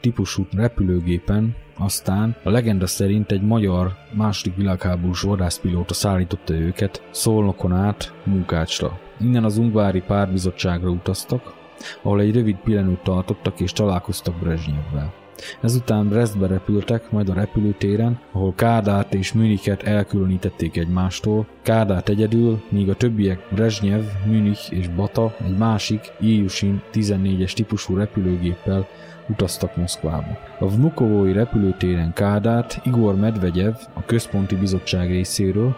típusú 0.00 0.46
repülőgépen 0.50 1.54
aztán 1.78 2.36
a 2.44 2.50
legenda 2.50 2.86
szerint 2.86 3.32
egy 3.32 3.42
magyar 3.42 3.92
második 4.12 4.56
világháborús 4.56 5.22
vadászpilóta 5.22 5.94
szállította 5.94 6.54
őket 6.54 7.08
Szolnokon 7.10 7.72
át 7.72 8.14
Munkácsra. 8.24 8.98
Innen 9.20 9.44
az 9.44 9.58
Ungvári 9.58 10.00
párbizottságra 10.00 10.90
utaztak, 10.90 11.54
ahol 12.02 12.20
egy 12.20 12.34
rövid 12.34 12.56
pihenőt 12.56 13.02
tartottak 13.02 13.60
és 13.60 13.72
találkoztak 13.72 14.34
Brezsnyevvel. 14.34 15.22
Ezután 15.60 16.08
Brestbe 16.08 16.46
repültek, 16.46 17.10
majd 17.10 17.28
a 17.28 17.34
repülőtéren, 17.34 18.20
ahol 18.32 18.54
Kádárt 18.54 19.14
és 19.14 19.32
Müniket 19.32 19.82
elkülönítették 19.82 20.76
egymástól, 20.76 21.46
Kádárt 21.62 22.08
egyedül, 22.08 22.62
míg 22.68 22.88
a 22.88 22.94
többiek 22.94 23.40
Brezsnyev, 23.50 24.02
Münich 24.26 24.72
és 24.72 24.88
Bata 24.88 25.34
egy 25.44 25.56
másik 25.56 26.12
Ilyushin 26.20 26.82
14-es 26.92 27.52
típusú 27.52 27.96
repülőgéppel 27.96 28.88
utaztak 29.28 29.76
Moszkvába. 29.76 30.38
A 30.58 30.68
Vnukovói 30.68 31.32
repülőtéren 31.32 32.12
Kádárt 32.12 32.80
Igor 32.84 33.14
Medvegyev 33.16 33.74
a 33.94 34.04
központi 34.04 34.56
bizottság 34.56 35.08
részéről 35.08 35.76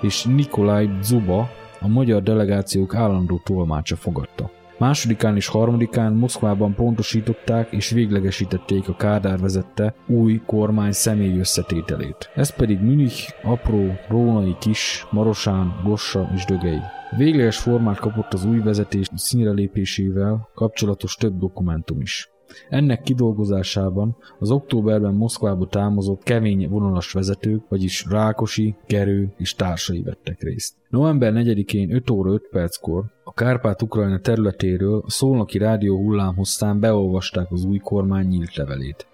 és 0.00 0.24
Nikolaj 0.24 0.90
Zuba 1.02 1.50
a 1.80 1.88
magyar 1.88 2.22
delegációk 2.22 2.94
állandó 2.94 3.40
tolmácsa 3.44 3.96
fogadta. 3.96 4.57
Másodikán 4.78 5.36
és 5.36 5.46
harmadikán 5.46 6.12
Moszkvában 6.12 6.74
pontosították 6.74 7.72
és 7.72 7.90
véglegesítették 7.90 8.88
a 8.88 8.96
Kádár 8.96 9.38
vezette 9.38 9.94
új 10.06 10.40
kormány 10.46 10.92
személy 10.92 11.38
összetételét. 11.38 12.30
Ez 12.34 12.50
pedig 12.50 12.80
Münich, 12.80 13.34
Apró, 13.42 13.98
Rónai 14.08 14.56
Kis, 14.60 15.06
Marosán, 15.10 15.80
Gossa 15.84 16.30
és 16.34 16.44
Dögei. 16.44 16.80
Végleges 17.16 17.58
formát 17.58 17.98
kapott 17.98 18.32
az 18.32 18.44
új 18.44 18.58
vezetés 18.58 19.06
színre 19.14 19.50
lépésével 19.50 20.48
kapcsolatos 20.54 21.14
több 21.14 21.38
dokumentum 21.38 22.00
is. 22.00 22.30
Ennek 22.68 23.02
kidolgozásában 23.02 24.16
az 24.38 24.50
októberben 24.50 25.14
Moszkvába 25.14 25.66
támozott 25.66 26.22
kemény 26.22 26.68
vonalas 26.68 27.12
vezetők, 27.12 27.68
vagyis 27.68 28.06
Rákosi, 28.10 28.74
Gerő 28.86 29.32
és 29.36 29.54
társai 29.54 30.02
vettek 30.02 30.42
részt. 30.42 30.74
November 30.88 31.32
4-én 31.36 31.94
5 31.94 32.10
óra 32.10 32.32
5 32.32 32.48
perckor 32.50 33.04
a 33.24 33.32
Kárpát-Ukrajna 33.32 34.18
területéről 34.18 35.02
a 35.06 35.10
Szolnoki 35.10 35.58
rádió 35.58 35.96
hullámhosszán 35.96 36.80
beolvasták 36.80 37.52
az 37.52 37.64
új 37.64 37.78
kormány 37.78 38.26
nyílt 38.26 38.56
levelét. 38.56 39.06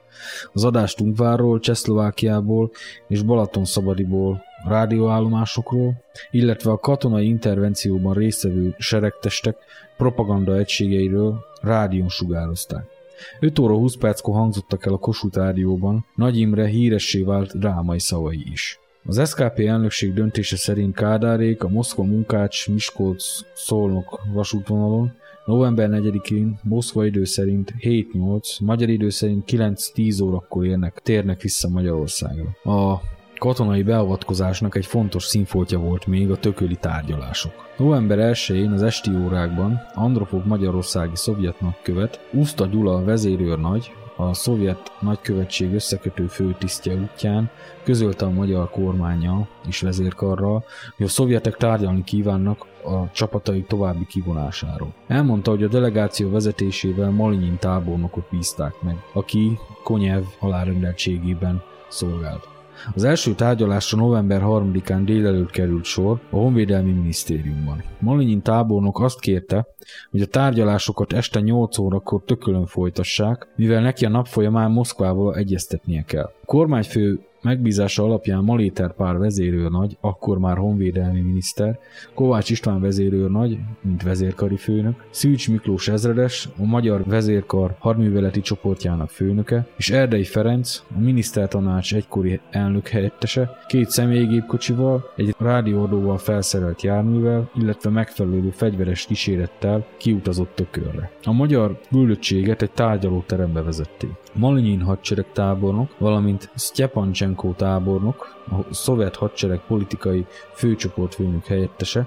Az 0.53 0.64
adást 0.64 1.01
Ungvárról, 1.01 1.61
Csehszlovákiából 1.61 2.70
és 3.09 3.22
Balatonszabadiból 3.22 4.42
rádióállomásokról, 4.68 5.95
illetve 6.30 6.70
a 6.70 6.78
katonai 6.78 7.26
intervencióban 7.26 8.14
résztvevő 8.14 8.74
seregtestek 8.78 9.57
propaganda 9.97 10.57
egységeiről 10.57 11.45
rádión 11.61 12.09
sugározták. 12.09 12.93
5 13.41 13.59
óra 13.59 13.75
20 13.75 13.97
perckor 13.97 14.35
hangzottak 14.35 14.87
el 14.87 14.93
a 14.93 14.99
Kossuth 14.99 15.37
rádióban 15.37 16.07
Nagy 16.15 16.39
Imre 16.39 16.67
híressé 16.67 17.23
vált 17.23 17.59
drámai 17.59 18.01
szavai 18.01 18.45
is. 18.51 18.79
Az 19.07 19.29
SKP 19.29 19.59
elnökség 19.59 20.12
döntése 20.12 20.57
szerint 20.57 20.95
Kádárék 20.95 21.62
a 21.62 21.69
Moszkva 21.69 22.03
Munkács 22.03 22.69
Miskolc 22.69 23.25
Szolnok 23.55 24.21
vasútvonalon 24.33 25.12
november 25.45 25.89
4-én 25.93 26.59
Moszkva 26.62 27.05
idő 27.07 27.25
szerint 27.25 27.75
7-8, 27.81 28.61
magyar 28.61 28.89
idő 28.89 29.09
szerint 29.09 29.45
9-10 29.47 30.23
órakor 30.23 30.67
érnek, 30.67 31.01
térnek 31.03 31.43
vissza 31.43 31.69
Magyarországra. 31.69 32.73
A 32.73 33.01
katonai 33.45 33.82
beavatkozásnak 33.82 34.76
egy 34.76 34.86
fontos 34.86 35.24
színfoltja 35.24 35.78
volt 35.78 36.07
még 36.07 36.30
a 36.30 36.36
tököli 36.36 36.76
tárgyalások. 36.76 37.53
November 37.76 38.18
1-én 38.18 38.70
az 38.70 38.82
esti 38.82 39.11
órákban 39.24 39.80
Andropov 39.95 40.45
magyarországi 40.45 41.16
szovjet 41.16 41.61
nagykövet, 41.61 42.28
Uszta 42.32 42.66
Gyula 42.66 43.05
vezérőrnagy, 43.05 43.92
a 44.16 44.34
szovjet 44.34 44.92
nagykövetség 45.01 45.74
összekötő 45.74 46.26
főtisztje 46.26 46.95
útján 46.95 47.51
közölte 47.82 48.24
a 48.24 48.30
magyar 48.30 48.70
kormánya 48.70 49.49
és 49.66 49.80
vezérkarral, 49.80 50.64
hogy 50.97 51.07
a 51.07 51.09
szovjetek 51.09 51.57
tárgyalni 51.57 52.05
kívánnak 52.05 52.66
a 52.84 53.11
csapatai 53.12 53.62
további 53.62 54.07
kivonásáról. 54.07 54.92
Elmondta, 55.07 55.51
hogy 55.51 55.62
a 55.62 55.68
delegáció 55.68 56.30
vezetésével 56.30 57.11
Malinyin 57.11 57.57
tábornokot 57.59 58.26
bízták 58.30 58.74
meg, 58.82 58.97
aki 59.12 59.59
Konyev 59.82 60.22
halálrendeltségében 60.38 61.62
szolgált. 61.88 62.54
Az 62.95 63.05
első 63.05 63.35
tárgyalásra 63.35 63.99
november 63.99 64.41
3-án 64.45 65.03
délelőtt 65.05 65.51
került 65.51 65.85
sor 65.85 66.20
a 66.30 66.37
Honvédelmi 66.37 66.93
Minisztériumban. 66.93 67.82
Malinyin 67.99 68.43
tábornok 68.43 69.01
azt 69.01 69.20
kérte, 69.20 69.66
hogy 70.11 70.20
a 70.20 70.26
tárgyalásokat 70.26 71.12
este 71.12 71.41
8 71.41 71.78
órakor 71.78 72.22
tökölön 72.24 72.66
folytassák, 72.66 73.49
mivel 73.57 73.82
neki 73.82 74.05
a 74.05 74.09
nap 74.09 74.26
folyamán 74.26 74.70
Moszkvával 74.70 75.37
egyeztetnie 75.37 76.03
kell. 76.03 76.32
Kormányfő 76.45 77.20
Megbízása 77.45 78.03
alapján 78.03 78.45
Maléter 78.45 78.95
Pár 78.95 79.18
vezérőrnagy, 79.18 79.97
akkor 80.01 80.38
már 80.38 80.57
honvédelmi 80.57 81.20
miniszter, 81.20 81.78
Kovács 82.14 82.51
István 82.51 82.80
vezérőrnagy, 82.80 83.59
mint 83.80 84.03
vezérkari 84.03 84.57
főnök, 84.57 85.05
Szűcs 85.11 85.51
Miklós 85.51 85.88
ezredes, 85.88 86.49
a 86.59 86.64
Magyar 86.64 87.05
Vezérkar 87.05 87.76
hadműveleti 87.78 88.40
csoportjának 88.40 89.11
főnöke, 89.11 89.66
és 89.76 89.90
Erdei 89.90 90.24
Ferenc, 90.24 90.82
a 90.97 90.99
minisztertanács 90.99 91.95
egykori 91.95 92.40
elnök 92.51 92.88
helyettese, 92.88 93.59
két 93.66 93.90
személygépkocsival, 93.90 95.12
egy 95.16 95.34
rádiódóval 95.38 96.18
felszerelt 96.18 96.82
járművel, 96.82 97.51
illetve 97.55 97.90
megfelelő 97.90 98.51
fegyveres 98.51 99.07
kísérettel 99.07 99.86
kiutazott 99.97 100.55
tökörre. 100.55 101.11
A 101.22 101.32
magyar 101.32 101.80
küldöttséget 101.90 102.62
egy 102.62 102.70
tárgyalóterembe 102.70 103.62
vezették. 103.62 104.11
Malinyin 104.32 104.80
hadsereg 104.80 105.26
tábornok, 105.32 105.90
valamint 105.99 106.34
Sztyepancsenko 106.55 107.53
tábornok, 107.53 108.37
a 108.51 108.74
szovjet 108.74 109.16
hadsereg 109.16 109.61
politikai 109.66 110.26
főcsoportfőnök 110.53 111.47
helyettese, 111.47 112.07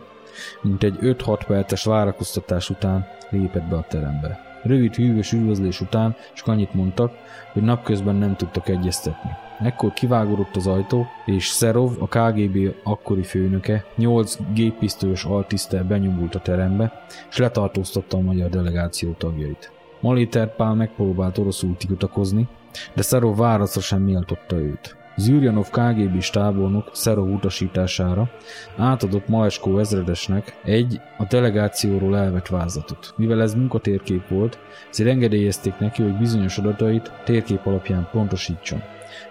mint 0.62 0.84
egy 0.84 0.98
5-6 1.02 1.42
perces 1.48 1.84
várakoztatás 1.84 2.70
után 2.70 3.08
lépett 3.30 3.68
be 3.68 3.76
a 3.76 3.86
terembe. 3.90 4.46
Rövid 4.64 4.96
hűvös 4.96 5.32
üdvözlés 5.32 5.82
után 5.82 6.16
csak 6.34 6.48
annyit 6.48 6.74
mondtak, 6.74 7.14
hogy 7.54 7.62
napközben 7.62 8.16
nem 8.16 8.36
tudtak 8.36 8.70
egyeztetni. 8.70 9.30
Ekkor 9.60 9.94
kivágódott 9.94 10.56
az 10.56 10.68
ajtó, 10.68 11.06
és 11.26 11.48
Szerov, 11.48 11.92
a 12.00 12.08
KGB 12.08 12.76
akkori 12.84 13.24
főnöke, 13.24 13.86
nyolc 13.96 14.38
géppisztolyos 14.54 15.24
altisztel 15.24 15.84
benyomult 15.84 16.36
a 16.36 16.40
terembe, 16.40 17.06
és 17.30 17.38
letartóztatta 17.38 18.18
a 18.18 18.22
magyar 18.22 18.50
delegáció 18.50 19.12
tagjait. 19.12 19.72
Maliter 20.00 20.56
Pál 20.56 20.74
megpróbált 20.74 21.38
oroszul 21.38 21.78
tiltakozni, 21.78 22.48
de 22.94 23.02
Szerov 23.02 23.38
válaszra 23.38 23.82
sem 23.82 24.02
méltotta 24.02 24.56
őt. 24.56 24.96
Zürjanov 25.16 25.70
kgb 25.70 26.24
tábornok 26.32 26.90
Szerov 26.94 27.30
utasítására 27.30 28.30
átadott 28.78 29.28
Maleskó 29.28 29.80
ezredesnek 29.80 30.60
egy 30.64 31.02
a 31.18 31.26
delegációról 31.30 32.18
elvett 32.18 32.48
vázatot. 32.48 33.14
Mivel 33.16 33.42
ez 33.42 33.54
munkatérkép 33.54 34.28
volt, 34.28 34.60
ezért 34.90 35.10
engedélyezték 35.10 35.80
neki, 35.80 36.04
hogy 36.04 36.18
bizonyos 36.18 36.58
adatait 36.58 37.12
térkép 37.26 37.66
alapján 37.66 38.10
pontosítson. 38.12 38.82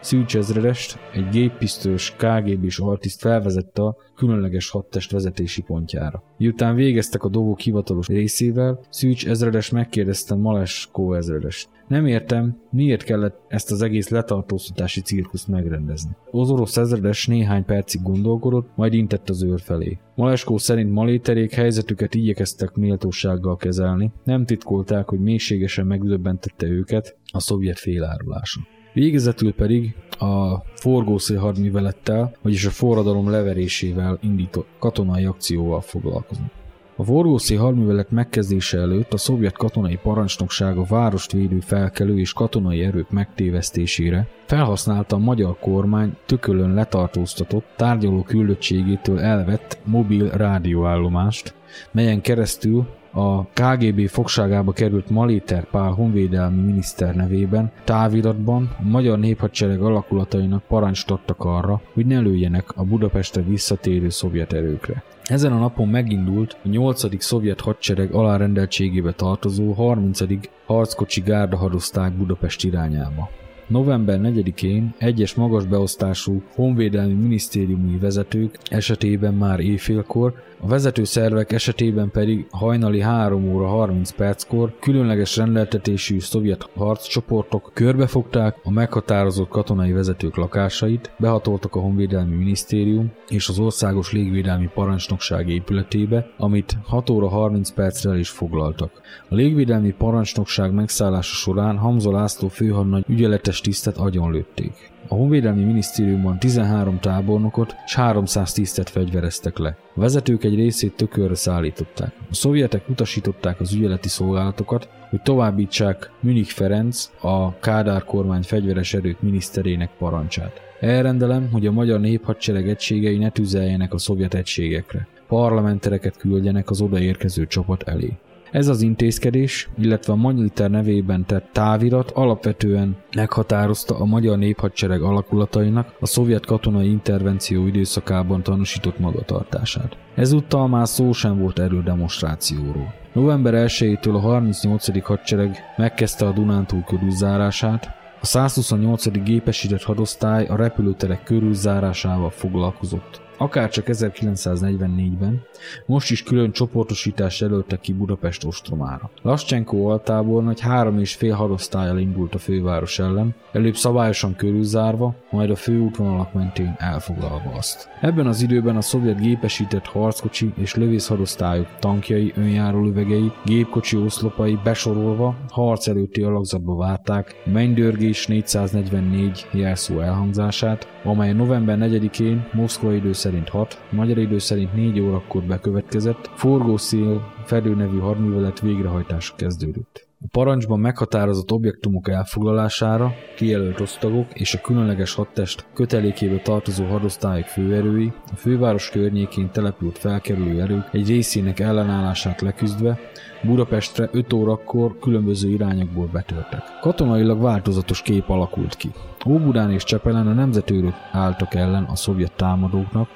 Szűcs 0.00 0.36
ezredest, 0.36 0.98
egy 1.12 1.28
géppisztolyos 1.28 2.16
KGB-s 2.16 2.78
altiszt 2.78 3.20
felvezette 3.20 3.82
a 3.82 3.96
különleges 4.16 4.70
hadtest 4.70 5.10
vezetési 5.10 5.62
pontjára. 5.62 6.22
Miután 6.38 6.74
végeztek 6.74 7.24
a 7.24 7.28
dolgok 7.28 7.60
hivatalos 7.60 8.06
részével, 8.06 8.80
Szűcs 8.90 9.28
ezredes 9.28 9.70
megkérdezte 9.70 10.34
Maleskó 10.34 11.14
ezredest. 11.14 11.68
Nem 11.88 12.06
értem, 12.06 12.60
miért 12.70 13.02
kellett 13.02 13.38
ezt 13.48 13.70
az 13.70 13.82
egész 13.82 14.08
letartóztatási 14.08 15.00
cirkuszt 15.00 15.48
megrendezni. 15.48 16.10
Az 16.30 16.50
orosz 16.50 16.76
ezredes 16.76 17.26
néhány 17.26 17.64
percig 17.64 18.02
gondolkodott, 18.02 18.68
majd 18.74 18.92
intett 18.92 19.28
az 19.28 19.42
őr 19.42 19.60
felé. 19.60 19.98
Maleskó 20.14 20.58
szerint 20.58 20.92
maléterék 20.92 21.52
helyzetüket 21.52 22.14
igyekeztek 22.14 22.74
méltósággal 22.74 23.56
kezelni, 23.56 24.12
nem 24.24 24.44
titkolták, 24.44 25.08
hogy 25.08 25.20
mélységesen 25.20 25.86
megdöbbentette 25.86 26.66
őket 26.66 27.16
a 27.32 27.40
szovjet 27.40 27.78
félárulása. 27.78 28.60
Végezetül 28.96 29.54
pedig 29.54 29.94
a 30.18 30.56
forgószél 30.74 31.38
hadművelettel, 31.38 32.36
vagyis 32.42 32.64
a 32.64 32.70
forradalom 32.70 33.30
leverésével 33.30 34.18
indított 34.22 34.68
katonai 34.78 35.24
akcióval 35.24 35.80
foglalkozunk. 35.80 36.50
A 36.96 37.04
Vorgószi 37.04 37.54
hadművelet 37.54 38.10
megkezdése 38.10 38.78
előtt 38.78 39.12
a 39.12 39.16
szovjet 39.16 39.56
katonai 39.56 39.98
parancsnokság 40.02 40.76
a 40.76 40.84
várost 40.84 41.32
védő 41.32 41.60
felkelő 41.60 42.18
és 42.18 42.32
katonai 42.32 42.82
erők 42.84 43.10
megtévesztésére 43.10 44.28
felhasználta 44.46 45.16
a 45.16 45.18
magyar 45.18 45.58
kormány 45.58 46.16
tökölön 46.26 46.74
letartóztatott 46.74 47.66
tárgyaló 47.76 48.22
küldöttségétől 48.22 49.20
elvett 49.20 49.78
mobil 49.84 50.28
rádióállomást, 50.28 51.54
melyen 51.92 52.20
keresztül 52.20 52.86
a 53.16 53.46
KGB 53.52 54.08
fogságába 54.08 54.72
került 54.72 55.10
Maléter 55.10 55.64
Pál 55.70 55.90
honvédelmi 55.90 56.62
miniszter 56.62 57.14
nevében 57.14 57.70
táviratban 57.84 58.76
a 58.78 58.88
magyar 58.88 59.18
néphadsereg 59.18 59.80
alakulatainak 59.80 60.62
parancsot 60.62 61.10
adtak 61.10 61.44
arra, 61.44 61.80
hogy 61.92 62.06
ne 62.06 62.18
lőjenek 62.18 62.76
a 62.76 62.84
Budapestre 62.84 63.42
visszatérő 63.42 64.08
szovjet 64.08 64.52
erőkre. 64.52 65.02
Ezen 65.24 65.52
a 65.52 65.58
napon 65.58 65.88
megindult 65.88 66.56
a 66.64 66.68
8. 66.68 67.22
szovjet 67.22 67.60
hadsereg 67.60 68.12
alárendeltségébe 68.12 69.12
tartozó 69.12 69.72
30. 69.72 70.20
harckocsi 70.66 71.20
gárdahadosztály 71.20 72.10
Budapest 72.10 72.64
irányába. 72.64 73.30
November 73.66 74.20
4-én 74.22 74.94
egyes 74.98 75.34
magas 75.34 75.64
beosztású 75.64 76.42
honvédelmi 76.54 77.12
minisztériumi 77.12 77.98
vezetők 77.98 78.58
esetében 78.70 79.34
már 79.34 79.60
éjfélkor, 79.60 80.34
a 80.60 80.66
vezető 80.66 81.04
szervek 81.04 81.52
esetében 81.52 82.10
pedig 82.10 82.46
hajnali 82.50 83.00
3 83.00 83.54
óra 83.54 83.66
30 83.66 84.10
perckor 84.10 84.72
különleges 84.80 85.36
rendeltetésű 85.36 86.20
szovjet 86.20 86.68
harccsoportok 86.76 87.70
körbefogták 87.74 88.56
a 88.62 88.70
meghatározott 88.70 89.48
katonai 89.48 89.92
vezetők 89.92 90.36
lakásait, 90.36 91.10
behatoltak 91.18 91.74
a 91.74 91.80
Honvédelmi 91.80 92.34
Minisztérium 92.34 93.12
és 93.28 93.48
az 93.48 93.58
Országos 93.58 94.12
Légvédelmi 94.12 94.70
Parancsnokság 94.74 95.48
épületébe, 95.48 96.30
amit 96.36 96.76
6 96.84 97.10
óra 97.10 97.28
30 97.28 97.70
percre 97.70 98.18
is 98.18 98.28
foglaltak. 98.28 98.90
A 99.28 99.34
Légvédelmi 99.34 99.90
Parancsnokság 99.90 100.72
megszállása 100.72 101.34
során 101.34 101.76
Hamza 101.76 102.12
László 102.12 102.48
főhadnagy 102.48 103.04
ügyeletes 103.08 103.60
tisztet 103.60 103.96
agyonlőtték. 103.96 104.94
A 105.08 105.14
Honvédelmi 105.14 105.64
Minisztériumban 105.64 106.38
13 106.38 107.00
tábornokot 107.00 107.76
és 107.86 107.94
300 107.94 108.52
tisztet 108.52 108.90
fegyvereztek 108.90 109.58
le. 109.58 109.76
A 109.94 110.00
vezetők 110.00 110.44
egy 110.44 110.54
részét 110.54 110.96
tökörre 110.96 111.34
szállították. 111.34 112.12
A 112.30 112.34
szovjetek 112.34 112.88
utasították 112.88 113.60
az 113.60 113.72
ügyeleti 113.72 114.08
szolgálatokat, 114.08 114.88
hogy 115.10 115.22
továbbítsák 115.22 116.10
Münich 116.20 116.50
Ferenc, 116.50 117.10
a 117.20 117.58
Kádár 117.58 118.04
kormány 118.04 118.42
fegyveres 118.42 118.94
erők 118.94 119.20
miniszterének 119.20 119.90
parancsát. 119.98 120.60
Elrendelem, 120.80 121.48
hogy 121.52 121.66
a 121.66 121.72
magyar 121.72 122.00
néphadsereg 122.00 122.68
egységei 122.68 123.18
ne 123.18 123.30
tüzeljenek 123.30 123.94
a 123.94 123.98
szovjet 123.98 124.34
egységekre. 124.34 125.06
Parlamentereket 125.28 126.16
küldjenek 126.16 126.70
az 126.70 126.80
odaérkező 126.80 127.46
csapat 127.46 127.82
elé. 127.82 128.12
Ez 128.56 128.68
az 128.68 128.82
intézkedés, 128.82 129.68
illetve 129.78 130.12
a 130.12 130.16
Magyar 130.16 130.70
nevében 130.70 131.26
tett 131.26 131.48
távirat 131.52 132.10
alapvetően 132.10 132.96
meghatározta 133.14 133.98
a 133.98 134.04
magyar 134.04 134.38
néphadsereg 134.38 135.02
alakulatainak 135.02 135.94
a 136.00 136.06
szovjet 136.06 136.46
katonai 136.46 136.90
intervenció 136.90 137.66
időszakában 137.66 138.42
tanúsított 138.42 138.98
magatartását. 138.98 139.96
Ezúttal 140.14 140.68
már 140.68 140.88
szó 140.88 141.12
sem 141.12 141.38
volt 141.38 141.58
erődemonstrációról. 141.58 142.94
November 143.12 143.54
1-től 143.66 144.14
a 144.14 144.18
38. 144.18 145.04
hadsereg 145.04 145.56
megkezdte 145.76 146.26
a 146.26 146.32
Dunántúl 146.32 146.82
körülzárását, 146.82 147.90
a 148.20 148.26
128. 148.26 149.22
gépesített 149.22 149.82
hadosztály 149.82 150.46
a 150.46 150.56
repülőterek 150.56 151.22
körülzárásával 151.22 152.30
foglalkozott. 152.30 153.25
Akárcsak 153.38 153.84
1944-ben, 153.88 155.42
most 155.86 156.10
is 156.10 156.22
külön 156.22 156.52
csoportosítás 156.52 157.40
jelöltek 157.40 157.80
ki 157.80 157.92
Budapest 157.92 158.44
ostromára. 158.44 159.10
Lascsenko 159.22 159.90
altábornagy 159.90 160.60
három 160.60 160.98
és 160.98 161.14
fél 161.14 161.34
hadosztályjal 161.34 161.98
indult 161.98 162.34
a 162.34 162.38
főváros 162.38 162.98
ellen, 162.98 163.34
előbb 163.52 163.74
szabályosan 163.74 164.36
körülzárva, 164.36 165.14
majd 165.30 165.50
a 165.50 165.56
főútvonalak 165.56 166.32
mentén 166.32 166.74
elfoglalva 166.78 167.52
azt. 167.56 167.88
Ebben 168.00 168.26
az 168.26 168.42
időben 168.42 168.76
a 168.76 168.80
szovjet 168.80 169.20
gépesített 169.20 169.86
harckocsi 169.86 170.52
és 170.56 170.74
lövészhadosztályok 170.74 171.68
tankjai, 171.78 172.32
önjáró 172.36 172.84
lövegei, 172.84 173.32
gépkocsi 173.44 173.96
oszlopai 173.96 174.58
besorolva 174.64 175.36
harc 175.48 175.86
előtti 175.88 176.22
alakzatba 176.22 176.76
várták 176.76 177.42
mennydörgés 177.44 178.26
444 178.26 179.46
jelszó 179.52 180.00
elhangzását, 180.00 180.95
amely 181.06 181.32
november 181.32 181.78
4-én 181.80 182.48
Moszkva 182.52 182.92
idő 182.92 183.12
szerint 183.12 183.48
6, 183.48 183.80
magyar 183.90 184.18
idő 184.18 184.38
szerint 184.38 184.74
4 184.74 185.00
órakor 185.00 185.42
bekövetkezett, 185.42 186.30
forgószél 186.34 187.32
Fedő 187.44 187.74
nevű 187.74 187.98
hadművelet 187.98 188.60
végrehajtása 188.60 189.34
kezdődött. 189.36 190.05
A 190.26 190.38
parancsban 190.38 190.80
meghatározott 190.80 191.52
objektumok 191.52 192.08
elfoglalására, 192.08 193.14
kijelölt 193.36 193.80
osztagok 193.80 194.26
és 194.34 194.54
a 194.54 194.60
különleges 194.60 195.14
hadtest 195.14 195.66
kötelékébe 195.74 196.38
tartozó 196.38 196.84
hadosztályok 196.84 197.46
főerői, 197.46 198.12
a 198.32 198.36
főváros 198.36 198.90
környékén 198.90 199.50
települt 199.50 199.98
felkerülő 199.98 200.60
erők 200.60 200.88
egy 200.92 201.08
részének 201.08 201.60
ellenállását 201.60 202.40
leküzdve 202.40 202.98
Budapestre 203.42 204.08
5 204.12 204.32
órakor 204.32 204.98
különböző 204.98 205.48
irányokból 205.48 206.08
betörtek. 206.12 206.62
Katonailag 206.80 207.40
változatos 207.40 208.02
kép 208.02 208.28
alakult 208.28 208.74
ki. 208.76 208.90
Óbudán 209.28 209.72
és 209.72 209.84
Csepelen 209.84 210.26
a 210.26 210.32
nemzetőrök 210.32 210.94
álltak 211.12 211.54
ellen 211.54 211.84
a 211.84 211.96
szovjet 211.96 212.32
támadóknak, 212.32 213.08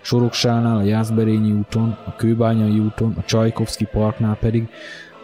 Soroksánál, 0.00 0.76
a 0.76 0.82
Jászberényi 0.82 1.52
úton, 1.52 1.98
a 2.06 2.16
Kőbányai 2.16 2.78
úton, 2.78 3.14
a 3.16 3.24
Csajkovszki 3.24 3.84
parknál 3.84 4.36
pedig 4.36 4.68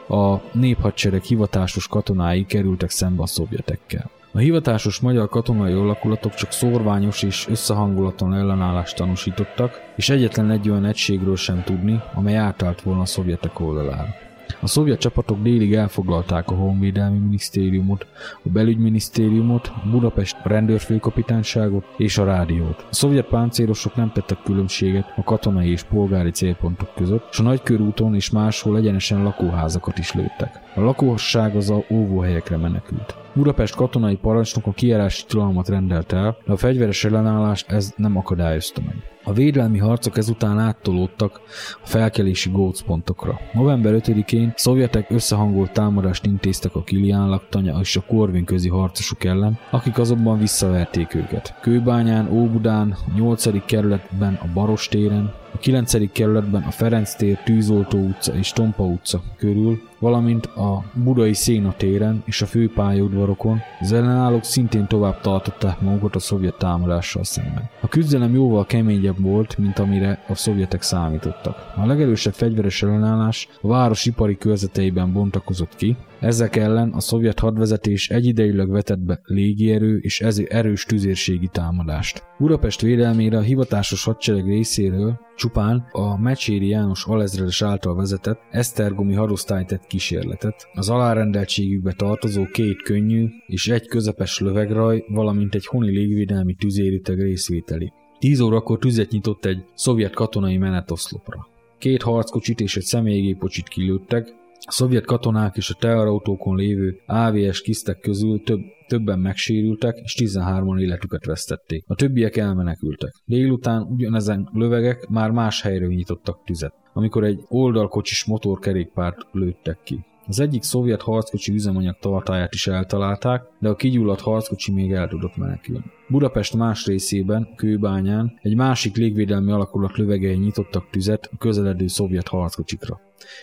a 0.09 0.41
néphadsereg 0.53 1.23
hivatásos 1.23 1.89
katonái 1.89 2.47
kerültek 2.47 2.91
szembe 2.91 3.23
a 3.23 3.27
szovjetekkel. 3.27 4.11
A 4.33 4.39
hivatásos 4.39 5.01
magyar 5.01 5.29
katonai 5.29 5.73
alakulatok 5.73 6.35
csak 6.35 6.53
szorványos 6.53 7.23
és 7.23 7.47
összehangulaton 7.49 8.35
ellenállást 8.35 8.97
tanúsítottak, 8.97 9.81
és 9.97 10.09
egyetlen 10.09 10.51
egy 10.51 10.71
olyan 10.71 10.85
egységről 10.85 11.37
sem 11.37 11.63
tudni, 11.65 12.01
amely 12.15 12.37
átállt 12.37 12.83
volna 12.83 13.01
a 13.01 13.07
szovjetek 13.07 13.61
oldalára. 13.61 14.26
A 14.61 14.67
szovjet 14.67 14.99
csapatok 14.99 15.43
délig 15.43 15.75
elfoglalták 15.75 16.51
a 16.51 16.55
Honvédelmi 16.55 17.19
Minisztériumot, 17.19 18.07
a 18.45 18.49
Belügyminisztériumot, 18.49 19.67
a 19.67 19.89
Budapest 19.91 20.37
rendőrfőkapitányságot 20.45 21.85
és 21.97 22.19
a 22.19 22.25
rádiót. 22.25 22.87
A 22.91 22.95
szovjet 22.95 23.27
páncélosok 23.27 23.95
nem 23.95 24.13
tettek 24.13 24.43
különbséget 24.45 25.13
a 25.17 25.23
katonai 25.23 25.71
és 25.71 25.83
polgári 25.83 26.31
célpontok 26.31 26.95
között, 26.95 27.29
és 27.31 27.39
a 27.39 27.43
nagykörúton 27.43 28.15
és 28.15 28.31
máshol 28.31 28.77
egyenesen 28.77 29.23
lakóházakat 29.23 29.99
is 29.99 30.13
lőttek. 30.13 30.66
A 30.77 30.81
lakosság 30.81 31.57
az 31.57 31.71
a 31.71 31.85
óvóhelyekre 31.91 32.57
menekült. 32.57 33.15
Budapest 33.35 33.75
katonai 33.75 34.17
parancsnok 34.17 34.67
a 34.67 34.73
kijárási 34.73 35.25
tilalmat 35.27 35.69
rendelt 35.69 36.13
el, 36.13 36.37
de 36.47 36.53
a 36.53 36.57
fegyveres 36.57 37.05
ellenállást 37.05 37.71
ez 37.71 37.93
nem 37.97 38.17
akadályozta 38.17 38.81
meg. 38.87 38.95
A 39.25 39.33
védelmi 39.33 39.79
harcok 39.79 40.17
ezután 40.17 40.59
áttolódtak 40.59 41.41
a 41.83 41.87
felkelési 41.87 42.51
gócpontokra. 42.51 43.41
November 43.53 43.95
5-én 43.97 44.53
szovjetek 44.57 45.11
összehangolt 45.11 45.73
támadást 45.73 46.27
intéztek 46.27 46.75
a 46.75 46.83
Kilián 46.83 47.29
laktanya 47.29 47.79
és 47.81 47.97
a 47.97 48.05
Korvin 48.07 48.45
közi 48.45 48.69
harcosok 48.69 49.25
ellen, 49.25 49.59
akik 49.71 49.99
azonban 49.99 50.39
visszaverték 50.39 51.15
őket. 51.15 51.55
Kőbányán, 51.61 52.29
Óbudán, 52.33 52.97
8. 53.15 53.65
kerületben 53.65 54.39
a 54.43 54.47
Barostéren, 54.55 55.33
a 55.57 55.59
9. 55.59 56.13
kerületben 56.13 56.63
a 56.63 56.71
Ferenc 56.71 57.15
tér, 57.15 57.39
Tűzoltó 57.45 57.99
utca 57.99 58.35
és 58.35 58.53
Tompa 58.53 58.85
utca 58.85 59.23
körül, 59.37 59.81
valamint 59.99 60.47
a 60.47 60.85
Budai 61.05 61.33
Széna 61.33 61.75
téren 61.77 62.23
és 62.27 62.43
a 62.43 62.47
főpályaudvarokon 62.47 63.61
az 63.81 63.93
ellenállók 63.93 64.45
szintén 64.45 64.87
tovább 64.87 65.21
tartották 65.21 65.81
magukat 65.81 66.15
a 66.15 66.19
szovjet 66.19 66.59
támadással 66.59 67.25
szemben. 67.25 67.71
A 67.81 67.89
küzdelem 67.89 68.35
jóval 68.35 68.67
keményebb 68.67 69.21
volt, 69.21 69.59
mint 69.59 69.79
amire 69.79 70.25
a 70.29 70.35
szovjetek 70.35 70.83
számítottak. 70.83 71.73
A 71.77 71.87
legerősebb 71.87 72.35
fegyveres 72.35 72.83
ellenállás 72.83 73.49
a 73.61 73.69
város 73.69 74.07
ipari 74.07 74.37
körzeteiben 74.37 75.13
bontakozott 75.13 75.77
ki, 75.77 75.97
ezek 76.21 76.57
ellen 76.57 76.93
a 76.93 77.01
szovjet 77.01 77.39
hadvezetés 77.39 78.11
egyidejűleg 78.11 78.71
vetett 78.71 78.99
be 78.99 79.21
légierő 79.25 79.99
és 79.99 80.21
ezért 80.21 80.53
erős 80.53 80.85
tüzérségi 80.85 81.49
támadást. 81.53 82.23
Budapest 82.39 82.81
védelmére 82.81 83.37
a 83.37 83.41
hivatásos 83.41 84.05
hadsereg 84.05 84.47
részéről 84.47 85.25
csupán 85.37 85.89
a 85.91 86.19
Mecséri 86.19 86.69
János 86.69 87.05
alezredes 87.07 87.63
által 87.63 87.95
vezetett 87.95 88.41
Esztergomi 88.51 89.15
hadosztály 89.15 89.65
tett 89.65 89.87
kísérletet. 89.87 90.69
Az 90.75 90.89
alárendeltségükbe 90.89 91.93
tartozó 91.93 92.45
két 92.45 92.83
könnyű 92.83 93.29
és 93.47 93.69
egy 93.69 93.87
közepes 93.87 94.39
lövegraj, 94.39 95.05
valamint 95.09 95.55
egy 95.55 95.67
honi 95.67 95.91
légvédelmi 95.91 96.55
tüzérüteg 96.55 97.21
részvételi. 97.21 97.93
Tíz 98.19 98.41
órakor 98.41 98.79
tüzet 98.79 99.11
nyitott 99.11 99.45
egy 99.45 99.65
szovjet 99.75 100.15
katonai 100.15 100.57
menetoszlopra. 100.57 101.49
Két 101.79 102.03
harckocsit 102.03 102.61
és 102.61 102.77
egy 102.77 102.83
személygépocsit 102.83 103.69
kilőttek, 103.69 104.35
a 104.69 104.73
szovjet 104.73 105.05
katonák 105.05 105.57
és 105.57 105.71
a 105.71 105.77
teherautókon 105.79 106.57
lévő 106.57 107.01
AVS 107.07 107.61
kisztek 107.61 107.99
közül 107.99 108.43
több, 108.43 108.61
többen 108.89 109.19
megsérültek, 109.19 109.97
és 110.03 110.17
13-an 110.19 110.81
életüket 110.81 111.25
vesztették. 111.25 111.85
A 111.87 111.95
többiek 111.95 112.37
elmenekültek. 112.37 113.13
Délután 113.25 113.83
ugyanezen 113.83 114.49
lövegek 114.53 115.09
már 115.09 115.31
más 115.31 115.63
helyre 115.63 115.87
nyitottak 115.87 116.45
tüzet, 116.45 116.75
amikor 116.93 117.25
egy 117.25 117.41
oldalkocsis 117.49 118.25
motorkerékpárt 118.25 119.27
lőttek 119.33 119.79
ki. 119.85 120.05
Az 120.29 120.41
egyik 120.41 120.63
szovjet 120.63 121.03
harckocsi 121.03 121.53
üzemanyag 121.53 121.97
tartáját 122.01 122.55
is 122.55 122.67
eltalálták, 122.67 123.43
de 123.59 123.69
a 123.69 123.77
kigyulladt 123.77 124.21
harckocsi 124.21 124.73
még 124.73 124.93
el 124.93 125.09
tudott 125.09 125.37
menekülni. 125.37 125.85
Budapest 126.09 126.55
más 126.55 126.87
részében, 126.87 127.49
Kőbányán, 127.57 128.39
egy 128.43 128.57
másik 128.57 128.97
légvédelmi 128.97 129.51
alakulat 129.51 129.97
lövegei 129.97 130.37
nyitottak 130.37 130.91
tüzet 130.91 131.29
a 131.33 131.37
közeledő 131.37 131.87
szovjet 131.87 132.29
harckocsikra. 132.29 133.01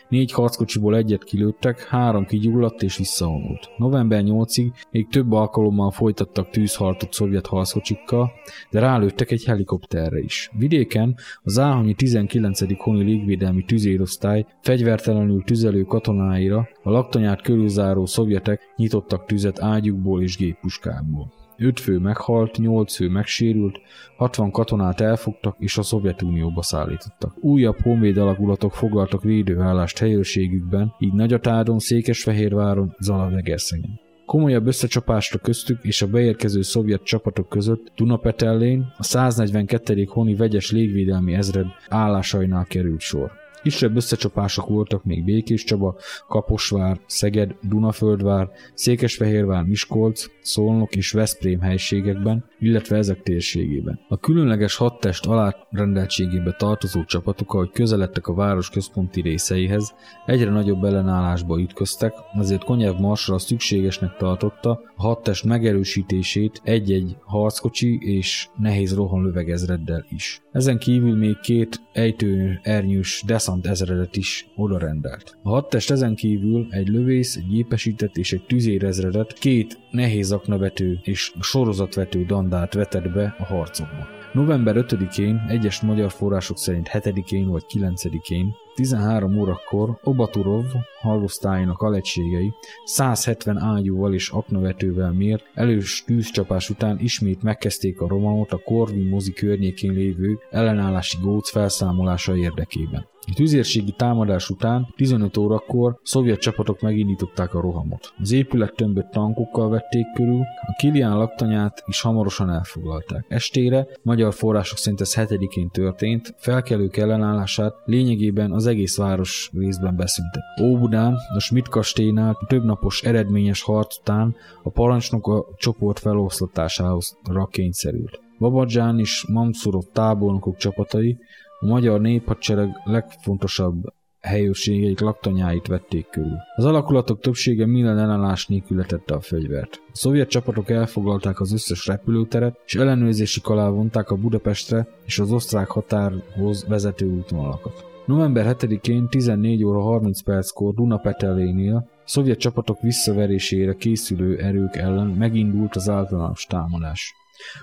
Négy 0.09 0.31
harckocsiból 0.31 0.95
egyet 0.95 1.23
kilőttek, 1.23 1.83
három 1.83 2.25
kigyulladt 2.25 2.83
és 2.83 2.97
visszavonult. 2.97 3.69
November 3.77 4.23
8-ig 4.25 4.71
még 4.91 5.07
több 5.07 5.31
alkalommal 5.31 5.91
folytattak 5.91 6.49
tűzharcot 6.49 7.13
szovjet 7.13 7.47
harckocsikkal, 7.47 8.31
de 8.69 8.79
rálőttek 8.79 9.31
egy 9.31 9.43
helikopterre 9.43 10.19
is. 10.19 10.49
Vidéken 10.57 11.15
az 11.43 11.59
Áhonyi 11.59 11.93
19. 11.93 12.77
honi 12.77 13.03
légvédelmi 13.03 13.65
tüzérosztály 13.65 14.45
fegyvertelenül 14.61 15.43
tüzelő 15.43 15.83
katonáira 15.83 16.67
a 16.83 16.89
laktanyát 16.89 17.41
körülzáró 17.41 18.05
szovjetek 18.05 18.73
nyitottak 18.75 19.25
tüzet 19.25 19.61
ágyukból 19.61 20.21
és 20.21 20.37
géppuskákból. 20.37 21.42
5 21.57 21.79
fő 21.79 21.97
meghalt, 21.97 22.57
8 22.57 22.95
fő 22.95 23.09
megsérült, 23.09 23.79
60 24.17 24.51
katonát 24.51 25.01
elfogtak 25.01 25.55
és 25.59 25.77
a 25.77 25.81
Szovjetunióba 25.81 26.61
szállítottak. 26.61 27.43
Újabb 27.43 27.81
honvéd 27.81 28.17
alakulatok 28.17 28.73
foglaltak 28.73 29.23
védőállást 29.23 29.97
helyőrségükben, 29.97 30.93
így 30.99 31.13
Nagyatádon, 31.13 31.79
Székesfehérváron, 31.79 32.95
Zalaegerszenyen. 32.99 33.99
Komolyabb 34.25 34.67
összecsapásra 34.67 35.39
köztük 35.39 35.83
és 35.83 36.01
a 36.01 36.07
beérkező 36.07 36.61
szovjet 36.61 37.03
csapatok 37.03 37.49
között 37.49 37.91
Dunapetellén 37.95 38.93
a 38.97 39.03
142. 39.03 40.05
honi 40.09 40.35
vegyes 40.35 40.71
légvédelmi 40.71 41.33
ezred 41.33 41.65
állásainál 41.89 42.65
került 42.65 42.99
sor. 42.99 43.42
Kisebb 43.63 43.95
összecsapások 43.95 44.67
voltak 44.67 45.03
még 45.03 45.23
Békés 45.23 45.63
Csaba, 45.63 45.95
Kaposvár, 46.27 46.99
Szeged, 47.05 47.55
Dunaföldvár, 47.61 48.49
Székesfehérvár, 48.73 49.63
Miskolc, 49.63 50.25
Szolnok 50.41 50.95
és 50.95 51.11
Veszprém 51.11 51.59
helységekben, 51.59 52.45
illetve 52.59 52.97
ezek 52.97 53.21
térségében. 53.21 53.99
A 54.07 54.17
különleges 54.17 54.75
hadtest 54.75 55.25
alárendeltségébe 55.25 56.55
tartozó 56.57 57.03
csapatok, 57.03 57.53
ahogy 57.53 57.69
közeledtek 57.71 58.27
a 58.27 58.33
város 58.33 58.69
központi 58.69 59.21
részeihez, 59.21 59.93
egyre 60.25 60.49
nagyobb 60.49 60.83
ellenállásba 60.83 61.59
ütköztek, 61.59 62.13
ezért 62.39 62.63
Konyev 62.63 62.99
Marsra 62.99 63.37
szükségesnek 63.37 64.15
tartotta 64.17 64.81
a 64.95 65.01
hadtest 65.01 65.43
megerősítését 65.43 66.61
egy-egy 66.63 67.15
harckocsi 67.25 67.97
és 68.01 68.47
nehéz 68.57 68.95
rohan 68.95 69.23
lövegezreddel 69.23 70.05
is. 70.09 70.41
Ezen 70.51 70.77
kívül 70.77 71.15
még 71.15 71.39
két 71.39 71.81
ejtő 71.93 72.59
ernyős 72.63 73.23
deszant 73.25 73.52
ezredet 73.61 74.15
is 74.15 74.47
odarendelt. 74.55 75.37
A 75.43 75.49
hadtest 75.49 75.91
ezen 75.91 76.15
kívül 76.15 76.67
egy 76.69 76.87
lövész, 76.87 77.35
egy 77.35 77.47
gépesített 77.47 78.17
és 78.17 78.33
egy 78.33 78.45
tüzérezredet, 78.45 79.33
két 79.33 79.79
nehéz 79.91 80.31
aknavető 80.31 80.99
és 81.03 81.33
sorozatvető 81.39 82.25
dandát 82.25 82.73
vetett 82.73 83.11
be 83.11 83.35
a 83.39 83.43
harcokba. 83.43 84.07
November 84.33 84.75
5-én, 84.77 85.45
egyes 85.47 85.81
magyar 85.81 86.11
források 86.11 86.57
szerint 86.57 86.89
7-én 86.91 87.47
vagy 87.47 87.63
9-én 87.73 88.55
13 88.75 89.39
órakor 89.39 89.99
Obaturov 90.03 90.65
hallosztályának 91.01 91.81
alegységei 91.81 92.53
170 92.85 93.57
ágyúval 93.57 94.13
és 94.13 94.29
aknavetővel 94.29 95.11
mért 95.11 95.43
elős 95.53 96.03
tűzcsapás 96.05 96.69
után 96.69 96.99
ismét 96.99 97.43
megkezdték 97.43 98.01
a 98.01 98.07
romanot 98.07 98.51
a 98.51 98.61
Korvin 98.65 99.07
mozi 99.07 99.33
környékén 99.33 99.91
lévő 99.91 100.39
ellenállási 100.49 101.17
góc 101.21 101.49
felszámolása 101.49 102.35
érdekében. 102.35 103.11
A 103.27 103.33
tüzérségi 103.35 103.91
támadás 103.91 104.49
után 104.49 104.87
15 104.95 105.37
órakor 105.37 105.99
szovjet 106.03 106.39
csapatok 106.39 106.81
megindították 106.81 107.53
a 107.53 107.61
rohamot. 107.61 108.13
Az 108.19 108.31
épület 108.31 108.75
tömböt 108.75 109.09
tankokkal 109.09 109.69
vették 109.69 110.05
körül, 110.13 110.39
a 110.61 110.75
Kilián 110.77 111.17
laktanyát 111.17 111.83
is 111.85 112.01
hamarosan 112.01 112.49
elfoglalták. 112.49 113.25
Estére, 113.27 113.87
magyar 114.01 114.33
források 114.33 114.77
szerint 114.77 115.01
ez 115.01 115.13
7-én 115.17 115.69
történt, 115.69 116.33
felkelők 116.37 116.97
ellenállását 116.97 117.73
lényegében 117.85 118.51
az 118.51 118.62
egész 118.65 118.97
város 118.97 119.49
részben 119.53 119.95
beszüntet. 119.95 120.43
Óbudán, 120.61 121.15
a 121.35 121.39
Schmidt 121.39 121.67
kastélynál 121.67 122.37
többnapos 122.47 123.01
eredményes 123.01 123.61
harc 123.61 123.97
után 123.99 124.35
a 124.63 124.69
parancsnok 124.69 125.27
a 125.27 125.45
csoport 125.57 125.99
feloszlatásához 125.99 127.17
kényszerült. 127.49 128.21
Babadzsán 128.39 128.99
és 128.99 129.25
Mamszurov 129.27 129.83
tábornokok 129.91 130.57
csapatai 130.57 131.17
a 131.59 131.65
magyar 131.65 132.01
néphadsereg 132.01 132.69
legfontosabb 132.83 133.93
helyőrségeik 134.23 134.99
laktanyáit 134.99 135.67
vették 135.67 136.09
körül. 136.09 136.37
Az 136.55 136.65
alakulatok 136.65 137.19
többsége 137.19 137.65
minden 137.65 137.97
ellenállás 137.97 138.47
nélkül 138.47 138.77
letette 138.77 139.13
a 139.13 139.21
fegyvert. 139.21 139.81
A 139.87 139.95
szovjet 139.97 140.29
csapatok 140.29 140.69
elfoglalták 140.69 141.39
az 141.39 141.53
összes 141.53 141.87
repülőteret, 141.87 142.59
és 142.65 142.75
ellenőrzési 142.75 143.41
alá 143.43 143.69
vonták 143.69 144.09
a 144.09 144.15
Budapestre 144.15 144.87
és 145.05 145.19
az 145.19 145.31
osztrák 145.31 145.67
határhoz 145.67 146.65
vezető 146.67 147.05
útvonalakat. 147.05 147.92
November 148.05 148.55
7-én 148.59 149.07
14 149.09 149.63
óra 149.63 149.81
30 149.81 150.21
perckor 150.21 150.73
Dunapetelénél 150.73 151.89
szovjet 152.05 152.37
csapatok 152.37 152.81
visszaverésére 152.81 153.73
készülő 153.73 154.37
erők 154.37 154.75
ellen 154.75 155.07
megindult 155.07 155.75
az 155.75 155.89
általános 155.89 156.45
támadás. 156.45 157.13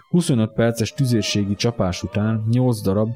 25 0.09 0.53
perces 0.53 0.93
tüzérségi 0.93 1.55
csapás 1.55 2.03
után 2.03 2.45
8 2.51 2.81
darab 2.81 3.11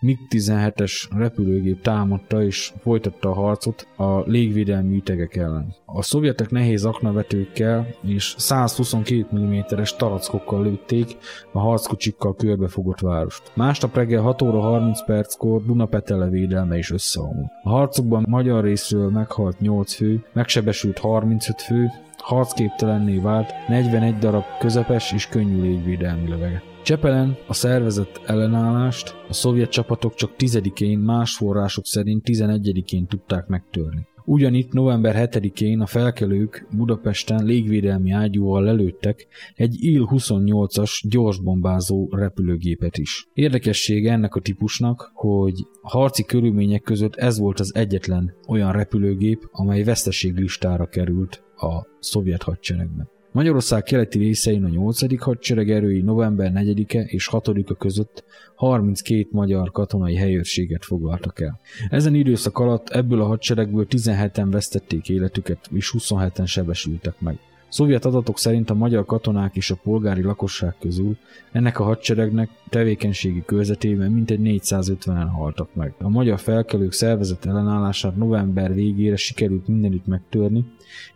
MiG-17-es 0.00 0.92
repülőgép 1.16 1.82
támadta 1.82 2.42
és 2.42 2.72
folytatta 2.82 3.30
a 3.30 3.34
harcot 3.34 3.88
a 3.96 4.20
légvédelmi 4.20 4.96
ütegek 4.96 5.36
ellen. 5.36 5.74
A 5.84 6.02
szovjetek 6.02 6.50
nehéz 6.50 6.84
aknavetőkkel 6.84 7.86
és 8.02 8.34
122 8.36 9.38
mm-es 9.38 9.96
tarackokkal 9.96 10.62
lőtték 10.62 11.16
a 11.52 11.58
harckocsikkal 11.58 12.34
körbefogott 12.34 13.00
várost. 13.00 13.52
Másnap 13.54 13.96
reggel 13.96 14.22
6 14.22 14.42
óra 14.42 14.60
30 14.60 15.04
perckor 15.04 15.64
Dunapetele 15.64 16.28
védelme 16.28 16.78
is 16.78 16.90
összeomlott. 16.90 17.50
A 17.62 17.68
harcokban 17.68 18.24
magyar 18.28 18.64
részről 18.64 19.10
meghalt 19.10 19.60
8 19.60 19.94
fő, 19.94 20.24
megsebesült 20.32 20.98
35 20.98 21.60
fő, 21.60 21.90
harcképtelenné 22.16 23.18
vált 23.18 23.52
41 23.68 24.18
darab 24.18 24.44
közepes 24.58 25.12
és 25.12 25.26
könnyű 25.26 25.62
légvédelmi 25.62 26.28
löveget. 26.28 26.77
Csepelen 26.88 27.36
a 27.46 27.54
szervezett 27.54 28.20
ellenállást 28.26 29.14
a 29.28 29.32
szovjet 29.32 29.70
csapatok 29.70 30.14
csak 30.14 30.32
10-én, 30.38 30.98
más 30.98 31.36
források 31.36 31.86
szerint 31.86 32.22
11-én 32.30 33.06
tudták 33.06 33.46
megtörni. 33.46 34.06
Ugyanitt 34.24 34.72
november 34.72 35.28
7-én 35.30 35.80
a 35.80 35.86
felkelők 35.86 36.66
Budapesten 36.76 37.44
légvédelmi 37.44 38.10
ágyúval 38.10 38.62
lelőttek 38.62 39.26
egy 39.54 39.76
Il-28-as 39.80 41.00
gyorsbombázó 41.08 42.08
repülőgépet 42.10 42.98
is. 42.98 43.28
Érdekessége 43.32 44.12
ennek 44.12 44.34
a 44.34 44.40
típusnak, 44.40 45.10
hogy 45.14 45.66
harci 45.82 46.24
körülmények 46.24 46.82
között 46.82 47.16
ez 47.16 47.38
volt 47.38 47.60
az 47.60 47.74
egyetlen 47.74 48.34
olyan 48.46 48.72
repülőgép, 48.72 49.48
amely 49.52 49.82
veszteséglistára 49.82 50.86
került 50.86 51.42
a 51.56 51.86
szovjet 52.00 52.42
hadseregben. 52.42 53.16
Magyarország 53.38 53.82
keleti 53.82 54.18
részein 54.18 54.64
a 54.64 54.68
8. 54.68 55.20
hadsereg 55.20 55.70
erői 55.70 56.00
november 56.00 56.52
4-e 56.54 57.00
és 57.00 57.28
6-a 57.32 57.74
között 57.74 58.24
32 58.54 59.28
magyar 59.30 59.70
katonai 59.70 60.14
helyőrséget 60.14 60.84
foglaltak 60.84 61.40
el. 61.40 61.60
Ezen 61.90 62.14
időszak 62.14 62.58
alatt 62.58 62.88
ebből 62.88 63.20
a 63.20 63.26
hadseregből 63.26 63.86
17-en 63.90 64.46
vesztették 64.50 65.08
életüket, 65.08 65.68
és 65.72 65.94
27-en 65.98 66.46
sebesültek 66.46 67.20
meg. 67.20 67.38
Szovjet 67.68 68.04
adatok 68.04 68.38
szerint 68.38 68.70
a 68.70 68.74
magyar 68.74 69.04
katonák 69.04 69.56
és 69.56 69.70
a 69.70 69.78
polgári 69.82 70.22
lakosság 70.22 70.74
közül 70.80 71.16
ennek 71.52 71.80
a 71.80 71.84
hadseregnek 71.84 72.50
tevékenységi 72.68 73.42
körzetében 73.46 74.10
mintegy 74.10 74.40
450-en 74.42 75.28
haltak 75.32 75.74
meg. 75.74 75.94
A 75.98 76.08
magyar 76.08 76.38
felkelők 76.38 76.92
szervezett 76.92 77.44
ellenállását 77.44 78.16
november 78.16 78.74
végére 78.74 79.16
sikerült 79.16 79.68
mindenütt 79.68 80.06
megtörni, 80.06 80.64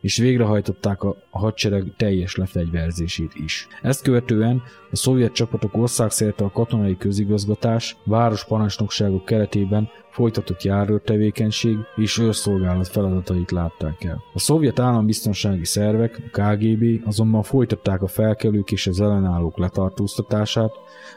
és 0.01 0.17
végrehajtották 0.17 1.03
a 1.03 1.17
hadsereg 1.31 1.93
teljes 1.97 2.37
lefegyverzését 2.37 3.33
is. 3.45 3.69
Ezt 3.83 4.03
követően 4.03 4.63
a 4.93 4.97
szovjet 4.97 5.33
csapatok 5.33 5.77
országszerte 5.77 6.45
a 6.45 6.51
katonai 6.51 6.97
közigazgatás, 6.97 7.97
városparancsnokságok 8.05 9.25
keretében 9.25 9.89
folytatott 10.11 10.63
járőrtevékenység 10.63 11.77
és 11.97 12.19
őrszolgálat 12.19 12.89
feladatait 12.89 13.51
látták 13.51 14.05
el. 14.05 14.23
A 14.35 14.39
szovjet 14.39 14.79
állambiztonsági 14.79 15.65
szervek, 15.65 16.23
a 16.33 16.41
KGB 16.41 17.07
azonban 17.07 17.43
folytatták 17.43 18.03
a 18.03 18.07
felkelők 18.07 18.71
és 18.71 18.87
az 18.87 19.01
ellenállók 19.01 19.59
letartóztatását, 19.59 20.73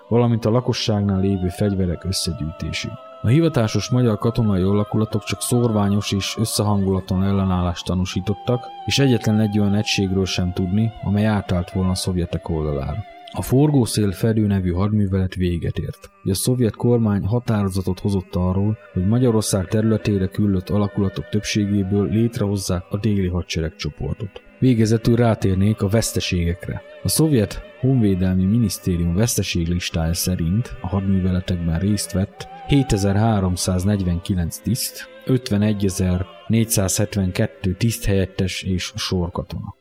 valamint 0.08 0.46
a 0.46 0.50
lakosságnál 0.50 1.20
lévő 1.20 1.48
fegyverek 1.48 2.04
összegyűjtését. 2.04 2.92
A 3.22 3.28
hivatásos 3.28 3.90
magyar 3.90 4.18
katonai 4.18 4.62
alakulatok 4.62 5.24
csak 5.24 5.42
szorványos 5.42 6.12
és 6.12 6.36
összehangulatlan 6.38 7.24
ellenállást 7.24 7.86
tanúsítottak, 7.86 8.64
és 8.86 9.00
egyetlen 9.00 9.40
egy 9.40 9.60
olyan 9.60 9.76
egységről 9.76 10.26
sem 10.26 10.54
tudni, 10.54 10.92
amely 11.04 11.26
átállt 11.26 11.72
volna 11.72 11.90
a 11.90 11.96
szovjetek 11.96 12.50
oldalára. 12.50 13.15
A 13.38 13.42
forgószél 13.42 14.12
Fedő 14.12 14.48
nevű 14.48 14.72
hadművelet 14.72 15.36
véget 15.36 15.78
ért. 15.78 16.10
A 16.24 16.34
szovjet 16.34 16.76
kormány 16.76 17.26
határozatot 17.26 18.00
hozott 18.00 18.36
arról, 18.36 18.78
hogy 18.94 19.08
Magyarország 19.08 19.68
területére 19.68 20.28
küldött 20.28 20.70
alakulatok 20.70 21.30
többségéből 21.30 22.10
létrehozzák 22.10 22.84
a 22.90 22.98
déli 22.98 23.28
hadseregcsoportot. 23.28 24.42
Végezetül 24.60 25.16
rátérnék 25.16 25.82
a 25.82 25.88
veszteségekre. 25.88 26.82
A 27.04 27.08
szovjet 27.08 27.62
honvédelmi 27.80 28.46
minisztérium 28.46 29.16
veszteséglistája 29.16 30.14
szerint 30.14 30.76
a 30.82 30.88
hadműveletekben 30.88 31.80
részt 31.80 32.12
vett 32.12 32.48
7349 32.68 34.58
tiszt, 34.58 35.10
51472 35.26 37.74
tiszthelyettes 37.74 38.64
és 38.64 38.94
sorkatona. 38.96 39.76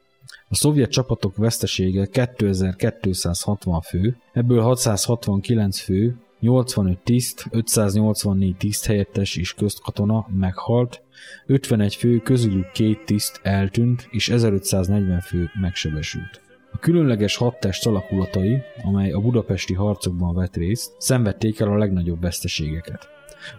A 0.49 0.55
szovjet 0.55 0.91
csapatok 0.91 1.37
vesztesége 1.37 2.07
2260 2.07 3.81
fő, 3.81 4.17
ebből 4.33 4.61
669 4.61 5.81
fő, 5.81 6.17
85 6.41 6.99
tiszt, 6.99 7.47
584 7.51 8.57
tiszthelyettes 8.57 9.37
és 9.37 9.55
köztkatona 9.55 10.27
meghalt, 10.39 11.03
51 11.47 11.95
fő 11.95 12.19
közülük 12.19 12.71
két 12.73 13.05
tiszt 13.05 13.41
eltűnt, 13.43 14.09
és 14.11 14.29
1540 14.29 15.21
fő 15.21 15.51
megsebesült. 15.61 16.41
A 16.73 16.79
különleges 16.79 17.37
hadtest 17.37 17.87
alakulatai, 17.87 18.63
amely 18.83 19.13
a 19.13 19.21
budapesti 19.21 19.75
harcokban 19.75 20.35
vett 20.35 20.57
részt, 20.57 20.95
szenvedték 20.99 21.61
el 21.61 21.69
a 21.69 21.79
legnagyobb 21.79 22.21
veszteségeket. 22.21 23.09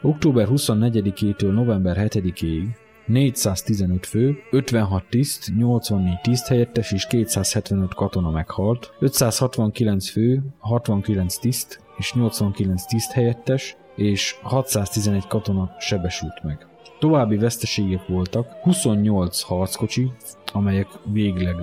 Október 0.01 0.47
24-től 0.51 1.53
november 1.53 1.97
7-ig 1.99 2.67
415 3.05 4.05
fő, 4.05 4.37
56 4.51 5.03
tiszt, 5.09 5.55
84 5.55 6.19
tiszthelyettes 6.21 6.91
és 6.91 7.07
275 7.07 7.93
katona 7.93 8.29
meghalt, 8.31 8.93
569 8.99 10.09
fő, 10.09 10.43
69 10.59 11.37
tiszt 11.37 11.83
és 11.97 12.13
89 12.13 12.85
tiszthelyettes, 12.85 13.77
és 13.95 14.35
611 14.41 15.27
katona 15.27 15.75
sebesült 15.79 16.43
meg. 16.43 16.67
További 16.99 17.37
veszteségek 17.37 18.07
voltak, 18.07 18.47
28 18.61 19.41
harckocsi, 19.41 20.11
amelyek 20.53 20.87
végleg 21.11 21.55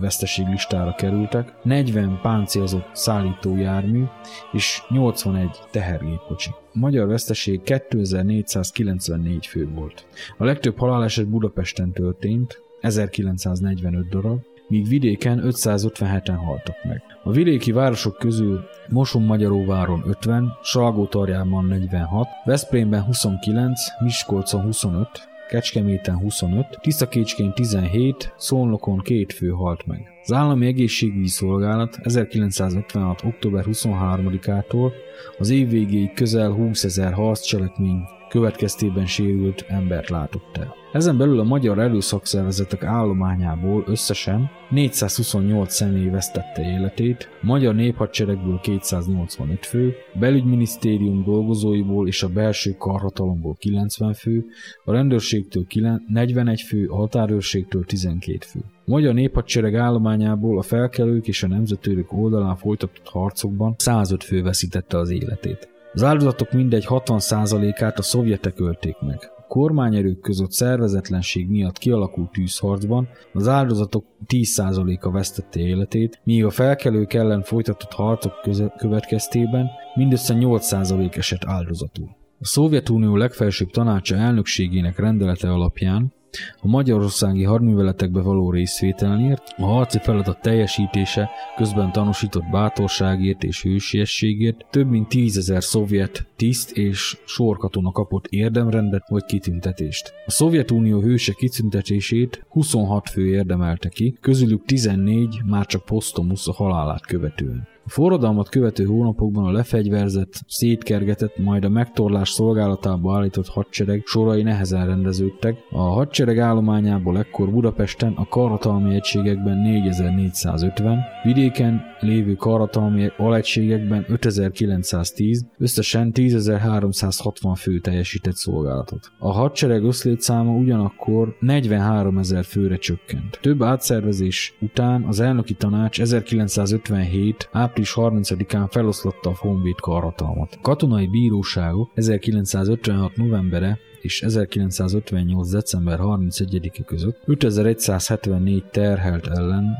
veszteséglistára 0.00 0.94
kerültek, 0.94 1.52
40 1.62 2.18
páncélzott 2.22 2.88
szállítójármű 2.92 4.04
és 4.52 4.82
81 4.88 5.48
tehergépkocsi. 5.70 6.50
A 6.50 6.78
magyar 6.78 7.06
veszteség 7.06 7.62
2494 7.62 9.46
fő 9.46 9.68
volt. 9.68 10.06
A 10.38 10.44
legtöbb 10.44 10.78
haláleset 10.78 11.28
Budapesten 11.28 11.92
történt, 11.92 12.62
1945 12.80 14.08
darab, 14.08 14.40
míg 14.70 14.88
vidéken 14.88 15.40
557-en 15.44 16.38
haltak 16.44 16.84
meg. 16.84 17.02
A 17.22 17.30
vidéki 17.30 17.72
városok 17.72 18.16
közül 18.18 18.64
Moson-Magyaróváron 18.88 20.02
50, 20.06 20.52
Salgótarjában 20.62 21.64
46, 21.64 22.28
Veszprémben 22.44 23.02
29, 23.02 23.80
Miskolcon 24.00 24.62
25, 24.62 25.08
Kecskeméten 25.48 26.18
25, 26.18 26.66
Tiszakécskén 26.80 27.52
17, 27.52 28.34
Szolnokon 28.36 28.98
két 28.98 29.32
fő 29.32 29.48
halt 29.48 29.86
meg. 29.86 30.08
Az 30.22 30.32
Állami 30.32 30.66
Egészségügyi 30.66 31.28
Szolgálat 31.28 31.98
1956. 32.02 33.22
október 33.24 33.64
23-ától 33.66 34.92
az 35.38 35.50
év 35.50 35.68
végéig 35.68 36.12
közel 36.12 36.50
20 36.50 36.84
ezer 36.84 37.12
harccselekmény 37.12 38.02
következtében 38.30 39.06
sérült 39.06 39.64
embert 39.68 40.08
látott 40.08 40.56
el. 40.56 40.74
Ezen 40.92 41.16
belül 41.16 41.40
a 41.40 41.44
magyar 41.44 41.78
erőszakszervezetek 41.78 42.82
állományából 42.82 43.84
összesen 43.86 44.50
428 44.70 45.74
személy 45.74 46.08
vesztette 46.08 46.62
életét, 46.62 47.28
magyar 47.42 47.74
néphadseregből 47.74 48.60
285 48.60 49.66
fő, 49.66 49.94
belügyminisztérium 50.14 51.24
dolgozóiból 51.24 52.06
és 52.06 52.22
a 52.22 52.28
belső 52.28 52.74
karhatalomból 52.78 53.56
90 53.58 54.12
fő, 54.14 54.44
a 54.84 54.92
rendőrségtől 54.92 55.66
41 56.06 56.60
fő, 56.60 56.88
a 56.88 56.96
határőrségtől 56.96 57.84
12 57.84 58.38
fő. 58.46 58.60
Magyar 58.84 59.14
néphadsereg 59.14 59.74
állományából 59.74 60.58
a 60.58 60.62
felkelők 60.62 61.28
és 61.28 61.42
a 61.42 61.48
nemzetőrök 61.48 62.12
oldalán 62.12 62.56
folytatott 62.56 63.08
harcokban 63.08 63.74
105 63.78 64.24
fő 64.24 64.42
veszítette 64.42 64.98
az 64.98 65.10
életét. 65.10 65.68
Az 65.92 66.02
áldozatok 66.02 66.52
mindegy 66.52 66.86
60%-át 66.88 67.98
a 67.98 68.02
szovjetek 68.02 68.60
ölték 68.60 68.96
meg. 69.00 69.30
A 69.36 69.46
kormányerők 69.48 70.20
között 70.20 70.52
szervezetlenség 70.52 71.48
miatt 71.48 71.78
kialakult 71.78 72.32
tűzharcban 72.32 73.08
az 73.32 73.48
áldozatok 73.48 74.04
10%-a 74.26 75.10
vesztette 75.10 75.60
életét, 75.60 76.20
míg 76.24 76.44
a 76.44 76.50
felkelők 76.50 77.12
ellen 77.12 77.42
folytatott 77.42 77.92
harcok 77.92 78.32
következtében 78.76 79.66
mindössze 79.94 80.34
8% 80.38 81.16
esett 81.16 81.44
áldozatul. 81.44 82.16
A 82.38 82.46
Szovjetunió 82.46 83.16
legfelsőbb 83.16 83.70
tanácsa 83.70 84.16
elnökségének 84.16 84.98
rendelete 84.98 85.52
alapján 85.52 86.12
a 86.60 86.66
magyarországi 86.66 87.44
hadműveletekbe 87.44 88.20
való 88.20 88.50
részvételért, 88.50 89.42
a 89.56 89.64
harci 89.64 89.98
feladat 89.98 90.40
teljesítése 90.40 91.30
közben 91.56 91.92
tanúsított 91.92 92.44
bátorságért 92.50 93.42
és 93.42 93.62
hősiességért 93.62 94.66
több 94.70 94.90
mint 94.90 95.08
tízezer 95.08 95.62
szovjet 95.62 96.26
tiszt 96.36 96.70
és 96.70 97.18
sorkatona 97.24 97.92
kapott 97.92 98.26
érdemrendet 98.26 99.08
vagy 99.08 99.24
kitüntetést. 99.24 100.12
A 100.26 100.30
Szovjetunió 100.30 101.00
hőse 101.00 101.32
kitüntetését 101.32 102.44
26 102.48 103.08
fő 103.08 103.26
érdemelte 103.26 103.88
ki, 103.88 104.16
közülük 104.20 104.64
14 104.64 105.40
már 105.46 105.66
csak 105.66 105.84
posztomusz 105.84 106.48
a 106.48 106.52
halálát 106.52 107.06
követően. 107.06 107.68
A 107.90 107.92
forradalmat 107.92 108.48
követő 108.48 108.84
hónapokban 108.84 109.44
a 109.44 109.52
lefegyverzett, 109.52 110.40
szétkergetett, 110.46 111.38
majd 111.38 111.64
a 111.64 111.68
megtorlás 111.68 112.30
szolgálatába 112.30 113.16
állított 113.16 113.48
hadsereg 113.48 114.02
sorai 114.04 114.42
nehezen 114.42 114.86
rendeződtek. 114.86 115.56
A 115.70 115.80
hadsereg 115.80 116.38
állományából 116.38 117.18
ekkor 117.18 117.50
Budapesten 117.50 118.12
a 118.16 118.28
karhatalmi 118.28 118.94
egységekben 118.94 119.58
4450, 119.58 120.98
vidéken 121.22 121.82
lévő 122.00 122.34
karhatalmi 122.34 123.10
alegységekben 123.16 124.04
5910, 124.08 125.44
összesen 125.58 126.12
10360 126.12 127.54
fő 127.54 127.78
teljesített 127.78 128.36
szolgálatot. 128.36 129.12
A 129.18 129.32
hadsereg 129.32 129.84
összlétszáma 129.84 130.52
ugyanakkor 130.52 131.36
43 131.40 132.18
ezer 132.18 132.44
főre 132.44 132.76
csökkent. 132.76 133.38
Több 133.42 133.62
átszervezés 133.62 134.54
után 134.60 135.02
az 135.02 135.20
elnöki 135.20 135.54
tanács 135.54 136.00
1957 136.00 137.48
április 137.52 137.79
30-án 137.84 138.66
feloszlatta 138.70 139.30
a 139.30 139.36
Honvéd 139.38 139.80
karhatalmat. 139.80 140.58
Katonai 140.62 141.06
bíróságok 141.06 141.90
1956. 141.94 143.16
novembere 143.16 143.78
és 144.00 144.22
1958. 144.22 145.50
december 145.50 145.98
31-e 146.02 146.84
között 146.84 147.22
5174 147.24 148.64
terhelt 148.64 149.26
ellen 149.26 149.76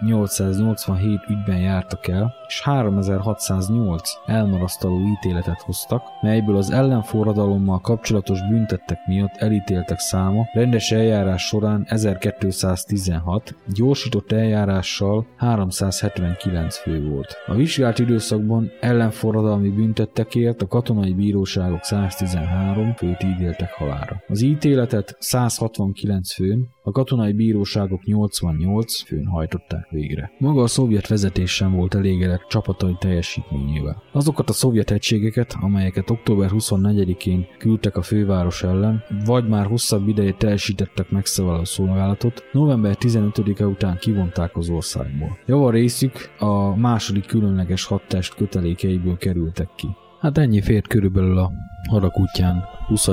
2887 0.00 1.20
ügyben 1.28 1.58
jártak 1.58 2.08
el, 2.08 2.34
és 2.46 2.62
3608 2.62 4.10
elmarasztaló 4.26 5.00
ítéletet 5.00 5.60
hoztak, 5.60 6.02
melyből 6.20 6.56
az 6.56 6.70
ellenforradalommal 6.70 7.80
kapcsolatos 7.80 8.40
büntettek 8.48 8.98
miatt 9.06 9.36
elítéltek 9.36 9.98
száma 9.98 10.46
rendes 10.52 10.92
eljárás 10.92 11.46
során 11.46 11.84
1216, 11.88 13.54
gyorsított 13.66 14.32
eljárással 14.32 15.26
379 15.36 16.76
fő 16.76 17.08
volt. 17.08 17.36
A 17.46 17.54
vizsgált 17.54 17.98
időszakban 17.98 18.70
ellenforradalmi 18.80 19.68
büntettekért 19.68 20.62
a 20.62 20.66
katonai 20.66 21.12
bíróságok 21.12 21.82
113 21.82 22.94
főt 22.94 23.22
ítéltek 23.22 23.72
halára. 23.72 24.22
Az 24.28 24.40
ítéletet 24.40 25.16
169 25.18 26.32
főn, 26.34 26.68
a 26.82 26.90
katonai 26.90 27.32
bíróságok 27.32 28.04
88 28.04 29.02
főn 29.02 29.26
hajtották 29.26 29.83
végre. 29.90 30.32
Maga 30.38 30.62
a 30.62 30.66
szovjet 30.66 31.08
vezetés 31.08 31.54
sem 31.54 31.72
volt 31.72 31.94
elégedett 31.94 32.46
csapatai 32.48 32.96
teljesítményével. 32.98 34.02
Azokat 34.12 34.48
a 34.48 34.52
szovjet 34.52 34.90
egységeket, 34.90 35.56
amelyeket 35.60 36.10
október 36.10 36.50
24-én 36.52 37.46
küldtek 37.58 37.96
a 37.96 38.02
főváros 38.02 38.62
ellen, 38.62 39.02
vagy 39.24 39.48
már 39.48 39.66
hosszabb 39.66 40.08
ideje 40.08 40.32
teljesítettek 40.32 41.06
a 41.36 41.64
szolgálatot, 41.64 42.44
november 42.52 42.96
15-e 43.00 43.66
után 43.66 43.96
kivonták 43.96 44.56
az 44.56 44.68
országból. 44.68 45.38
Java 45.46 45.70
részük 45.70 46.12
a 46.38 46.76
második 46.76 47.26
különleges 47.26 47.84
hadtest 47.84 48.34
kötelékeiből 48.34 49.16
kerültek 49.16 49.68
ki. 49.76 49.88
Hát 50.24 50.38
ennyi 50.38 50.60
fért 50.60 50.86
körülbelül 50.86 51.38
a 51.38 51.52
Hadak 51.88 52.18
útján 52.18 52.64
20. 52.86 53.08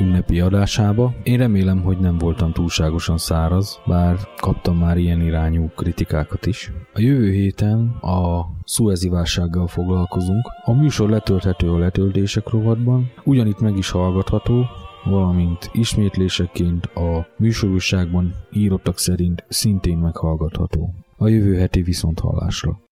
ünnepi 0.00 0.40
adásába. 0.40 1.14
Én 1.22 1.38
remélem, 1.38 1.82
hogy 1.82 1.98
nem 1.98 2.18
voltam 2.18 2.52
túlságosan 2.52 3.18
száraz, 3.18 3.80
bár 3.86 4.16
kaptam 4.36 4.76
már 4.76 4.96
ilyen 4.96 5.20
irányú 5.20 5.68
kritikákat 5.76 6.46
is. 6.46 6.72
A 6.94 7.00
jövő 7.00 7.30
héten 7.30 7.88
a 8.00 8.46
szuezi 8.64 9.08
válsággal 9.08 9.66
foglalkozunk. 9.66 10.42
A 10.64 10.72
műsor 10.72 11.10
letölthető 11.10 11.70
a 11.70 11.78
letöltések 11.78 12.48
rovatban, 12.48 13.10
ugyanitt 13.24 13.60
meg 13.60 13.76
is 13.76 13.90
hallgatható, 13.90 14.66
valamint 15.04 15.70
ismétléseként 15.72 16.86
a 16.86 17.26
műsorúságban 17.38 18.34
írottak 18.52 18.98
szerint 18.98 19.44
szintén 19.48 19.98
meghallgatható. 19.98 20.94
A 21.16 21.28
jövő 21.28 21.58
heti 21.58 21.82
viszont 21.82 22.20
hallásra. 22.20 22.82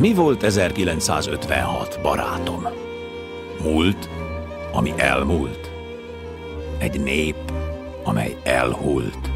Mi 0.00 0.14
volt 0.14 0.42
1956, 0.42 1.98
barátom? 2.02 2.66
Múlt, 3.62 4.08
ami 4.72 4.92
elmúlt. 4.96 5.70
Egy 6.78 7.00
nép, 7.00 7.52
amely 8.04 8.36
elhult. 8.44 9.30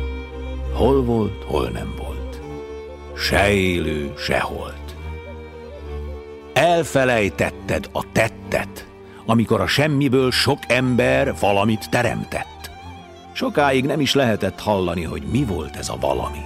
Hol 0.73 1.05
volt, 1.05 1.45
hol 1.45 1.69
nem 1.69 1.95
volt. 1.99 2.41
Se 3.17 3.53
élő, 3.53 4.13
se 4.17 4.41
holt. 4.41 4.97
Elfelejtetted 6.53 7.89
a 7.93 8.13
tettet, 8.13 8.87
amikor 9.27 9.61
a 9.61 9.67
semmiből 9.67 10.31
sok 10.31 10.59
ember 10.67 11.35
valamit 11.41 11.91
teremtett. 11.91 12.71
Sokáig 13.33 13.85
nem 13.85 14.01
is 14.01 14.15
lehetett 14.15 14.61
hallani, 14.61 15.03
hogy 15.03 15.23
mi 15.23 15.45
volt 15.45 15.77
ez 15.77 15.89
a 15.89 15.97
valami. 16.01 16.43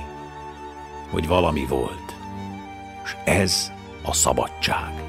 Hogy 1.10 1.26
valami 1.26 1.66
volt. 1.68 2.16
És 3.04 3.16
ez 3.24 3.74
a 4.06 4.12
szabadság. 4.12 5.02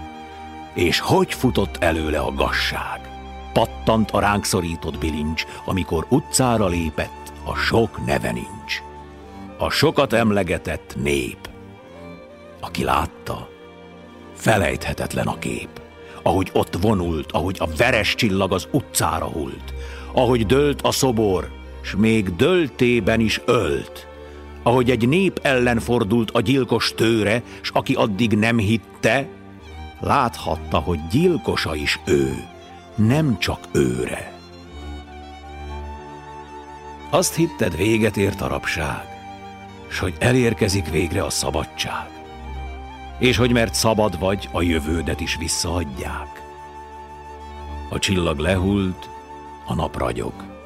És 0.73 0.99
hogy 0.99 1.33
futott 1.33 1.77
előle 1.77 2.19
a 2.19 2.33
gasság? 2.33 3.09
Pattant 3.53 4.11
a 4.11 4.19
ránk 4.19 4.45
szorított 4.45 4.97
bilincs, 4.97 5.45
amikor 5.65 6.05
utcára 6.09 6.67
lépett, 6.67 7.33
a 7.43 7.55
sok 7.55 8.05
neve 8.05 8.31
nincs. 8.31 8.81
A 9.57 9.69
sokat 9.69 10.13
emlegetett 10.13 10.95
nép. 11.01 11.49
Aki 12.59 12.83
látta, 12.83 13.49
felejthetetlen 14.33 15.27
a 15.27 15.39
kép. 15.39 15.81
Ahogy 16.23 16.49
ott 16.53 16.77
vonult, 16.81 17.31
ahogy 17.31 17.55
a 17.59 17.67
veres 17.77 18.15
csillag 18.15 18.53
az 18.53 18.67
utcára 18.71 19.25
hult, 19.25 19.73
ahogy 20.13 20.45
dölt 20.45 20.81
a 20.81 20.91
szobor, 20.91 21.51
s 21.81 21.95
még 21.95 22.35
döltében 22.35 23.19
is 23.19 23.41
ölt, 23.45 24.06
ahogy 24.67 24.91
egy 24.91 25.07
nép 25.07 25.39
ellen 25.41 25.79
fordult 25.79 26.31
a 26.31 26.41
gyilkos 26.41 26.93
tőre, 26.95 27.43
s 27.61 27.69
aki 27.73 27.93
addig 27.93 28.31
nem 28.31 28.57
hitte, 28.57 29.27
láthatta, 29.99 30.77
hogy 30.77 30.99
gyilkosa 31.07 31.75
is 31.75 31.99
ő, 32.05 32.43
nem 32.95 33.37
csak 33.39 33.59
őre. 33.71 34.33
Azt 37.09 37.35
hitted, 37.35 37.75
véget 37.75 38.17
ért 38.17 38.41
a 38.41 38.47
rabság, 38.47 39.05
s 39.87 39.99
hogy 39.99 40.13
elérkezik 40.19 40.89
végre 40.89 41.23
a 41.23 41.29
szabadság, 41.29 42.09
és 43.19 43.37
hogy 43.37 43.51
mert 43.51 43.73
szabad 43.73 44.19
vagy, 44.19 44.49
a 44.51 44.61
jövődet 44.61 45.19
is 45.19 45.35
visszaadják. 45.35 46.41
A 47.89 47.99
csillag 47.99 48.37
lehult, 48.39 49.09
a 49.65 49.73
nap 49.73 49.97
ragyog. 49.97 50.56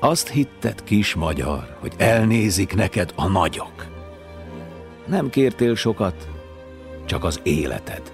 Azt 0.00 0.28
hitted, 0.28 0.84
kis 0.84 1.14
magyar, 1.14 1.76
hogy 1.80 1.92
elnézik 1.96 2.74
neked 2.74 3.12
a 3.16 3.26
nagyok. 3.26 3.86
Nem 5.06 5.30
kértél 5.30 5.74
sokat, 5.74 6.28
csak 7.04 7.24
az 7.24 7.40
életed. 7.42 8.12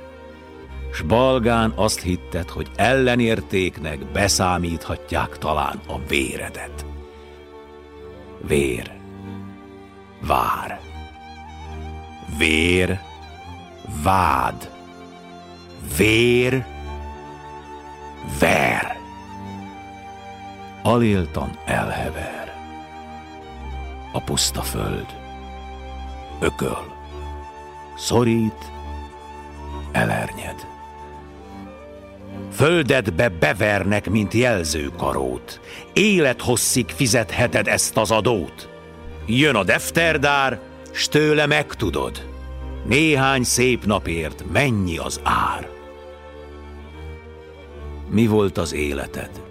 S 0.93 1.03
balgán 1.03 1.73
azt 1.75 2.01
hitted, 2.01 2.49
hogy 2.49 2.71
ellenértéknek 2.77 4.13
beszámíthatják 4.13 5.39
talán 5.39 5.81
a 5.89 5.99
véredet. 6.09 6.87
Vér. 8.47 8.93
Vár. 10.21 10.81
Vér. 12.39 13.01
Vád. 14.03 14.71
Vér. 15.97 16.65
Ver. 18.39 19.06
Aléltan 20.87 21.59
elhever. 21.65 22.55
A 24.13 24.21
puszta 24.21 24.63
föld. 24.63 25.07
Ököl. 26.41 26.85
Szorít. 27.97 28.73
Elernyed. 29.93 30.67
Földedbe 32.53 33.29
bevernek, 33.29 34.11
mint 34.11 34.33
jelzőkarót. 34.33 35.61
Élethosszig 35.93 36.89
fizetheted 36.89 37.67
ezt 37.67 37.97
az 37.97 38.11
adót. 38.11 38.69
Jön 39.27 39.55
a 39.55 39.65
defterdár, 39.65 40.61
s 40.93 41.09
tőle 41.09 41.47
megtudod. 41.47 42.29
Néhány 42.85 43.43
szép 43.43 43.85
napért 43.85 44.45
mennyi 44.53 44.99
az 44.99 45.21
ár. 45.23 45.69
Mi 48.11 48.27
volt 48.27 48.59
az 48.59 48.73
életed? 48.73 49.46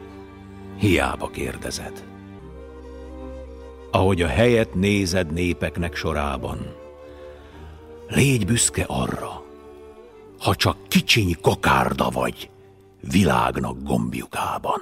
Hiába 0.85 1.29
kérdezed. 1.29 2.03
Ahogy 3.91 4.21
a 4.21 4.27
helyet 4.27 4.73
nézed 4.73 5.31
népeknek 5.31 5.95
sorában, 5.95 6.75
légy 8.07 8.45
büszke 8.45 8.83
arra, 8.87 9.43
ha 10.39 10.55
csak 10.55 10.77
kicsiny 10.87 11.37
kokárda 11.41 12.09
vagy, 12.09 12.49
világnak 13.11 13.83
gombjukában. 13.83 14.81